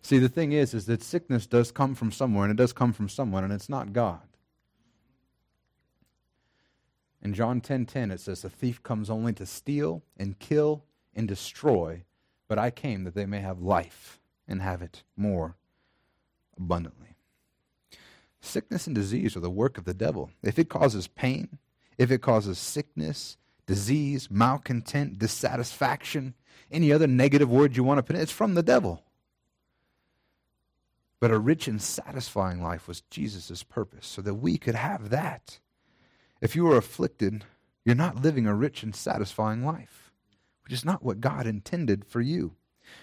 See, 0.05 0.19
the 0.19 0.29
thing 0.29 0.53
is, 0.53 0.75
is 0.75 0.87
that 0.87 1.03
sickness 1.03 1.47
does 1.47 1.73
come 1.73 1.95
from 1.95 2.13
somewhere, 2.13 2.45
and 2.45 2.51
it 2.53 2.57
does 2.61 2.73
come 2.73 2.93
from 2.93 3.09
someone, 3.09 3.45
and 3.45 3.53
it's 3.53 3.69
not 3.69 3.93
God. 3.93 4.21
In 7.23 7.35
John 7.35 7.61
10:10 7.61 7.65
10, 7.65 7.87
10, 7.87 8.11
it 8.11 8.21
says 8.21 8.43
the 8.43 8.51
thief 8.51 8.83
comes 8.83 9.09
only 9.09 9.33
to 9.35 9.47
steal 9.47 10.03
and 10.17 10.39
kill 10.39 10.85
and 11.15 11.29
destroy, 11.29 12.05
but 12.49 12.59
I 12.59 12.71
came 12.71 13.05
that 13.05 13.15
they 13.15 13.27
may 13.27 13.41
have 13.41 13.61
life 13.61 14.21
and 14.49 14.61
have 14.61 14.83
it 14.83 15.05
more 15.17 15.57
abundantly. 16.57 17.17
Sickness 18.41 18.89
and 18.89 18.97
disease 18.97 19.37
are 19.37 19.41
the 19.41 19.51
work 19.51 19.79
of 19.79 19.85
the 19.85 19.95
devil. 19.95 20.31
If 20.43 20.59
it 20.59 20.69
causes 20.69 21.07
pain, 21.07 21.59
if 21.97 22.11
it 22.11 22.23
causes 22.23 22.59
sickness, 22.59 23.37
disease, 23.67 24.29
malcontent, 24.29 25.19
dissatisfaction, 25.19 26.35
any 26.73 26.93
other 26.93 27.07
negative 27.07 27.49
word 27.49 27.77
you 27.77 27.85
want 27.85 27.99
to 27.99 28.03
put 28.03 28.17
in, 28.17 28.23
it's 28.23 28.33
from 28.33 28.55
the 28.55 28.63
devil. 28.65 29.05
But 31.21 31.31
a 31.31 31.39
rich 31.39 31.69
and 31.69 31.81
satisfying 31.81 32.61
life 32.61 32.89
was 32.89 33.03
Jesus' 33.03 33.63
purpose, 33.63 34.09
so 34.09 34.21
that 34.23 34.35
we 34.35 34.59
could 34.59 34.75
have 34.75 35.11
that. 35.11 35.61
If 36.43 36.57
you 36.57 36.69
are 36.73 36.77
afflicted, 36.77 37.45
you're 37.85 37.95
not 37.95 38.21
living 38.21 38.49
a 38.49 38.55
rich 38.55 38.83
and 38.83 38.97
satisfying 38.97 39.65
life, 39.65 40.11
which 40.65 40.73
is 40.73 40.85
not 40.85 41.05
what 41.05 41.21
God 41.21 41.47
intended 41.47 42.05
for 42.05 42.21
you. 42.21 42.57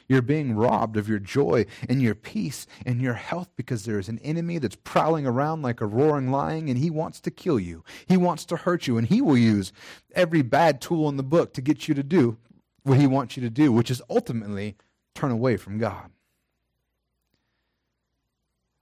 You're 0.09 0.21
being 0.21 0.57
robbed 0.57 0.97
of 0.97 1.07
your 1.07 1.19
joy 1.19 1.65
and 1.87 2.01
your 2.01 2.15
peace 2.15 2.67
and 2.85 3.01
your 3.01 3.13
health 3.13 3.49
because 3.55 3.85
there 3.85 3.97
is 3.97 4.09
an 4.09 4.19
enemy 4.19 4.57
that's 4.57 4.75
prowling 4.75 5.25
around 5.25 5.61
like 5.61 5.79
a 5.79 5.85
roaring 5.87 6.29
lion 6.29 6.67
and 6.67 6.77
he 6.77 6.89
wants 6.89 7.21
to 7.21 7.31
kill 7.31 7.61
you. 7.61 7.85
He 8.09 8.17
wants 8.17 8.43
to 8.43 8.57
hurt 8.57 8.87
you 8.87 8.97
and 8.97 9.07
he 9.07 9.21
will 9.21 9.37
use 9.37 9.71
every 10.13 10.41
bad 10.41 10.81
tool 10.81 11.07
in 11.07 11.15
the 11.15 11.23
book 11.23 11.53
to 11.53 11.61
get 11.61 11.87
you 11.87 11.95
to 11.95 12.03
do 12.03 12.37
what 12.83 12.99
he 12.99 13.07
wants 13.07 13.37
you 13.37 13.43
to 13.43 13.49
do, 13.49 13.71
which 13.71 13.89
is 13.89 14.01
ultimately 14.09 14.75
turn 15.15 15.31
away 15.31 15.55
from 15.55 15.77
God. 15.77 16.11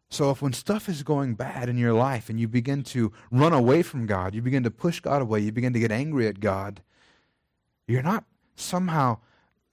So, 0.10 0.32
if 0.32 0.42
when 0.42 0.54
stuff 0.54 0.88
is 0.88 1.04
going 1.04 1.36
bad 1.36 1.68
in 1.68 1.78
your 1.78 1.94
life 1.94 2.30
and 2.30 2.40
you 2.40 2.48
begin 2.48 2.84
to 2.84 3.12
run 3.30 3.52
away 3.52 3.84
from 3.84 4.06
God, 4.06 4.34
you 4.34 4.42
begin 4.42 4.64
to 4.64 4.72
push 4.72 5.02
God 5.02 5.22
away, 5.22 5.42
you 5.42 5.52
begin 5.52 5.74
to 5.74 5.80
get 5.80 5.92
angry 5.92 6.28
at 6.28 6.40
God, 6.40 6.82
you're 7.88 8.02
not 8.02 8.24
somehow 8.56 9.18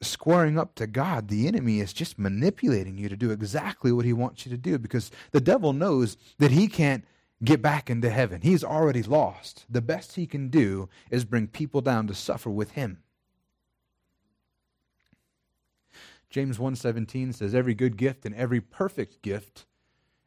squaring 0.00 0.58
up 0.58 0.74
to 0.74 0.86
God. 0.86 1.28
The 1.28 1.46
enemy 1.46 1.80
is 1.80 1.92
just 1.92 2.18
manipulating 2.18 2.98
you 2.98 3.08
to 3.08 3.16
do 3.16 3.30
exactly 3.30 3.92
what 3.92 4.04
he 4.04 4.12
wants 4.12 4.44
you 4.44 4.50
to 4.50 4.58
do 4.58 4.78
because 4.78 5.10
the 5.30 5.40
devil 5.40 5.72
knows 5.72 6.16
that 6.38 6.50
he 6.50 6.66
can't 6.66 7.04
get 7.42 7.62
back 7.62 7.88
into 7.88 8.10
heaven. 8.10 8.40
He's 8.42 8.64
already 8.64 9.02
lost. 9.02 9.66
The 9.68 9.82
best 9.82 10.16
he 10.16 10.26
can 10.26 10.48
do 10.48 10.88
is 11.10 11.24
bring 11.24 11.46
people 11.46 11.80
down 11.80 12.06
to 12.08 12.14
suffer 12.14 12.50
with 12.50 12.72
him. 12.72 13.02
James 16.28 16.58
1:17 16.58 17.32
says 17.32 17.54
every 17.54 17.74
good 17.74 17.96
gift 17.96 18.26
and 18.26 18.34
every 18.34 18.60
perfect 18.60 19.22
gift 19.22 19.66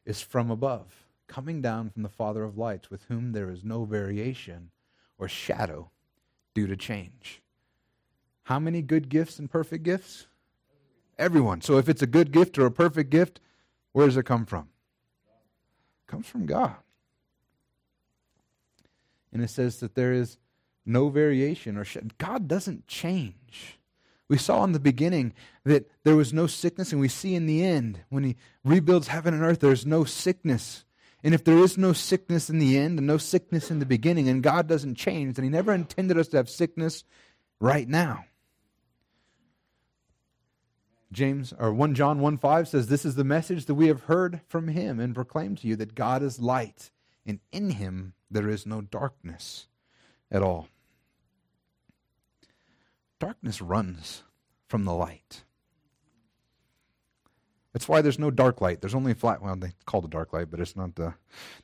is 0.08 0.22
from 0.22 0.50
above, 0.50 1.06
coming 1.26 1.60
down 1.60 1.90
from 1.90 2.02
the 2.02 2.08
Father 2.08 2.42
of 2.42 2.56
lights, 2.56 2.90
with 2.90 3.04
whom 3.04 3.32
there 3.32 3.50
is 3.50 3.62
no 3.62 3.84
variation 3.84 4.70
or 5.18 5.28
shadow 5.28 5.90
due 6.54 6.66
to 6.66 6.76
change. 6.76 7.42
How 8.44 8.58
many 8.58 8.80
good 8.80 9.10
gifts 9.10 9.38
and 9.38 9.50
perfect 9.50 9.84
gifts? 9.84 10.26
Everyone. 11.18 11.60
So 11.60 11.76
if 11.76 11.90
it's 11.90 12.00
a 12.00 12.06
good 12.06 12.32
gift 12.32 12.58
or 12.58 12.64
a 12.64 12.70
perfect 12.70 13.10
gift, 13.10 13.40
where 13.92 14.06
does 14.06 14.16
it 14.16 14.24
come 14.24 14.46
from? 14.46 14.70
It 16.06 16.10
comes 16.10 16.26
from 16.26 16.46
God. 16.46 16.76
And 19.30 19.42
it 19.42 19.50
says 19.50 19.80
that 19.80 19.94
there 19.94 20.14
is 20.14 20.38
no 20.86 21.10
variation 21.10 21.76
or 21.76 21.84
God 22.16 22.48
doesn't 22.48 22.86
change. 22.86 23.77
We 24.28 24.36
saw 24.36 24.62
in 24.64 24.72
the 24.72 24.80
beginning 24.80 25.32
that 25.64 25.90
there 26.04 26.16
was 26.16 26.32
no 26.32 26.46
sickness, 26.46 26.92
and 26.92 27.00
we 27.00 27.08
see 27.08 27.34
in 27.34 27.46
the 27.46 27.64
end, 27.64 28.00
when 28.10 28.24
he 28.24 28.36
rebuilds 28.62 29.08
heaven 29.08 29.32
and 29.32 29.42
earth, 29.42 29.60
there's 29.60 29.86
no 29.86 30.04
sickness. 30.04 30.84
And 31.24 31.34
if 31.34 31.44
there 31.44 31.58
is 31.58 31.78
no 31.78 31.92
sickness 31.92 32.50
in 32.50 32.58
the 32.58 32.78
end 32.78 32.98
and 32.98 33.06
no 33.06 33.18
sickness 33.18 33.70
in 33.70 33.78
the 33.78 33.86
beginning, 33.86 34.28
and 34.28 34.42
God 34.42 34.68
doesn't 34.68 34.96
change, 34.96 35.36
then 35.36 35.44
He 35.44 35.50
never 35.50 35.72
intended 35.72 36.18
us 36.18 36.28
to 36.28 36.36
have 36.36 36.48
sickness 36.48 37.04
right 37.58 37.88
now. 37.88 38.24
James 41.10 41.54
or 41.58 41.72
1 41.72 41.94
John 41.94 42.20
1 42.20 42.36
5 42.36 42.68
says, 42.68 42.86
This 42.86 43.04
is 43.04 43.14
the 43.14 43.24
message 43.24 43.64
that 43.64 43.74
we 43.74 43.88
have 43.88 44.02
heard 44.02 44.42
from 44.46 44.68
him 44.68 45.00
and 45.00 45.14
proclaimed 45.14 45.58
to 45.58 45.66
you 45.66 45.74
that 45.76 45.94
God 45.94 46.22
is 46.22 46.38
light, 46.38 46.90
and 47.24 47.40
in 47.50 47.70
him 47.70 48.12
there 48.30 48.48
is 48.48 48.66
no 48.66 48.82
darkness 48.82 49.68
at 50.30 50.42
all. 50.42 50.68
Darkness 53.18 53.60
runs 53.60 54.22
from 54.68 54.84
the 54.84 54.94
light. 54.94 55.44
That's 57.72 57.88
why 57.88 58.00
there's 58.00 58.18
no 58.18 58.30
dark 58.30 58.60
light. 58.60 58.80
There's 58.80 58.94
only 58.94 59.12
a 59.12 59.14
flat. 59.14 59.42
Well, 59.42 59.56
they 59.56 59.72
call 59.86 60.04
it 60.04 60.10
dark 60.10 60.32
light, 60.32 60.50
but 60.50 60.60
it's 60.60 60.76
not 60.76 60.94
the. 60.94 61.14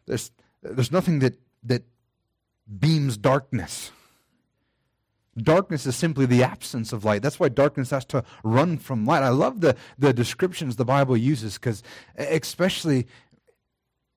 There's 0.07 0.31
there's 0.63 0.93
nothing 0.93 1.21
that 1.21 1.39
that 1.65 1.85
beams 2.79 3.17
darkness. 3.17 3.91
Darkness 5.37 5.85
is 5.87 5.97
simply 5.97 6.27
the 6.27 6.45
absence 6.45 6.93
of 6.93 7.05
light. 7.05 7.21
That's 7.21 7.41
why 7.41 7.49
darkness 7.49 7.91
has 7.91 8.05
to 8.07 8.23
run 8.45 8.79
from 8.79 9.05
light. 9.05 9.25
I 9.25 9.31
love 9.31 9.61
the, 9.63 9.75
the 9.99 10.13
descriptions 10.13 10.77
the 10.77 10.85
Bible 10.85 11.17
uses 11.17 11.55
because, 11.55 11.83
especially 12.17 13.09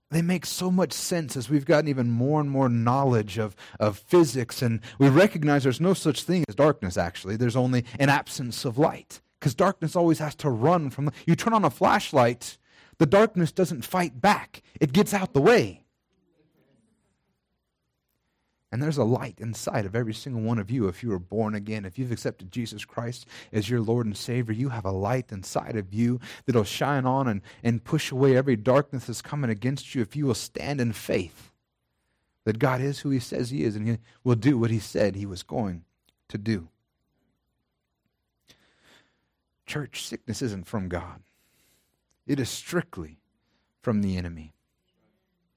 they 0.09 0.21
make 0.21 0.45
so 0.45 0.71
much 0.71 0.93
sense 0.93 1.35
as 1.35 1.49
we've 1.49 1.65
gotten 1.65 1.87
even 1.87 2.09
more 2.09 2.39
and 2.39 2.49
more 2.49 2.69
knowledge 2.69 3.37
of, 3.37 3.55
of 3.79 3.97
physics 3.97 4.61
and 4.61 4.79
we 4.99 5.09
recognize 5.09 5.63
there's 5.63 5.81
no 5.81 5.93
such 5.93 6.23
thing 6.23 6.43
as 6.47 6.55
darkness 6.55 6.97
actually. 6.97 7.35
There's 7.35 7.55
only 7.55 7.85
an 7.99 8.09
absence 8.09 8.65
of 8.65 8.77
light 8.77 9.21
because 9.39 9.53
darkness 9.55 9.95
always 9.95 10.19
has 10.19 10.35
to 10.35 10.49
run 10.49 10.89
from 10.89 11.05
the, 11.05 11.11
you 11.25 11.35
turn 11.35 11.53
on 11.53 11.65
a 11.65 11.69
flashlight 11.69 12.57
the 12.99 13.05
darkness 13.05 13.51
doesn't 13.51 13.85
fight 13.85 14.21
back. 14.21 14.63
It 14.79 14.91
gets 14.91 15.13
out 15.13 15.33
the 15.33 15.41
way 15.41 15.83
And 18.71 18.83
there's 18.83 18.97
a 18.97 19.05
light 19.05 19.39
inside 19.39 19.85
of 19.85 19.95
every 19.95 20.13
single 20.13 20.41
one 20.41 20.59
of 20.59 20.69
you 20.69 20.87
if 20.87 21.01
you 21.01 21.13
are 21.13 21.19
born 21.19 21.55
again. 21.55 21.85
If 21.85 21.97
you've 21.97 22.11
accepted 22.11 22.51
Jesus 22.51 22.83
Christ 22.83 23.25
as 23.53 23.69
your 23.69 23.79
Lord 23.79 24.05
and 24.05 24.17
Savior, 24.17 24.53
you 24.53 24.69
have 24.69 24.83
a 24.83 24.91
light 24.91 25.31
inside 25.31 25.77
of 25.77 25.93
you 25.93 26.19
that'll 26.45 26.65
shine 26.65 27.05
on 27.05 27.29
and, 27.29 27.41
and 27.63 27.83
push 27.83 28.11
away 28.11 28.35
every 28.35 28.57
darkness 28.57 29.05
that's 29.05 29.21
coming 29.21 29.49
against 29.49 29.95
you 29.95 30.01
if 30.01 30.17
you 30.17 30.25
will 30.25 30.33
stand 30.33 30.81
in 30.81 30.91
faith 30.91 31.51
that 32.47 32.59
God 32.59 32.79
is 32.79 32.99
who 32.99 33.09
He 33.09 33.19
says 33.19 33.49
He 33.49 33.65
is 33.65 33.75
and 33.75 33.85
He 33.85 33.97
will 34.23 34.35
do 34.35 34.57
what 34.57 34.71
He 34.71 34.79
said 34.79 35.15
He 35.15 35.25
was 35.25 35.43
going 35.43 35.83
to 36.29 36.37
do. 36.37 36.69
Church, 39.65 40.05
sickness 40.05 40.41
isn't 40.41 40.65
from 40.65 40.87
God, 40.87 41.23
it 42.25 42.39
is 42.39 42.49
strictly 42.49 43.19
from 43.81 44.01
the 44.01 44.15
enemy. 44.15 44.53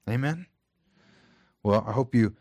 Amen? 0.09 0.47
Well, 1.63 1.85
I 1.87 1.93
hope 1.93 2.13
you 2.13 2.35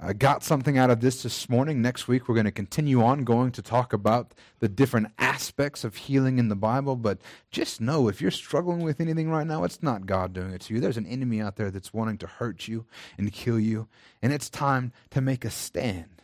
uh, 0.00 0.12
got 0.12 0.42
something 0.42 0.76
out 0.76 0.90
of 0.90 1.00
this 1.00 1.22
this 1.22 1.48
morning. 1.48 1.80
Next 1.80 2.08
week, 2.08 2.28
we're 2.28 2.34
going 2.34 2.44
to 2.46 2.52
continue 2.52 3.02
on 3.02 3.24
going 3.24 3.52
to 3.52 3.62
talk 3.62 3.92
about 3.92 4.34
the 4.58 4.68
different 4.68 5.08
aspects 5.18 5.84
of 5.84 5.96
healing 5.96 6.38
in 6.38 6.48
the 6.48 6.56
Bible. 6.56 6.96
But 6.96 7.18
just 7.50 7.80
know 7.80 8.08
if 8.08 8.20
you're 8.20 8.32
struggling 8.32 8.82
with 8.82 9.00
anything 9.00 9.30
right 9.30 9.46
now, 9.46 9.62
it's 9.62 9.82
not 9.82 10.06
God 10.06 10.32
doing 10.32 10.52
it 10.52 10.62
to 10.62 10.74
you. 10.74 10.80
There's 10.80 10.96
an 10.96 11.06
enemy 11.06 11.40
out 11.40 11.56
there 11.56 11.70
that's 11.70 11.94
wanting 11.94 12.18
to 12.18 12.26
hurt 12.26 12.66
you 12.66 12.86
and 13.16 13.32
kill 13.32 13.60
you. 13.60 13.88
And 14.20 14.32
it's 14.32 14.50
time 14.50 14.92
to 15.10 15.20
make 15.20 15.44
a 15.44 15.50
stand 15.50 16.22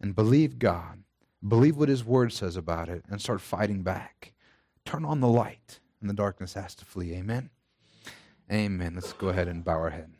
and 0.00 0.14
believe 0.14 0.58
God, 0.58 1.02
believe 1.46 1.76
what 1.76 1.90
His 1.90 2.04
Word 2.04 2.32
says 2.32 2.56
about 2.56 2.88
it, 2.88 3.04
and 3.10 3.20
start 3.20 3.42
fighting 3.42 3.82
back. 3.82 4.32
Turn 4.86 5.04
on 5.04 5.20
the 5.20 5.28
light, 5.28 5.78
and 6.00 6.08
the 6.08 6.14
darkness 6.14 6.54
has 6.54 6.74
to 6.76 6.86
flee. 6.86 7.12
Amen. 7.14 7.50
Amen. 8.50 8.94
Let's 8.94 9.12
go 9.12 9.28
ahead 9.28 9.46
and 9.46 9.62
bow 9.62 9.74
our 9.74 9.90
head. 9.90 10.10